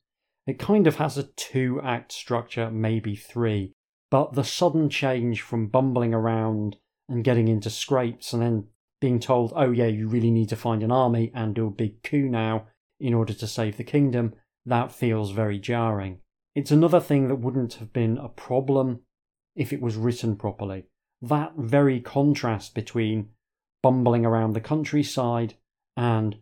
It 0.46 0.60
kind 0.60 0.86
of 0.86 0.98
has 0.98 1.18
a 1.18 1.24
two 1.24 1.82
act 1.82 2.12
structure, 2.12 2.70
maybe 2.70 3.16
three, 3.16 3.74
but 4.12 4.34
the 4.34 4.44
sudden 4.44 4.89
change 4.89 5.41
from 5.41 5.68
bumbling 5.68 6.14
around 6.14 6.76
and 7.10 7.24
getting 7.24 7.48
into 7.48 7.70
scrapes 7.70 8.34
and 8.34 8.41
then 8.41 8.68
being 9.02 9.20
told, 9.20 9.54
oh 9.56 9.72
yeah, 9.72 9.88
you 9.88 10.08
really 10.08 10.32
need 10.32 10.50
to 10.50 10.56
find 10.56 10.84
an 10.84 10.91
army 10.91 11.32
and 11.34 11.56
do 11.56 11.68
a 11.68 11.72
big 11.72 12.04
coup 12.04 12.30
now, 12.30 12.68
in 13.00 13.14
order 13.14 13.34
to 13.34 13.48
save 13.48 13.78
the 13.78 13.84
kingdom, 13.84 14.34
that 14.66 14.91
feels 14.91 15.32
very 15.32 15.60
jarring. 15.60 16.20
It's 16.56 16.72
another 16.72 17.00
thing 17.00 17.28
that 17.28 17.36
wouldn't 17.36 17.74
have 17.76 17.91
been 17.91 18.18
a 18.18 18.30
problem 18.30 19.02
if 19.56 19.74
it 19.74 19.82
was 19.82 19.96
written 19.96 20.36
properly. 20.36 20.86
That 21.22 21.54
very 21.58 22.00
contrast 22.00 22.76
between 22.76 23.30
bumbling 23.82 24.26
around 24.26 24.54
the 24.54 24.62
countryside 24.62 25.56
and 25.98 26.38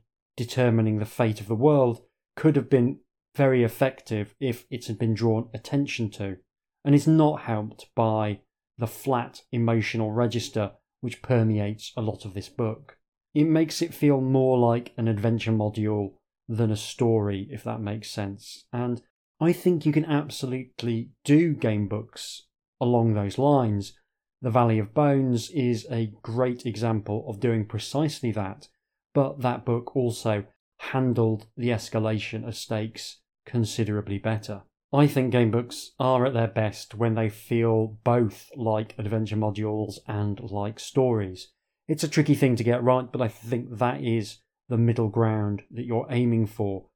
determining 0.45 0.97
the 0.97 1.05
fate 1.05 1.39
of 1.39 1.47
the 1.47 1.55
world 1.55 2.01
could 2.35 2.55
have 2.55 2.69
been 2.69 2.99
very 3.35 3.63
effective 3.63 4.35
if 4.39 4.65
it 4.69 4.87
had 4.87 4.97
been 4.97 5.13
drawn 5.13 5.49
attention 5.53 6.09
to, 6.09 6.37
and 6.83 6.95
is 6.95 7.07
not 7.07 7.41
helped 7.41 7.87
by 7.95 8.39
the 8.77 8.87
flat 8.87 9.43
emotional 9.51 10.11
register 10.11 10.71
which 11.01 11.21
permeates 11.21 11.93
a 11.95 12.01
lot 12.01 12.25
of 12.25 12.33
this 12.33 12.49
book. 12.49 12.97
It 13.33 13.45
makes 13.45 13.81
it 13.81 13.93
feel 13.93 14.19
more 14.19 14.57
like 14.57 14.93
an 14.97 15.07
adventure 15.07 15.51
module 15.51 16.13
than 16.47 16.71
a 16.71 16.75
story, 16.75 17.47
if 17.51 17.63
that 17.63 17.79
makes 17.79 18.09
sense. 18.09 18.65
And 18.73 19.01
I 19.39 19.53
think 19.53 19.85
you 19.85 19.91
can 19.91 20.05
absolutely 20.05 21.11
do 21.23 21.53
game 21.53 21.87
books 21.87 22.47
along 22.79 23.13
those 23.13 23.37
lines. 23.37 23.93
The 24.41 24.49
Valley 24.49 24.79
of 24.79 24.93
Bones 24.93 25.49
is 25.51 25.87
a 25.91 26.11
great 26.23 26.65
example 26.65 27.25
of 27.27 27.39
doing 27.39 27.65
precisely 27.65 28.31
that, 28.31 28.67
but 29.13 29.41
that 29.41 29.65
book 29.65 29.95
also 29.95 30.45
handled 30.79 31.47
the 31.55 31.69
escalation 31.69 32.47
of 32.47 32.55
stakes 32.55 33.19
considerably 33.45 34.17
better. 34.17 34.63
I 34.93 35.07
think 35.07 35.31
game 35.31 35.51
books 35.51 35.91
are 35.99 36.25
at 36.25 36.33
their 36.33 36.47
best 36.47 36.95
when 36.95 37.15
they 37.15 37.29
feel 37.29 37.97
both 38.03 38.49
like 38.55 38.93
adventure 38.97 39.37
modules 39.37 39.99
and 40.07 40.39
like 40.51 40.79
stories. 40.79 41.49
It's 41.87 42.03
a 42.03 42.09
tricky 42.09 42.35
thing 42.35 42.55
to 42.57 42.63
get 42.63 42.83
right, 42.83 43.09
but 43.09 43.21
I 43.21 43.27
think 43.27 43.77
that 43.77 44.03
is 44.03 44.39
the 44.67 44.77
middle 44.77 45.07
ground 45.07 45.63
that 45.71 45.85
you're 45.85 46.07
aiming 46.09 46.47
for. 46.47 46.87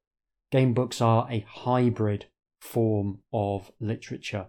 Game 0.50 0.74
books 0.74 1.00
are 1.00 1.26
a 1.30 1.44
hybrid 1.48 2.26
form 2.60 3.20
of 3.32 3.70
literature, 3.80 4.46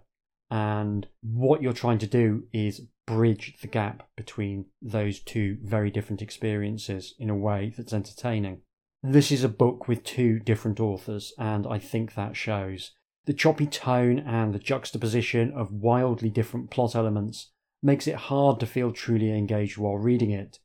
and 0.51 1.07
what 1.21 1.61
you're 1.61 1.73
trying 1.73 1.99
to 1.99 2.07
do 2.07 2.43
is 2.53 2.81
bridge 3.07 3.55
the 3.61 3.67
gap 3.67 4.07
between 4.15 4.65
those 4.79 5.19
two 5.19 5.57
very 5.63 5.89
different 5.89 6.21
experiences 6.21 7.15
in 7.17 7.31
a 7.31 7.35
way 7.35 7.73
that's 7.75 7.93
entertaining. 7.93 8.61
This 9.01 9.31
is 9.31 9.43
a 9.43 9.49
book 9.49 9.87
with 9.87 10.03
two 10.03 10.39
different 10.39 10.79
authors, 10.79 11.33
and 11.39 11.65
I 11.65 11.79
think 11.79 12.13
that 12.13 12.35
shows. 12.35 12.91
The 13.25 13.33
choppy 13.33 13.65
tone 13.65 14.19
and 14.19 14.53
the 14.53 14.59
juxtaposition 14.59 15.51
of 15.53 15.71
wildly 15.71 16.29
different 16.29 16.69
plot 16.69 16.95
elements 16.95 17.51
makes 17.81 18.07
it 18.07 18.15
hard 18.15 18.59
to 18.59 18.65
feel 18.65 18.91
truly 18.91 19.31
engaged 19.31 19.77
while 19.77 19.97
reading 19.97 20.31
it. 20.31 20.59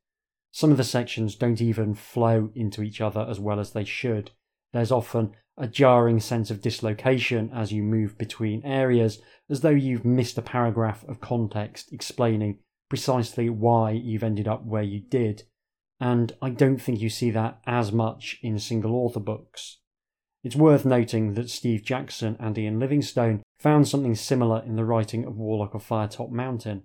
Some 0.51 0.70
of 0.70 0.76
the 0.76 0.84
sections 0.84 1.34
don't 1.34 1.61
even 1.61 1.95
flow 1.95 2.51
into 2.55 2.82
each 2.82 3.01
other 3.01 3.26
as 3.28 3.40
well 3.40 3.59
as 3.59 3.72
they 3.72 3.84
should. 3.84 4.32
There's 4.72 4.93
often 4.93 5.32
a 5.59 5.66
jarring 5.66 6.20
sense 6.20 6.50
of 6.50 6.62
dislocation 6.62 7.50
as 7.55 7.72
you 7.72 7.82
move 7.82 8.16
between 8.16 8.64
areas, 8.64 9.20
as 9.50 9.61
though 9.61 9.70
you've 9.70 10.05
missed 10.05 10.38
a 10.38 10.42
paragraph 10.42 11.05
of 11.09 11.20
context 11.20 11.92
explaining 11.92 12.59
precisely 12.88 13.48
why 13.48 13.90
you've 13.90 14.22
ended 14.22 14.48
up 14.48 14.64
where 14.64 14.82
you 14.82 15.00
did. 15.00 15.42
And 16.00 16.32
I 16.42 16.50
don't 16.50 16.78
think 16.78 17.00
you 17.00 17.09
see 17.09 17.30
that 17.30 17.61
as 17.66 17.92
much 17.92 18.38
in 18.42 18.59
single 18.59 18.94
author 18.94 19.20
books. 19.20 19.78
It's 20.42 20.57
worth 20.57 20.84
noting 20.84 21.34
that 21.34 21.50
Steve 21.50 21.84
Jackson 21.84 22.36
and 22.40 22.59
Ian 22.59 22.80
Livingstone 22.80 23.42
found 23.61 23.86
something 23.86 24.16
similar 24.16 24.62
in 24.66 24.74
the 24.74 24.84
writing 24.84 25.24
of 25.24 25.36
Warlock 25.36 25.74
of 25.74 25.86
Firetop 25.86 26.30
Mountain, 26.30 26.82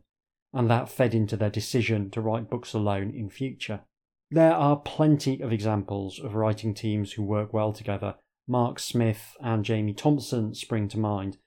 and 0.54 0.70
that 0.70 0.90
fed 0.90 1.16
into 1.16 1.36
their 1.36 1.50
decision 1.50 2.12
to 2.12 2.22
write 2.22 2.50
books 2.50 2.74
alone 2.74 3.12
in 3.16 3.30
future. 3.30 3.82
There 4.30 4.54
are 4.54 4.76
plenty 4.76 5.42
of 5.42 5.52
examples 5.52 6.20
of 6.20 6.36
writing 6.36 6.74
teams 6.74 7.14
who 7.14 7.24
work 7.24 7.52
well 7.52 7.74
together. 7.74 8.16
Mark 8.48 8.80
Smith 8.80 9.36
and 9.42 9.66
Jamie 9.66 9.94
Thompson 9.94 10.54
spring 10.54 10.88
to 10.90 11.00
mind, 11.00 11.38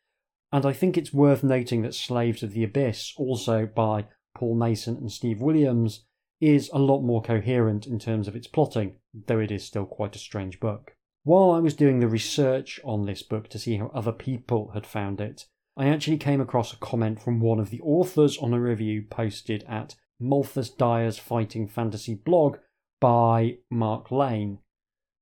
and 0.52 0.66
I 0.66 0.72
think 0.72 0.96
it's 0.96 1.12
worth 1.12 1.42
noting 1.42 1.82
that 1.82 1.94
Slaves 1.94 2.42
of 2.42 2.52
the 2.52 2.64
Abyss, 2.64 3.14
also 3.16 3.66
by 3.66 4.06
Paul 4.34 4.56
Mason 4.56 4.96
and 4.96 5.10
Steve 5.10 5.40
Williams, 5.40 6.04
is 6.40 6.70
a 6.72 6.78
lot 6.78 7.02
more 7.02 7.22
coherent 7.22 7.86
in 7.86 7.98
terms 7.98 8.26
of 8.26 8.34
its 8.34 8.46
plotting, 8.46 8.96
though 9.26 9.38
it 9.38 9.50
is 9.50 9.64
still 9.64 9.86
quite 9.86 10.16
a 10.16 10.20
strange 10.20 10.58
book. 10.58 10.94
While 11.22 11.50
I 11.50 11.58
was 11.58 11.74
doing 11.74 12.00
the 12.00 12.08
research 12.08 12.80
on 12.82 13.04
this 13.04 13.22
book 13.22 13.48
to 13.50 13.58
see 13.58 13.76
how 13.76 13.90
other 13.94 14.12
people 14.12 14.70
had 14.72 14.86
found 14.86 15.20
it, 15.20 15.46
I 15.76 15.88
actually 15.88 16.16
came 16.16 16.40
across 16.40 16.72
a 16.72 16.78
comment 16.78 17.22
from 17.22 17.40
one 17.40 17.60
of 17.60 17.70
the 17.70 17.80
authors 17.82 18.38
on 18.38 18.54
a 18.54 18.60
review 18.60 19.04
posted 19.08 19.64
at 19.68 19.94
Malthus 20.18 20.70
Dire's 20.70 21.18
Fighting 21.18 21.68
Fantasy 21.68 22.14
blog 22.14 22.56
by 23.00 23.58
Mark 23.70 24.10
Lane. 24.10 24.58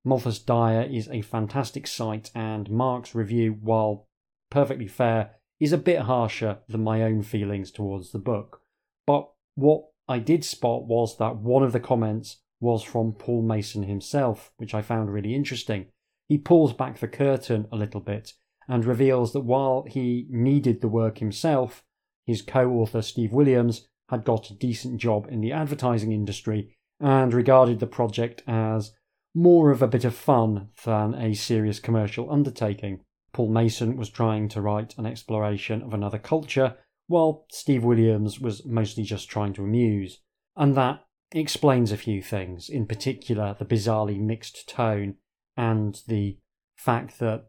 Malthus 0.05 0.39
Dire 0.39 0.83
is 0.83 1.09
a 1.09 1.23
fantastic 1.23 1.87
site, 1.87 2.31
and 2.35 2.71
Mark's 2.71 3.15
review, 3.15 3.59
while 3.61 4.07
perfectly 4.51 4.87
fair, 4.87 5.33
is 5.61 5.73
a 5.73 5.79
bit 5.79 6.01
harsher 6.01 6.59
than 6.69 6.85
my 6.85 7.03
own 7.03 7.23
feelings 7.23 7.71
towards 7.71 8.13
the 8.13 8.19
book. 8.19 8.63
But 9.07 9.29
what 9.55 9.85
I 10.09 10.19
did 10.19 10.45
spot 10.45 10.87
was 10.87 11.19
that 11.19 11.37
one 11.37 11.63
of 11.63 11.73
the 11.73 11.81
comments 11.81 12.39
was 12.61 12.83
from 12.83 13.13
Paul 13.13 13.43
Mason 13.43 13.85
himself, 13.85 14.53
which 14.57 14.75
I 14.75 14.83
found 14.83 15.13
really 15.13 15.35
interesting. 15.35 15.87
He 16.29 16.39
pulls 16.39 16.73
back 16.73 16.99
the 16.99 17.09
curtain 17.09 17.67
a 17.73 17.77
little 17.77 18.01
bit 18.01 18.35
and 18.69 18.85
reveals 18.85 19.33
that 19.33 19.41
while 19.41 19.85
he 19.89 20.27
needed 20.31 20.81
the 20.81 20.89
work 20.89 21.19
himself, 21.19 21.83
his 22.27 22.43
co 22.43 22.71
author 22.73 23.03
Steve 23.03 23.33
Williams 23.33 23.89
had 24.11 24.25
got 24.25 24.51
a 24.51 24.55
decent 24.55 25.01
job 25.01 25.27
in 25.31 25.41
the 25.41 25.53
advertising 25.53 26.13
industry 26.13 26.77
and 27.01 27.33
regarded 27.33 27.79
the 27.79 27.87
project 27.87 28.43
as 28.47 28.93
more 29.39 29.71
of 29.71 29.83
a 29.83 29.87
bit 29.87 30.05
of 30.05 30.17
fun 30.17 30.69
than 30.85 31.15
a 31.15 31.33
serious 31.33 31.79
commercial 31.79 32.29
undertaking. 32.29 32.99
Paul 33.33 33.51
Mason 33.51 33.97
was 33.97 34.11
trying 34.11 34.49
to 34.49 34.61
write 34.61 34.99
an 34.99 35.07
exploration 35.07 35.81
of 35.81 35.95
another 35.95 36.19
culture, 36.19 36.77
while 37.07 37.47
Steve 37.53 37.85
Williams 37.85 38.41
was 38.41 38.67
mostly 38.67 39.05
just 39.05 39.31
trying 39.31 39.53
to 39.53 39.63
amuse. 39.63 40.19
And 40.57 40.77
that 40.77 41.05
explains 41.31 41.93
a 41.93 41.97
few 41.97 42.21
things, 42.21 42.69
in 42.69 42.87
particular 42.87 43.55
the 43.57 43.65
bizarrely 43.65 44.19
mixed 44.19 44.69
tone 44.69 45.15
and 45.57 46.03
the 46.09 46.39
fact 46.77 47.21
that 47.21 47.45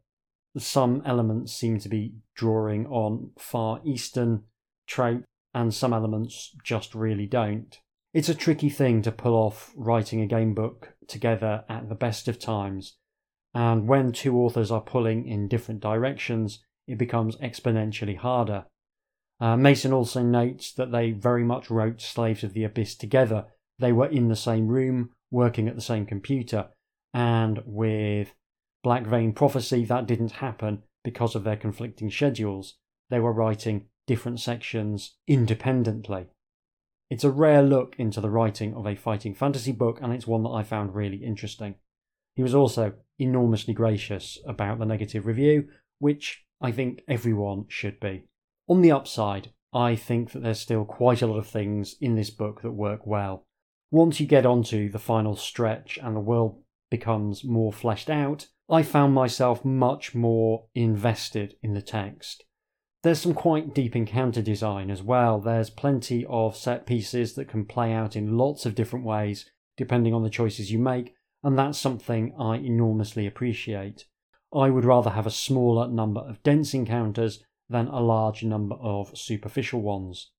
some 0.58 1.02
elements 1.08 1.54
seem 1.54 1.80
to 1.80 1.90
be 1.90 2.18
drawing 2.36 2.86
on 2.86 3.32
Far 3.40 3.82
Eastern 3.84 4.44
trope 4.86 5.24
and 5.56 5.74
some 5.74 5.94
elements 5.94 6.56
just 6.64 6.94
really 6.94 7.26
don't. 7.26 7.80
It's 8.14 8.30
a 8.30 8.36
tricky 8.36 8.70
thing 8.70 9.02
to 9.02 9.12
pull 9.12 9.34
off 9.34 9.74
writing 9.76 10.22
a 10.22 10.28
game 10.28 10.54
book 10.54 10.94
together 11.10 11.66
at 11.68 11.90
the 11.90 11.96
best 11.96 12.28
of 12.28 12.40
times, 12.40 12.96
and 13.54 13.88
when 13.88 14.12
two 14.12 14.38
authors 14.38 14.72
are 14.72 14.82
pulling 14.82 15.28
in 15.28 15.48
different 15.48 15.82
directions, 15.82 16.64
it 16.88 16.98
becomes 16.98 17.36
exponentially 17.38 18.18
harder. 18.18 18.66
Uh, 19.42 19.58
Mason 19.58 19.94
also 19.94 20.22
notes 20.22 20.72
that 20.74 20.92
they 20.92 21.12
very 21.12 21.44
much 21.44 21.70
wrote 21.70 22.02
Slaves 22.02 22.44
of 22.44 22.54
the 22.54 22.64
Abyss 22.64 22.96
together 22.96 23.46
they 23.80 23.94
were 23.94 24.08
in 24.08 24.28
the 24.28 24.36
same 24.36 24.68
room, 24.68 25.12
working 25.32 25.68
at 25.68 25.76
the 25.76 25.82
same 25.82 26.06
computer. 26.06 26.68
And 27.14 27.62
with 27.66 28.34
Black 28.84 29.08
Vein 29.08 29.34
Prophecy, 29.34 29.86
that 29.86 30.06
didn't 30.06 30.34
happen 30.34 30.84
because 31.04 31.34
of 31.34 31.44
their 31.44 31.56
conflicting 31.56 32.12
schedules. 32.12 32.76
They 33.10 33.20
were 33.20 33.34
writing 33.34 33.88
different 34.06 34.40
sections 34.42 35.16
independently. 35.28 36.28
It's 37.10 37.24
a 37.24 37.32
rare 37.32 37.62
look 37.62 37.96
into 37.98 38.22
the 38.22 38.30
writing 38.30 38.74
of 38.76 38.86
a 38.86 38.96
fighting 38.96 39.34
fantasy 39.34 39.72
book, 39.72 40.00
and 40.02 40.14
it's 40.14 40.28
one 40.28 40.44
that 40.44 40.50
I 40.50 40.64
found 40.64 40.96
really 40.96 41.18
interesting. 41.18 41.76
He 42.36 42.44
was 42.44 42.56
also 42.56 42.94
enormously 43.18 43.74
gracious 43.74 44.38
about 44.46 44.80
the 44.80 44.86
negative 44.86 45.26
review, 45.26 45.68
which 45.98 46.46
I 46.62 46.72
think 46.72 47.02
everyone 47.08 47.66
should 47.68 48.00
be. 48.00 48.24
On 48.68 48.82
the 48.82 48.92
upside, 48.92 49.52
I 49.74 49.96
think 49.96 50.32
that 50.32 50.44
there's 50.44 50.60
still 50.60 50.86
quite 50.86 51.22
a 51.22 51.28
lot 51.28 51.38
of 51.38 51.48
things 51.48 51.96
in 52.00 52.16
this 52.16 52.30
book 52.30 52.62
that 52.62 52.72
work 52.72 53.06
well 53.06 53.46
once 53.92 54.20
you 54.20 54.28
get 54.28 54.46
onto 54.46 54.90
the 54.90 55.00
final 55.00 55.36
stretch 55.36 55.98
and 56.02 56.16
the 56.16 56.22
world 56.22 56.62
becomes 56.92 57.44
more 57.44 57.74
fleshed 57.74 58.10
out, 58.10 58.48
I 58.70 58.84
found 58.84 59.14
myself 59.14 59.66
much 59.66 60.14
more 60.14 60.66
invested 60.76 61.56
in 61.64 61.74
the 61.74 61.82
text. 61.82 62.44
There's 63.04 63.22
some 63.22 63.34
quite 63.34 63.74
deep 63.74 63.96
encounter 63.96 64.42
design 64.42 64.92
as 64.92 65.02
well. 65.02 65.40
There's 65.40 65.70
plenty 65.70 66.26
of 66.26 66.56
set 66.56 66.86
pieces 66.86 67.34
that 67.36 67.48
can 67.48 67.66
play 67.66 67.94
out 67.94 68.16
in 68.16 68.38
lots 68.38 68.66
of 68.66 68.76
different 68.76 69.06
ways 69.06 69.50
depending 69.78 70.14
on 70.14 70.24
the 70.24 70.30
choices 70.30 70.72
you 70.72 70.80
make, 70.80 71.14
and 71.42 71.58
that's 71.58 71.78
something 71.78 72.34
I 72.38 72.58
enormously 72.58 73.26
appreciate. 73.26 74.06
I 74.54 74.70
would 74.70 74.84
rather 74.84 75.12
have 75.12 75.26
a 75.26 75.32
smaller 75.32 75.88
number 75.88 76.20
of 76.20 76.44
dense 76.44 76.74
encounters 76.74 77.42
than 77.70 77.88
a 77.88 78.02
large 78.02 78.44
number 78.44 78.76
of 78.76 79.18
superficial 79.18 79.82
ones 79.82 80.32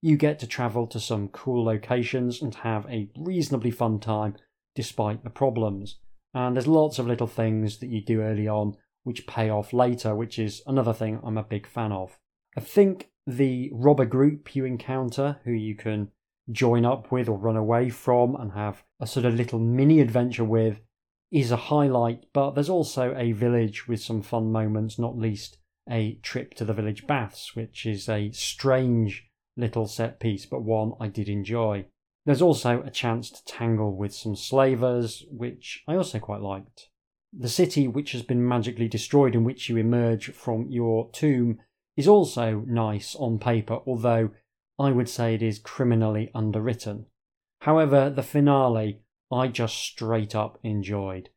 you 0.00 0.16
get 0.16 0.38
to 0.38 0.46
travel 0.46 0.86
to 0.86 1.00
some 1.00 1.28
cool 1.28 1.64
locations 1.64 2.40
and 2.40 2.54
have 2.56 2.86
a 2.86 3.08
reasonably 3.16 3.70
fun 3.70 3.98
time 3.98 4.36
despite 4.74 5.24
the 5.24 5.30
problems. 5.30 5.98
And 6.34 6.54
there's 6.54 6.66
lots 6.66 6.98
of 6.98 7.06
little 7.06 7.26
things 7.26 7.78
that 7.78 7.88
you 7.88 8.04
do 8.04 8.20
early 8.20 8.46
on 8.46 8.76
which 9.08 9.26
pay 9.26 9.48
off 9.48 9.72
later, 9.72 10.14
which 10.14 10.38
is 10.38 10.62
another 10.66 10.92
thing 10.92 11.18
I'm 11.24 11.38
a 11.38 11.42
big 11.42 11.66
fan 11.66 11.92
of. 11.92 12.18
I 12.56 12.60
think 12.60 13.08
the 13.26 13.70
robber 13.72 14.04
group 14.04 14.54
you 14.54 14.66
encounter, 14.66 15.40
who 15.44 15.52
you 15.52 15.74
can 15.74 16.10
join 16.52 16.84
up 16.84 17.10
with 17.10 17.26
or 17.26 17.38
run 17.38 17.56
away 17.56 17.88
from 17.88 18.36
and 18.36 18.52
have 18.52 18.84
a 19.00 19.06
sort 19.06 19.24
of 19.24 19.34
little 19.34 19.58
mini 19.58 20.00
adventure 20.00 20.44
with, 20.44 20.80
is 21.30 21.50
a 21.50 21.56
highlight, 21.56 22.26
but 22.34 22.50
there's 22.50 22.68
also 22.68 23.14
a 23.16 23.32
village 23.32 23.88
with 23.88 24.02
some 24.02 24.20
fun 24.20 24.52
moments, 24.52 24.98
not 24.98 25.16
least 25.16 25.56
a 25.88 26.18
trip 26.22 26.52
to 26.54 26.66
the 26.66 26.74
village 26.74 27.06
baths, 27.06 27.56
which 27.56 27.86
is 27.86 28.10
a 28.10 28.30
strange 28.32 29.26
little 29.56 29.86
set 29.86 30.20
piece, 30.20 30.44
but 30.44 30.62
one 30.62 30.92
I 31.00 31.08
did 31.08 31.30
enjoy. 31.30 31.86
There's 32.26 32.42
also 32.42 32.82
a 32.82 32.90
chance 32.90 33.30
to 33.30 33.44
tangle 33.46 33.96
with 33.96 34.14
some 34.14 34.36
slavers, 34.36 35.24
which 35.30 35.82
I 35.88 35.96
also 35.96 36.18
quite 36.18 36.42
liked. 36.42 36.90
The 37.40 37.48
city, 37.48 37.86
which 37.86 38.10
has 38.12 38.22
been 38.22 38.46
magically 38.46 38.88
destroyed, 38.88 39.36
in 39.36 39.44
which 39.44 39.68
you 39.68 39.76
emerge 39.76 40.32
from 40.32 40.66
your 40.68 41.08
tomb, 41.12 41.60
is 41.96 42.08
also 42.08 42.64
nice 42.66 43.14
on 43.14 43.38
paper, 43.38 43.78
although 43.86 44.30
I 44.76 44.90
would 44.90 45.08
say 45.08 45.34
it 45.34 45.42
is 45.42 45.60
criminally 45.60 46.32
underwritten. 46.34 47.06
However, 47.60 48.10
the 48.10 48.24
finale 48.24 49.02
I 49.30 49.46
just 49.48 49.76
straight 49.76 50.34
up 50.34 50.58
enjoyed. 50.64 51.28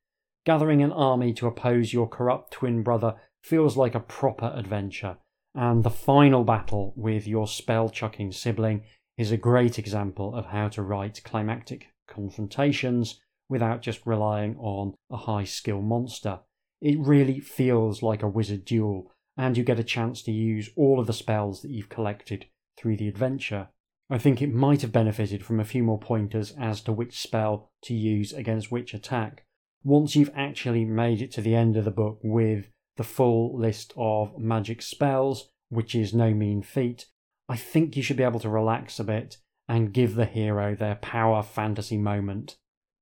Gathering 0.43 0.81
an 0.81 0.91
army 0.91 1.33
to 1.33 1.45
oppose 1.45 1.93
your 1.93 2.07
corrupt 2.07 2.51
twin 2.51 2.81
brother 2.81 3.15
feels 3.43 3.77
like 3.77 3.93
a 3.93 3.99
proper 3.99 4.51
adventure, 4.55 5.17
and 5.53 5.83
the 5.83 5.91
final 5.91 6.43
battle 6.43 6.93
with 6.95 7.27
your 7.27 7.47
spell 7.47 7.89
chucking 7.89 8.31
sibling 8.31 8.85
is 9.17 9.31
a 9.31 9.37
great 9.37 9.77
example 9.77 10.33
of 10.33 10.47
how 10.47 10.67
to 10.69 10.81
write 10.81 11.21
climactic 11.23 11.89
confrontations 12.07 13.19
without 13.51 13.81
just 13.81 14.05
relying 14.05 14.55
on 14.57 14.95
a 15.11 15.17
high 15.17 15.43
skill 15.43 15.81
monster. 15.81 16.39
It 16.81 16.97
really 16.97 17.39
feels 17.39 18.01
like 18.01 18.23
a 18.23 18.27
wizard 18.27 18.65
duel, 18.65 19.11
and 19.37 19.55
you 19.55 19.63
get 19.63 19.77
a 19.77 19.83
chance 19.83 20.23
to 20.23 20.31
use 20.31 20.69
all 20.75 20.99
of 20.99 21.05
the 21.05 21.13
spells 21.13 21.61
that 21.61 21.69
you've 21.69 21.89
collected 21.89 22.47
through 22.77 22.97
the 22.97 23.09
adventure. 23.09 23.67
I 24.09 24.17
think 24.17 24.41
it 24.41 24.53
might 24.53 24.81
have 24.81 24.91
benefited 24.91 25.45
from 25.45 25.59
a 25.59 25.65
few 25.65 25.83
more 25.83 25.99
pointers 25.99 26.53
as 26.57 26.81
to 26.81 26.93
which 26.93 27.19
spell 27.19 27.69
to 27.83 27.93
use 27.93 28.33
against 28.33 28.71
which 28.71 28.93
attack. 28.93 29.45
Once 29.83 30.15
you've 30.15 30.31
actually 30.35 30.85
made 30.85 31.21
it 31.21 31.31
to 31.31 31.41
the 31.41 31.55
end 31.55 31.75
of 31.75 31.85
the 31.85 31.91
book 31.91 32.19
with 32.23 32.69
the 32.97 33.03
full 33.03 33.57
list 33.57 33.93
of 33.97 34.37
magic 34.39 34.81
spells, 34.81 35.49
which 35.69 35.93
is 35.93 36.13
no 36.13 36.33
mean 36.33 36.61
feat, 36.61 37.05
I 37.49 37.57
think 37.57 37.97
you 37.97 38.03
should 38.03 38.17
be 38.17 38.23
able 38.23 38.39
to 38.39 38.49
relax 38.49 38.99
a 38.99 39.03
bit 39.03 39.37
and 39.67 39.93
give 39.93 40.15
the 40.15 40.25
hero 40.25 40.75
their 40.75 40.95
power 40.95 41.43
fantasy 41.43 41.97
moment. 41.97 42.57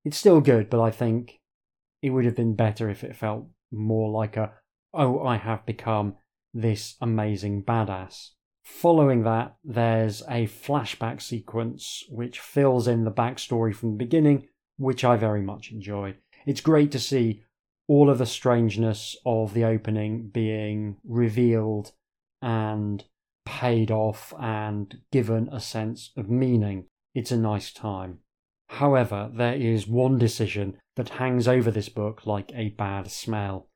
It's 0.06 0.18
still 0.18 0.41
good, 0.41 0.70
but 0.70 0.82
I 0.82 0.91
think 0.91 1.39
it 2.02 2.12
would 2.12 2.26
have 2.26 2.36
been 2.36 2.56
better 2.56 2.89
if 2.89 3.04
it 3.04 3.16
felt 3.16 3.47
more 3.72 4.10
like 4.10 4.38
a, 4.38 4.54
oh, 4.93 5.26
I 5.26 5.38
have 5.38 5.66
become 5.66 6.16
this 6.54 6.95
amazing 7.02 7.64
badass. 7.64 8.30
Following 8.64 9.24
that, 9.24 9.56
there's 9.64 10.22
a 10.24 10.47
flashback 10.47 11.22
sequence 11.22 12.04
which 12.10 12.39
fills 12.39 12.88
in 12.88 13.04
the 13.04 13.12
backstory 13.12 13.74
from 13.74 13.91
the 13.91 13.97
beginning, 13.97 14.47
which 14.78 15.04
I 15.04 15.18
very 15.18 15.41
much 15.41 15.72
enjoyed. 15.72 16.18
It's 16.45 16.62
great 16.62 16.91
to 16.91 17.00
see 17.00 17.43
all 17.88 18.10
of 18.10 18.20
the 18.20 18.26
strangeness 18.26 19.18
of 19.26 19.54
the 19.54 19.66
opening 19.66 20.30
being 20.30 20.97
revealed 21.04 21.91
and 22.41 23.04
paid 23.45 23.91
off 23.91 24.34
and 24.39 25.00
given 25.12 25.50
a 25.52 25.60
sense 25.60 26.12
of 26.16 26.30
meaning. 26.30 26.86
It's 27.16 27.32
a 27.32 27.38
nice 27.38 27.74
time. 27.74 28.20
However, 28.70 29.30
there 29.34 29.56
is 29.56 29.88
one 29.88 30.18
decision 30.18 30.78
that 30.96 31.10
hangs 31.10 31.48
over 31.48 31.72
this 31.72 31.90
book 31.90 32.26
like 32.26 32.52
a 32.54 32.70
bad 32.70 33.10
smell. 33.12 33.68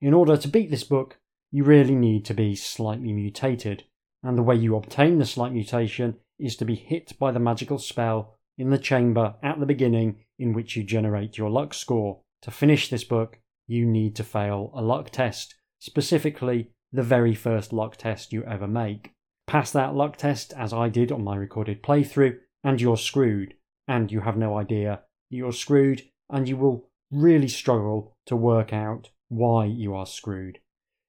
In 0.00 0.14
order 0.14 0.36
to 0.36 0.48
beat 0.48 0.70
this 0.70 0.84
book, 0.84 1.18
you 1.50 1.64
really 1.64 1.94
need 1.94 2.24
to 2.26 2.34
be 2.34 2.54
slightly 2.54 3.12
mutated, 3.12 3.84
and 4.22 4.36
the 4.36 4.42
way 4.42 4.54
you 4.54 4.76
obtain 4.76 5.18
the 5.18 5.26
slight 5.26 5.52
mutation 5.52 6.18
is 6.38 6.56
to 6.56 6.64
be 6.64 6.74
hit 6.74 7.18
by 7.18 7.32
the 7.32 7.40
magical 7.40 7.78
spell 7.78 8.36
in 8.58 8.70
the 8.70 8.78
chamber 8.78 9.34
at 9.42 9.58
the 9.58 9.66
beginning 9.66 10.24
in 10.38 10.52
which 10.52 10.76
you 10.76 10.84
generate 10.84 11.38
your 11.38 11.50
luck 11.50 11.72
score. 11.72 12.20
To 12.42 12.50
finish 12.50 12.88
this 12.88 13.04
book, 13.04 13.38
you 13.66 13.86
need 13.86 14.14
to 14.16 14.24
fail 14.24 14.70
a 14.74 14.82
luck 14.82 15.10
test, 15.10 15.54
specifically 15.78 16.70
the 16.92 17.02
very 17.02 17.34
first 17.34 17.72
luck 17.72 17.96
test 17.96 18.32
you 18.32 18.44
ever 18.44 18.66
make. 18.66 19.12
Pass 19.46 19.72
that 19.72 19.94
luck 19.94 20.16
test, 20.16 20.52
as 20.52 20.72
I 20.72 20.88
did 20.88 21.10
on 21.10 21.24
my 21.24 21.36
recorded 21.36 21.82
playthrough, 21.82 22.38
and 22.62 22.80
you're 22.80 22.96
screwed, 22.96 23.54
and 23.92 24.10
you 24.10 24.20
have 24.20 24.38
no 24.38 24.56
idea 24.56 25.02
you're 25.28 25.52
screwed, 25.52 26.02
and 26.30 26.48
you 26.48 26.56
will 26.56 26.88
really 27.10 27.48
struggle 27.48 28.16
to 28.24 28.34
work 28.34 28.72
out 28.72 29.10
why 29.28 29.66
you 29.66 29.94
are 29.94 30.06
screwed. 30.06 30.58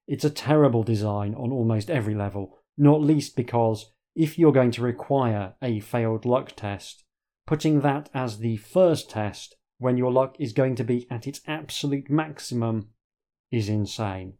It's 0.06 0.26
a 0.26 0.30
terrible 0.30 0.84
design 0.84 1.34
on 1.34 1.52
almost 1.52 1.90
every 1.90 2.14
level, 2.14 2.60
not 2.78 3.02
least 3.02 3.38
because 3.38 3.94
if 4.16 4.38
you're 4.38 4.52
going 4.52 4.72
to 4.72 4.82
require 4.82 5.54
a 5.62 5.80
failed 5.80 6.26
luck 6.26 6.54
test, 6.58 7.06
putting 7.48 7.80
that 7.82 8.10
as 8.14 8.40
the 8.40 8.58
first 8.58 9.10
test 9.10 9.56
when 9.78 9.96
your 9.96 10.12
luck 10.12 10.36
is 10.38 10.52
going 10.52 10.76
to 10.76 10.84
be 10.84 11.08
at 11.10 11.26
its 11.26 11.40
absolute 11.48 12.10
maximum 12.10 12.90
is 13.50 13.70
insane. 13.70 14.34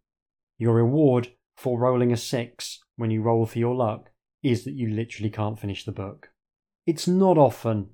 Your 0.58 0.76
reward 0.76 1.30
for 1.56 1.80
rolling 1.80 2.12
a 2.12 2.18
6 2.18 2.80
when 2.98 3.10
you 3.10 3.22
roll 3.22 3.46
for 3.46 3.60
your 3.60 3.76
luck 3.76 4.10
is 4.42 4.66
that 4.66 4.74
you 4.76 4.90
literally 4.90 5.30
can't 5.30 5.60
finish 5.60 5.86
the 5.86 5.94
book. 5.94 6.30
It's 6.86 7.08
not 7.08 7.38
often 7.38 7.92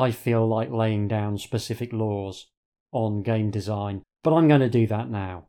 I 0.00 0.12
feel 0.12 0.48
like 0.48 0.70
laying 0.70 1.08
down 1.08 1.36
specific 1.36 1.92
laws 1.92 2.46
on 2.90 3.22
game 3.22 3.50
design, 3.50 4.02
but 4.24 4.32
I'm 4.32 4.48
going 4.48 4.62
to 4.62 4.70
do 4.70 4.86
that 4.86 5.10
now. 5.10 5.48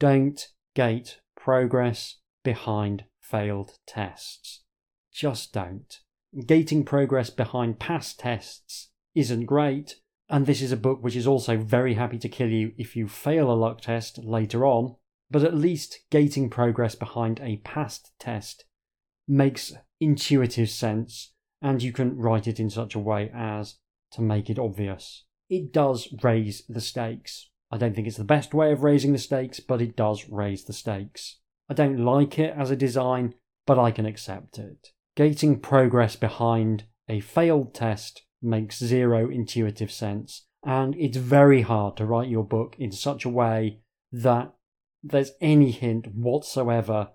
Don't 0.00 0.44
gate 0.74 1.20
progress 1.36 2.16
behind 2.42 3.04
failed 3.20 3.78
tests. 3.86 4.64
Just 5.12 5.52
don't. 5.52 6.00
Gating 6.46 6.84
progress 6.84 7.30
behind 7.30 7.78
past 7.78 8.18
tests 8.18 8.88
isn't 9.14 9.46
great, 9.46 10.00
and 10.28 10.46
this 10.46 10.60
is 10.60 10.72
a 10.72 10.76
book 10.76 11.04
which 11.04 11.14
is 11.14 11.28
also 11.28 11.56
very 11.56 11.94
happy 11.94 12.18
to 12.18 12.28
kill 12.28 12.50
you 12.50 12.72
if 12.76 12.96
you 12.96 13.06
fail 13.06 13.52
a 13.52 13.54
luck 13.54 13.82
test 13.82 14.18
later 14.18 14.66
on, 14.66 14.96
but 15.30 15.44
at 15.44 15.54
least 15.54 16.00
gating 16.10 16.50
progress 16.50 16.96
behind 16.96 17.38
a 17.40 17.58
past 17.58 18.10
test 18.18 18.64
makes 19.28 19.72
intuitive 20.00 20.70
sense 20.70 21.34
and 21.62 21.82
you 21.82 21.92
can 21.92 22.16
write 22.16 22.46
it 22.46 22.60
in 22.60 22.70
such 22.70 22.94
a 22.94 23.00
way 23.00 23.30
as 23.34 23.76
to 24.12 24.22
make 24.22 24.50
it 24.50 24.58
obvious. 24.58 25.24
It 25.48 25.72
does 25.72 26.08
raise 26.22 26.62
the 26.68 26.80
stakes. 26.80 27.50
I 27.70 27.78
don't 27.78 27.94
think 27.94 28.06
it's 28.06 28.16
the 28.16 28.24
best 28.24 28.54
way 28.54 28.72
of 28.72 28.82
raising 28.82 29.12
the 29.12 29.18
stakes, 29.18 29.60
but 29.60 29.82
it 29.82 29.96
does 29.96 30.28
raise 30.28 30.64
the 30.64 30.72
stakes. 30.72 31.38
I 31.68 31.74
don't 31.74 32.04
like 32.04 32.38
it 32.38 32.54
as 32.56 32.70
a 32.70 32.76
design, 32.76 33.34
but 33.66 33.78
I 33.78 33.90
can 33.90 34.06
accept 34.06 34.58
it. 34.58 34.92
Gating 35.16 35.60
progress 35.60 36.14
behind 36.16 36.84
a 37.08 37.20
failed 37.20 37.74
test 37.74 38.22
makes 38.42 38.78
zero 38.78 39.30
intuitive 39.30 39.90
sense, 39.90 40.46
and 40.64 40.94
it's 40.96 41.16
very 41.16 41.62
hard 41.62 41.96
to 41.96 42.06
write 42.06 42.28
your 42.28 42.44
book 42.44 42.76
in 42.78 42.92
such 42.92 43.24
a 43.24 43.30
way 43.30 43.80
that 44.12 44.52
there's 45.02 45.32
any 45.40 45.70
hint 45.70 46.06
whatsoever 46.14 47.08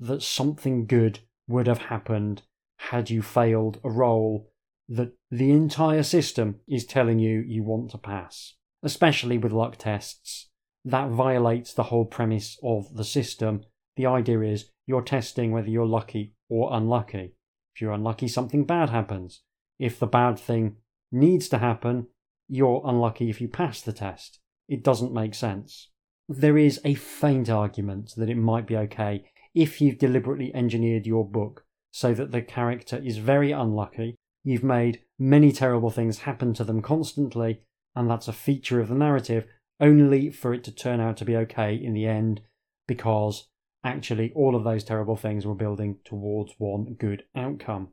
that 0.00 0.22
something 0.22 0.86
good 0.86 1.20
would 1.46 1.66
have 1.66 1.78
happened 1.78 2.42
had 2.76 3.10
you 3.10 3.22
failed 3.22 3.80
a 3.82 3.90
roll 3.90 4.50
that 4.88 5.12
the 5.30 5.50
entire 5.50 6.02
system 6.02 6.60
is 6.68 6.84
telling 6.84 7.18
you 7.18 7.42
you 7.46 7.62
want 7.62 7.90
to 7.90 7.98
pass, 7.98 8.54
especially 8.82 9.38
with 9.38 9.52
luck 9.52 9.76
tests. 9.76 10.48
That 10.84 11.10
violates 11.10 11.72
the 11.72 11.84
whole 11.84 12.04
premise 12.04 12.58
of 12.62 12.94
the 12.94 13.04
system. 13.04 13.62
The 13.96 14.06
idea 14.06 14.40
is 14.42 14.70
you're 14.86 15.02
testing 15.02 15.50
whether 15.50 15.70
you're 15.70 15.86
lucky 15.86 16.34
or 16.50 16.74
unlucky. 16.74 17.34
If 17.74 17.80
you're 17.80 17.92
unlucky, 17.92 18.28
something 18.28 18.64
bad 18.64 18.90
happens. 18.90 19.40
If 19.78 19.98
the 19.98 20.06
bad 20.06 20.38
thing 20.38 20.76
needs 21.10 21.48
to 21.48 21.58
happen, 21.58 22.08
you're 22.48 22.82
unlucky 22.84 23.30
if 23.30 23.40
you 23.40 23.48
pass 23.48 23.80
the 23.80 23.92
test. 23.92 24.40
It 24.68 24.84
doesn't 24.84 25.12
make 25.12 25.34
sense. 25.34 25.88
There 26.28 26.58
is 26.58 26.80
a 26.84 26.94
faint 26.94 27.48
argument 27.48 28.12
that 28.16 28.28
it 28.28 28.36
might 28.36 28.66
be 28.66 28.76
okay 28.76 29.24
if 29.54 29.80
you've 29.80 29.98
deliberately 29.98 30.54
engineered 30.54 31.06
your 31.06 31.26
book 31.26 31.64
so 31.94 32.12
that 32.12 32.32
the 32.32 32.42
character 32.42 33.00
is 33.04 33.18
very 33.18 33.52
unlucky, 33.52 34.16
you've 34.42 34.64
made 34.64 35.00
many 35.16 35.52
terrible 35.52 35.90
things 35.90 36.18
happen 36.18 36.52
to 36.52 36.64
them 36.64 36.82
constantly, 36.82 37.60
and 37.94 38.10
that's 38.10 38.26
a 38.26 38.32
feature 38.32 38.80
of 38.80 38.88
the 38.88 38.96
narrative, 38.96 39.46
only 39.78 40.28
for 40.28 40.52
it 40.52 40.64
to 40.64 40.72
turn 40.72 40.98
out 40.98 41.16
to 41.16 41.24
be 41.24 41.36
okay 41.36 41.72
in 41.72 41.94
the 41.94 42.04
end, 42.04 42.40
because 42.88 43.46
actually 43.84 44.32
all 44.34 44.56
of 44.56 44.64
those 44.64 44.82
terrible 44.82 45.14
things 45.14 45.46
were 45.46 45.54
building 45.54 45.96
towards 46.04 46.52
one 46.58 46.96
good 46.98 47.22
outcome. 47.36 47.90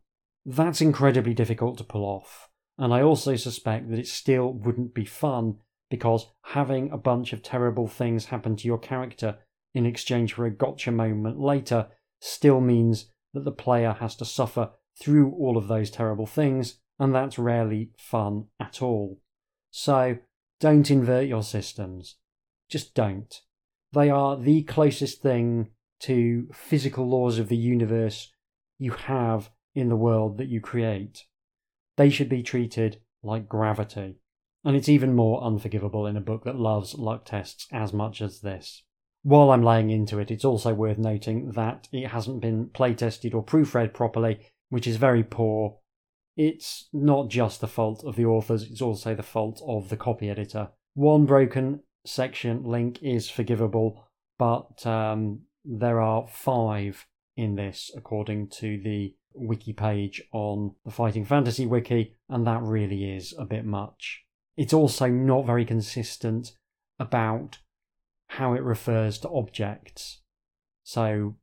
That's 0.47 0.81
incredibly 0.81 1.35
difficult 1.35 1.77
to 1.77 1.83
pull 1.83 2.03
off, 2.03 2.49
and 2.79 2.91
I 2.91 3.03
also 3.03 3.35
suspect 3.35 3.91
that 3.91 3.99
it 3.99 4.07
still 4.07 4.51
wouldn't 4.51 4.95
be 4.95 5.05
fun 5.05 5.57
because 5.91 6.25
having 6.41 6.89
a 6.89 6.97
bunch 6.97 7.33
of 7.33 7.43
terrible 7.43 7.87
things 7.87 8.25
happen 8.25 8.55
to 8.55 8.65
your 8.65 8.79
character 8.79 9.37
in 9.75 9.85
exchange 9.85 10.33
for 10.33 10.47
a 10.47 10.49
gotcha 10.49 10.89
moment 10.91 11.39
later 11.39 11.89
still 12.19 12.61
means 12.61 13.10
that 13.33 13.45
the 13.45 13.51
player 13.51 13.93
has 13.99 14.15
to 14.17 14.25
suffer 14.25 14.71
through 14.99 15.31
all 15.31 15.57
of 15.57 15.67
those 15.67 15.89
terrible 15.89 16.25
things, 16.25 16.79
and 16.99 17.15
that's 17.15 17.39
rarely 17.39 17.91
fun 17.97 18.45
at 18.59 18.81
all. 18.81 19.19
So, 19.71 20.17
don't 20.59 20.91
invert 20.91 21.27
your 21.27 21.43
systems. 21.43 22.15
Just 22.69 22.93
don't. 22.93 23.41
They 23.93 24.09
are 24.09 24.37
the 24.37 24.63
closest 24.63 25.21
thing 25.21 25.69
to 26.01 26.47
physical 26.53 27.07
laws 27.07 27.39
of 27.39 27.49
the 27.49 27.57
universe 27.57 28.31
you 28.77 28.91
have 28.91 29.49
in 29.75 29.89
the 29.89 29.95
world 29.95 30.37
that 30.37 30.47
you 30.47 30.61
create. 30.61 31.25
They 31.97 32.09
should 32.09 32.29
be 32.29 32.43
treated 32.43 33.01
like 33.23 33.49
gravity. 33.49 34.17
And 34.63 34.75
it's 34.75 34.89
even 34.89 35.15
more 35.15 35.43
unforgivable 35.43 36.05
in 36.05 36.17
a 36.17 36.21
book 36.21 36.43
that 36.43 36.55
loves 36.55 36.95
luck 36.95 37.25
tests 37.25 37.67
as 37.71 37.93
much 37.93 38.21
as 38.21 38.41
this. 38.41 38.83
While 39.23 39.51
I'm 39.51 39.63
laying 39.63 39.91
into 39.91 40.19
it, 40.19 40.31
it's 40.31 40.45
also 40.45 40.73
worth 40.73 40.97
noting 40.97 41.51
that 41.51 41.87
it 41.91 42.07
hasn't 42.07 42.41
been 42.41 42.67
playtested 42.67 43.35
or 43.35 43.43
proofread 43.43 43.93
properly, 43.93 44.39
which 44.69 44.87
is 44.87 44.97
very 44.97 45.23
poor. 45.23 45.77
It's 46.35 46.89
not 46.91 47.29
just 47.29 47.61
the 47.61 47.67
fault 47.67 48.03
of 48.03 48.15
the 48.15 48.25
authors, 48.25 48.63
it's 48.63 48.81
also 48.81 49.13
the 49.13 49.21
fault 49.21 49.61
of 49.67 49.89
the 49.89 49.97
copy 49.97 50.29
editor. 50.29 50.69
One 50.95 51.25
broken 51.25 51.81
section 52.05 52.63
link 52.63 53.01
is 53.03 53.29
forgivable, 53.29 54.07
but 54.39 54.85
um, 54.87 55.41
there 55.63 56.01
are 56.01 56.27
five 56.27 57.05
in 57.37 57.55
this, 57.55 57.91
according 57.95 58.47
to 58.47 58.81
the 58.81 59.15
wiki 59.33 59.73
page 59.73 60.21
on 60.33 60.73
the 60.83 60.91
Fighting 60.91 61.25
Fantasy 61.25 61.65
wiki, 61.65 62.15
and 62.27 62.45
that 62.47 62.61
really 62.63 63.15
is 63.15 63.33
a 63.37 63.45
bit 63.45 63.65
much. 63.65 64.23
It's 64.57 64.73
also 64.73 65.07
not 65.07 65.45
very 65.45 65.65
consistent 65.65 66.53
about 66.99 67.59
how 68.31 68.53
it 68.53 68.63
refers 68.63 69.17
to 69.19 69.29
objects. 69.29 70.21
So, 70.83 71.35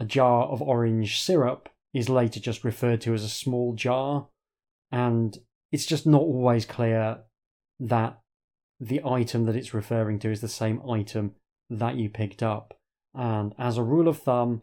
a 0.00 0.04
jar 0.04 0.46
of 0.46 0.60
orange 0.60 1.20
syrup 1.20 1.68
is 1.94 2.08
later 2.08 2.40
just 2.40 2.64
referred 2.64 3.00
to 3.02 3.14
as 3.14 3.22
a 3.22 3.28
small 3.28 3.74
jar, 3.74 4.26
and 4.90 5.38
it's 5.70 5.86
just 5.86 6.04
not 6.04 6.22
always 6.22 6.66
clear 6.66 7.18
that 7.78 8.18
the 8.80 9.00
item 9.04 9.44
that 9.44 9.54
it's 9.54 9.72
referring 9.72 10.18
to 10.18 10.32
is 10.32 10.40
the 10.40 10.48
same 10.48 10.82
item 10.90 11.36
that 11.70 11.94
you 11.94 12.08
picked 12.08 12.42
up. 12.42 12.76
And 13.14 13.54
as 13.56 13.78
a 13.78 13.84
rule 13.84 14.08
of 14.08 14.18
thumb, 14.18 14.62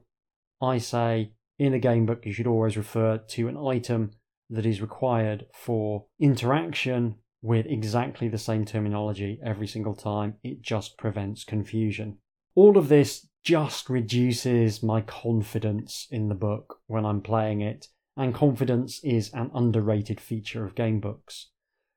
I 0.62 0.80
say 0.80 1.32
in 1.58 1.74
a 1.74 1.80
game 1.80 2.06
book 2.06 2.26
you 2.26 2.34
should 2.34 2.48
always 2.48 2.76
refer 2.76 3.20
to 3.20 3.48
an 3.48 3.56
item 3.56 4.12
that 4.50 4.66
is 4.66 4.82
required 4.82 5.46
for 5.54 6.08
interaction 6.20 7.16
with 7.42 7.66
exactly 7.66 8.28
the 8.28 8.38
same 8.38 8.66
terminology 8.66 9.40
every 9.44 9.68
single 9.68 9.96
time. 9.96 10.36
It 10.44 10.62
just 10.62 10.98
prevents 10.98 11.44
confusion. 11.44 12.18
All 12.56 12.78
of 12.78 12.90
this 12.90 13.28
just 13.44 13.90
reduces 13.90 14.84
my 14.84 15.02
confidence 15.02 16.08
in 16.12 16.28
the 16.28 16.36
book 16.36 16.80
when 16.88 17.06
I'm 17.06 17.22
playing 17.22 17.62
it, 17.62 17.88
and 18.18 18.34
confidence 18.34 19.00
is 19.04 19.32
an 19.34 19.52
underrated 19.54 20.20
feature 20.20 20.66
of 20.66 20.76
game 20.76 21.00
books. 21.00 21.48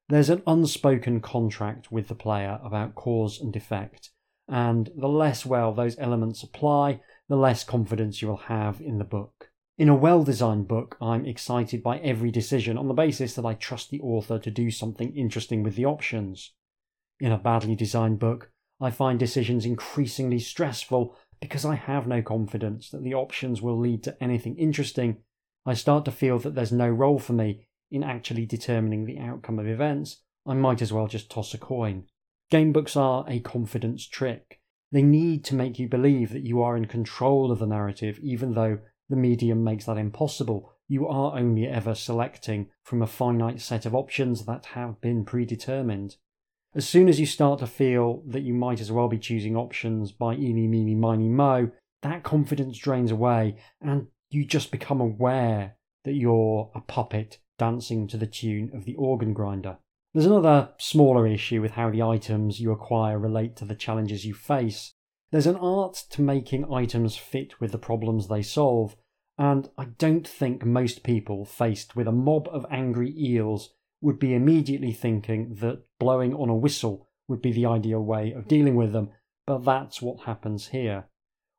There's 0.08 0.30
an 0.30 0.42
unspoken 0.46 1.20
contract 1.20 1.90
with 1.90 2.08
the 2.08 2.14
player 2.14 2.60
about 2.62 2.94
cause 2.94 3.40
and 3.40 3.54
effect, 3.56 4.10
and 4.48 4.90
the 4.96 5.08
less 5.08 5.46
well 5.46 5.72
those 5.72 5.98
elements 5.98 6.42
apply, 6.42 7.00
the 7.28 7.36
less 7.36 7.64
confidence 7.64 8.20
you 8.20 8.28
will 8.28 8.36
have 8.36 8.80
in 8.80 8.98
the 8.98 9.04
book. 9.04 9.51
In 9.78 9.88
a 9.88 9.96
well 9.96 10.22
designed 10.22 10.68
book, 10.68 10.96
I'm 11.00 11.24
excited 11.24 11.82
by 11.82 11.98
every 11.98 12.30
decision 12.30 12.76
on 12.76 12.88
the 12.88 12.94
basis 12.94 13.34
that 13.34 13.46
I 13.46 13.54
trust 13.54 13.90
the 13.90 14.00
author 14.00 14.38
to 14.38 14.50
do 14.50 14.70
something 14.70 15.16
interesting 15.16 15.62
with 15.62 15.76
the 15.76 15.86
options. 15.86 16.52
In 17.20 17.32
a 17.32 17.38
badly 17.38 17.74
designed 17.74 18.18
book, 18.18 18.50
I 18.80 18.90
find 18.90 19.18
decisions 19.18 19.64
increasingly 19.64 20.40
stressful 20.40 21.16
because 21.40 21.64
I 21.64 21.76
have 21.76 22.06
no 22.06 22.20
confidence 22.20 22.90
that 22.90 23.02
the 23.02 23.14
options 23.14 23.62
will 23.62 23.78
lead 23.78 24.02
to 24.04 24.22
anything 24.22 24.56
interesting. 24.58 25.18
I 25.64 25.74
start 25.74 26.04
to 26.04 26.12
feel 26.12 26.38
that 26.40 26.54
there's 26.54 26.72
no 26.72 26.88
role 26.88 27.18
for 27.18 27.32
me 27.32 27.66
in 27.90 28.02
actually 28.02 28.44
determining 28.44 29.06
the 29.06 29.18
outcome 29.18 29.58
of 29.58 29.66
events. 29.66 30.18
I 30.46 30.54
might 30.54 30.82
as 30.82 30.92
well 30.92 31.06
just 31.06 31.30
toss 31.30 31.54
a 31.54 31.58
coin. 31.58 32.04
Game 32.50 32.72
books 32.72 32.96
are 32.96 33.24
a 33.26 33.40
confidence 33.40 34.06
trick, 34.06 34.60
They 34.90 35.02
need 35.02 35.44
to 35.46 35.54
make 35.54 35.78
you 35.78 35.88
believe 35.88 36.32
that 36.32 36.44
you 36.44 36.60
are 36.60 36.76
in 36.76 36.84
control 36.84 37.50
of 37.50 37.58
the 37.58 37.66
narrative, 37.66 38.18
even 38.22 38.52
though 38.52 38.78
the 39.08 39.16
medium 39.16 39.64
makes 39.64 39.86
that 39.86 39.98
impossible. 39.98 40.72
You 40.88 41.06
are 41.08 41.38
only 41.38 41.66
ever 41.66 41.94
selecting 41.94 42.68
from 42.82 43.02
a 43.02 43.06
finite 43.06 43.60
set 43.60 43.86
of 43.86 43.94
options 43.94 44.44
that 44.46 44.66
have 44.66 45.00
been 45.00 45.24
predetermined. 45.24 46.16
As 46.74 46.88
soon 46.88 47.08
as 47.08 47.20
you 47.20 47.26
start 47.26 47.58
to 47.58 47.66
feel 47.66 48.22
that 48.26 48.42
you 48.42 48.54
might 48.54 48.80
as 48.80 48.90
well 48.90 49.08
be 49.08 49.18
choosing 49.18 49.56
options 49.56 50.12
by 50.12 50.34
eeny, 50.34 50.66
meeny, 50.66 50.94
miny, 50.94 51.28
mo, 51.28 51.70
that 52.02 52.22
confidence 52.22 52.78
drains 52.78 53.10
away 53.10 53.56
and 53.80 54.06
you 54.30 54.44
just 54.44 54.70
become 54.70 55.00
aware 55.00 55.76
that 56.04 56.14
you're 56.14 56.70
a 56.74 56.80
puppet 56.80 57.38
dancing 57.58 58.08
to 58.08 58.16
the 58.16 58.26
tune 58.26 58.70
of 58.74 58.84
the 58.84 58.94
organ 58.96 59.32
grinder. 59.32 59.76
There's 60.12 60.26
another 60.26 60.70
smaller 60.78 61.26
issue 61.26 61.62
with 61.62 61.72
how 61.72 61.90
the 61.90 62.02
items 62.02 62.60
you 62.60 62.72
acquire 62.72 63.18
relate 63.18 63.56
to 63.56 63.64
the 63.64 63.74
challenges 63.74 64.26
you 64.26 64.34
face. 64.34 64.94
There's 65.32 65.46
an 65.46 65.56
art 65.56 65.94
to 66.10 66.20
making 66.20 66.70
items 66.70 67.16
fit 67.16 67.58
with 67.58 67.72
the 67.72 67.78
problems 67.78 68.28
they 68.28 68.42
solve, 68.42 68.96
and 69.38 69.70
I 69.78 69.86
don't 69.86 70.28
think 70.28 70.64
most 70.64 71.02
people 71.02 71.46
faced 71.46 71.96
with 71.96 72.06
a 72.06 72.12
mob 72.12 72.48
of 72.52 72.66
angry 72.70 73.14
eels 73.18 73.72
would 74.02 74.18
be 74.18 74.34
immediately 74.34 74.92
thinking 74.92 75.54
that 75.60 75.84
blowing 75.98 76.34
on 76.34 76.50
a 76.50 76.54
whistle 76.54 77.08
would 77.28 77.40
be 77.40 77.50
the 77.50 77.64
ideal 77.64 78.02
way 78.04 78.32
of 78.32 78.46
dealing 78.46 78.74
with 78.74 78.92
them, 78.92 79.08
but 79.46 79.64
that's 79.64 80.02
what 80.02 80.24
happens 80.24 80.68
here. 80.68 81.08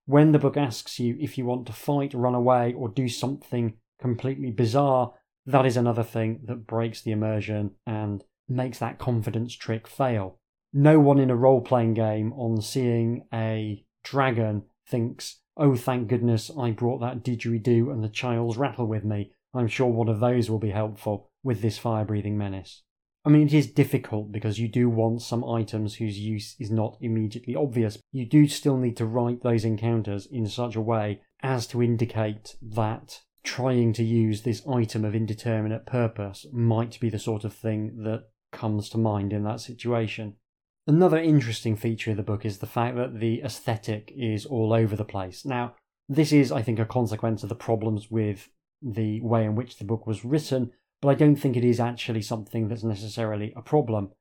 When 0.06 0.34
the 0.34 0.40
book 0.40 0.56
asks 0.56 1.00
you 1.00 1.18
if 1.20 1.40
you 1.40 1.46
want 1.46 1.66
to 1.66 1.74
fight, 1.74 2.14
run 2.14 2.36
away, 2.36 2.74
or 2.74 2.90
do 2.90 3.10
something 3.10 3.78
completely 4.00 4.52
bizarre, 4.52 5.14
that 5.48 5.66
is 5.66 5.78
another 5.78 6.04
thing 6.04 6.42
that 6.44 6.68
breaks 6.68 7.02
the 7.02 7.12
immersion 7.12 7.72
and 7.88 8.24
makes 8.48 8.78
that 8.78 9.00
confidence 9.00 9.56
trick 9.56 9.88
fail. 9.88 10.38
No 10.74 11.00
one 11.00 11.20
in 11.20 11.30
a 11.30 11.36
role 11.36 11.62
playing 11.62 11.94
game 11.94 12.34
on 12.34 12.62
seeing 12.62 13.26
a 13.32 13.86
dragon 14.04 14.64
thinks, 14.88 15.40
oh, 15.56 15.76
thank 15.76 16.08
goodness 16.08 16.50
I 16.58 16.72
brought 16.72 17.00
that 17.02 17.24
didgeridoo 17.24 17.92
and 17.92 18.04
the 18.04 18.10
child's 18.10 18.58
rattle 18.58 18.88
with 18.88 19.04
me. 19.04 19.32
I'm 19.54 19.68
sure 19.68 19.88
one 19.88 20.10
of 20.10 20.20
those 20.20 20.50
will 20.50 20.60
be 20.60 20.72
helpful 20.72 21.30
with 21.44 21.62
this 21.62 21.78
fire 21.78 22.06
breathing 22.06 22.38
menace. 22.38 22.82
I 23.26 23.30
mean, 23.30 23.48
it 23.48 23.54
is 23.54 23.72
difficult 23.72 24.32
because 24.32 24.60
you 24.60 24.68
do 24.68 24.90
want 24.90 25.22
some 25.22 25.46
items 25.46 25.96
whose 25.96 26.20
use 26.20 26.56
is 26.60 26.72
not 26.72 26.98
immediately 27.00 27.56
obvious. 27.56 27.98
You 28.12 28.26
do 28.26 28.48
still 28.48 28.78
need 28.78 28.98
to 28.98 29.06
write 29.06 29.44
those 29.44 29.64
encounters 29.64 30.26
in 30.26 30.48
such 30.48 30.76
a 30.76 30.82
way 30.82 31.22
as 31.42 31.68
to 31.68 31.82
indicate 31.82 32.56
that 32.62 33.22
trying 33.44 33.94
to 33.94 34.04
use 34.04 34.42
this 34.42 34.68
item 34.68 35.06
of 35.06 35.16
indeterminate 35.16 35.86
purpose 35.86 36.46
might 36.52 37.00
be 37.00 37.10
the 37.10 37.20
sort 37.20 37.44
of 37.44 37.54
thing 37.54 38.04
that 38.04 38.24
comes 38.52 38.90
to 38.90 38.98
mind 38.98 39.32
in 39.32 39.44
that 39.44 39.60
situation. 39.62 40.36
Another 40.86 41.18
interesting 41.18 41.78
feature 41.78 42.12
of 42.12 42.18
the 42.18 42.24
book 42.24 42.44
is 42.46 42.58
the 42.58 42.66
fact 42.66 42.98
that 42.98 43.20
the 43.20 43.42
aesthetic 43.42 44.12
is 44.18 44.46
all 44.46 44.74
over 44.74 44.98
the 44.98 45.06
place. 45.06 45.46
Now, 45.46 45.76
this 46.10 46.34
is, 46.34 46.52
I 46.52 46.62
think, 46.62 46.78
a 46.78 46.86
consequence 46.86 47.42
of 47.42 47.50
the 47.50 47.56
problems 47.56 48.12
with 48.12 48.50
the 48.82 49.22
way 49.22 49.46
in 49.46 49.56
which 49.56 49.78
the 49.78 49.86
book 49.86 50.06
was 50.06 50.26
written, 50.26 50.72
but 51.02 51.08
I 51.08 51.14
don't 51.16 51.38
think 51.38 51.56
it 51.56 51.64
is 51.64 51.80
actually 51.80 52.22
something 52.22 52.68
that's 52.68 52.84
necessarily 52.84 53.54
a 53.56 53.62
problem. 53.62 54.12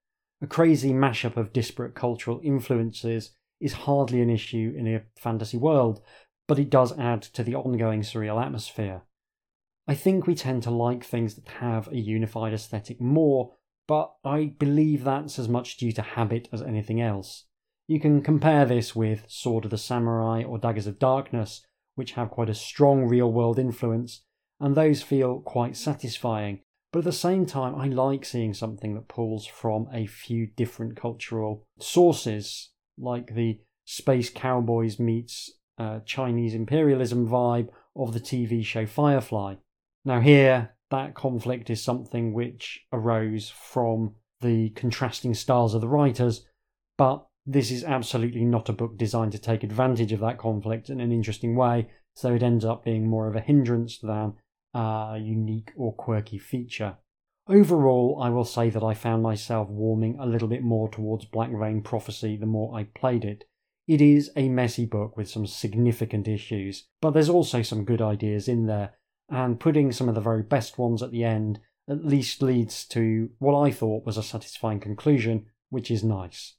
A 0.41 0.47
crazy 0.47 0.93
mashup 0.93 1.37
of 1.37 1.53
disparate 1.53 1.97
cultural 1.97 2.41
influences 2.45 3.33
is 3.61 3.73
hardly 3.73 4.21
an 4.21 4.31
issue 4.31 4.73
in 4.77 4.87
a 4.87 5.03
fantasy 5.17 5.57
world, 5.57 6.01
but 6.47 6.61
it 6.61 6.71
does 6.71 6.97
add 6.97 7.23
to 7.23 7.43
the 7.43 7.57
ongoing 7.57 8.03
surreal 8.03 8.41
atmosphere. 8.41 9.03
I 9.89 9.97
think 9.97 10.29
we 10.29 10.37
tend 10.37 10.63
to 10.63 10.71
like 10.71 11.03
things 11.03 11.35
that 11.35 11.49
have 11.61 11.89
a 11.89 11.97
unified 11.97 12.53
aesthetic 12.53 13.01
more 13.01 13.55
but 13.87 14.13
I 14.25 14.53
believe 14.59 15.05
that's 15.05 15.39
as 15.39 15.49
much 15.49 15.77
due 15.77 15.93
to 15.93 16.03
habit 16.03 16.49
as 16.53 16.63
anything 16.63 17.01
else. 17.01 17.45
You 17.89 18.01
can 18.01 18.23
compare 18.23 18.65
this 18.65 18.95
with 18.95 19.25
Sword 19.29 19.65
of 19.65 19.71
the 19.71 19.79
Samurai 19.79 20.45
or 20.45 20.59
Daggers 20.59 20.87
of 20.87 20.99
Darkness, 20.99 21.65
which 21.95 22.13
have 22.13 22.31
quite 22.31 22.49
a 22.49 22.55
strong 22.55 23.07
real 23.07 23.31
world 23.31 23.59
influence, 23.59 24.23
and 24.61 24.75
those 24.75 25.03
feel 25.03 25.41
quite 25.41 25.77
satisfying. 25.77 26.61
But 26.93 27.01
at 27.01 27.05
the 27.07 27.13
same 27.13 27.47
time, 27.47 27.75
I 27.75 27.87
like 27.87 28.25
seeing 28.25 28.55
something 28.55 28.95
that 28.95 29.09
pulls 29.09 29.47
from 29.47 29.89
a 29.93 30.07
few 30.07 30.47
different 30.47 30.97
cultural 30.97 31.67
sources, 31.79 32.71
like 32.99 33.35
the 33.35 33.61
Space 33.85 34.31
Cowboys 34.31 34.99
meets 34.99 35.51
uh, 35.79 36.01
Chinese 36.05 36.55
imperialism 36.55 37.29
vibe 37.29 37.69
of 37.97 38.13
the 38.13 38.21
TV 38.21 38.65
show 38.65 38.87
Firefly. 38.87 39.57
Now, 40.05 40.21
here, 40.21 40.75
that 40.93 41.15
conflict 41.15 41.69
is 41.69 41.83
something 41.83 42.33
which 42.33 42.87
arose 42.93 43.51
from 43.51 44.15
the 44.41 44.71
contrasting 44.71 45.35
styles 45.35 45.75
of 45.75 45.81
the 45.81 45.89
writers, 45.89 46.47
but 46.97 47.27
this 47.45 47.73
is 47.73 47.83
absolutely 47.83 48.45
not 48.45 48.69
a 48.69 48.73
book 48.73 48.97
designed 48.97 49.33
to 49.33 49.39
take 49.39 49.65
advantage 49.65 50.13
of 50.13 50.21
that 50.21 50.39
conflict 50.39 50.89
in 50.91 51.01
an 51.01 51.11
interesting 51.11 51.57
way, 51.57 51.89
so 52.15 52.33
it 52.33 52.43
ends 52.43 52.65
up 52.65 52.85
being 52.85 53.09
more 53.09 53.27
of 53.27 53.35
a 53.35 53.41
hindrance 53.41 53.99
than 53.99 54.35
a 54.75 55.19
unique 55.21 55.73
or 55.77 55.93
quirky 55.95 56.39
feature. 56.39 56.97
Overall, 57.49 58.21
I 58.23 58.29
will 58.29 58.45
say 58.45 58.71
that 58.71 58.85
I 58.85 58.95
found 58.95 59.23
myself 59.23 59.69
warming 59.69 60.17
a 60.21 60.27
little 60.27 60.47
bit 60.47 60.63
more 60.63 60.89
towards 60.89 61.25
Black 61.25 61.51
Vein 61.51 61.83
Prophecy 61.83 62.37
the 62.37 62.47
more 62.47 62.79
I 62.79 62.85
played 62.85 63.25
it. 63.25 63.45
It 63.89 64.01
is 64.01 64.31
a 64.37 64.49
messy 64.49 64.87
book 64.87 65.17
with 65.17 65.29
some 65.29 65.47
significant 65.47 66.29
issues, 66.29 66.87
but 67.01 67.11
there's 67.11 67.29
also 67.29 67.63
some 67.63 67.85
good 67.85 68.01
ideas 68.01 68.47
in 68.47 68.67
there, 68.67 68.95
and 69.33 69.59
putting 69.59 69.91
some 69.91 70.11
of 70.11 70.15
the 70.15 70.21
very 70.21 70.43
best 70.43 70.79
ones 70.79 71.03
at 71.03 71.11
the 71.11 71.25
end 71.25 71.59
at 71.89 72.05
least 72.05 72.43
leads 72.43 72.85
to 72.85 73.31
what 73.39 73.59
I 73.59 73.73
thought 73.73 74.05
was 74.05 74.17
a 74.17 74.23
satisfying 74.23 74.79
conclusion, 74.79 75.47
which 75.71 75.91
is 75.91 76.05
nice. 76.05 76.55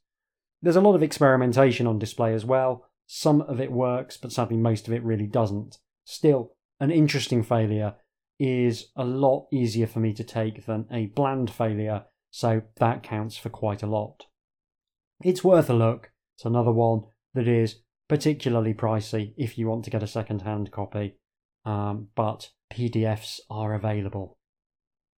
There's 0.60 0.76
a 0.76 0.80
lot 0.80 0.94
of 0.94 1.02
experimentation 1.02 1.86
on 1.86 1.98
display 1.98 2.34
as 2.34 2.44
well. 2.44 2.86
Some 3.06 3.40
of 3.42 3.60
it 3.60 3.70
works, 3.70 4.16
but 4.16 4.32
sadly, 4.32 4.56
most 4.56 4.88
of 4.88 4.92
it 4.92 5.04
really 5.04 5.26
doesn't. 5.26 5.78
Still, 6.04 6.52
an 6.80 6.90
interesting 6.90 7.42
failure 7.42 7.94
is 8.40 8.88
a 8.96 9.04
lot 9.04 9.46
easier 9.52 9.86
for 9.86 10.00
me 10.00 10.12
to 10.12 10.24
take 10.24 10.66
than 10.66 10.86
a 10.90 11.06
bland 11.06 11.50
failure, 11.50 12.04
so 12.30 12.62
that 12.76 13.04
counts 13.04 13.36
for 13.36 13.50
quite 13.50 13.82
a 13.82 13.86
lot. 13.86 14.26
It's 15.22 15.44
worth 15.44 15.70
a 15.70 15.74
look. 15.74 16.10
It's 16.36 16.44
another 16.44 16.72
one 16.72 17.02
that 17.34 17.46
is 17.46 17.76
particularly 18.08 18.74
pricey 18.74 19.32
if 19.36 19.56
you 19.56 19.68
want 19.68 19.84
to 19.84 19.90
get 19.90 20.02
a 20.02 20.08
second 20.08 20.42
hand 20.42 20.72
copy, 20.72 21.16
um, 21.64 22.08
but 22.14 22.50
PDFs 22.72 23.40
are 23.50 23.74
available. 23.74 24.38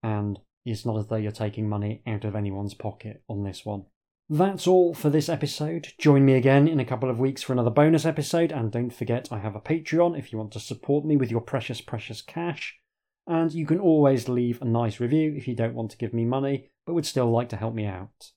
And 0.03 0.39
it's 0.65 0.87
not 0.87 0.99
as 0.99 1.07
though 1.07 1.17
you're 1.17 1.33
taking 1.33 1.69
money 1.69 2.03
out 2.07 2.25
of 2.25 2.35
anyone's 2.35 2.75
pocket 2.75 3.23
on 3.29 3.45
this 3.45 3.65
one. 3.65 3.85
That's 4.31 4.67
all 4.67 4.95
for 4.95 5.11
this 5.11 5.29
episode. 5.29 5.89
Join 5.99 6.25
me 6.25 6.33
again 6.35 6.67
in 6.67 6.81
a 6.81 6.85
couple 6.85 7.11
of 7.11 7.19
weeks 7.19 7.43
for 7.43 7.53
another 7.53 7.71
bonus 7.71 8.07
episode, 8.07 8.53
and 8.53 8.73
don't 8.73 8.93
forget 8.93 9.29
I 9.31 9.39
have 9.39 9.55
a 9.55 9.61
Patreon 9.61 10.19
if 10.19 10.33
you 10.33 10.39
want 10.39 10.53
to 10.53 10.61
support 10.61 11.05
me 11.05 11.17
with 11.17 11.31
your 11.31 11.43
precious, 11.43 11.83
precious 11.83 12.23
cash. 12.23 12.79
And 13.27 13.53
you 13.53 13.67
can 13.67 13.79
always 13.79 14.29
leave 14.29 14.63
a 14.63 14.67
nice 14.67 14.99
review 14.99 15.35
if 15.37 15.47
you 15.47 15.55
don't 15.55 15.75
want 15.75 15.91
to 15.91 15.99
give 15.99 16.15
me 16.15 16.25
money, 16.25 16.71
but 16.87 16.95
would 16.95 17.07
still 17.07 17.31
like 17.31 17.51
to 17.51 17.57
help 17.57 17.75
me 17.75 17.85
out. 17.85 18.33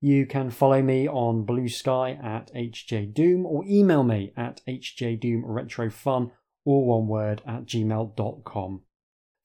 You 0.00 0.26
can 0.26 0.50
follow 0.50 0.82
me 0.82 1.08
on 1.08 1.44
Blue 1.44 1.68
Sky 1.68 2.18
at 2.22 2.52
HJDoom 2.54 3.44
or 3.44 3.64
email 3.64 4.04
me 4.04 4.32
at 4.36 4.60
HJDoomRetroFun 4.68 6.30
all 6.68 6.84
one 6.84 7.08
word, 7.08 7.40
at 7.46 7.64
gmail.com. 7.64 8.82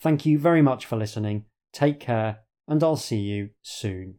Thank 0.01 0.25
you 0.25 0.37
very 0.37 0.61
much 0.61 0.85
for 0.85 0.97
listening. 0.97 1.45
Take 1.71 2.01
care, 2.01 2.39
and 2.67 2.83
I'll 2.83 2.97
see 2.97 3.21
you 3.21 3.51
soon. 3.61 4.15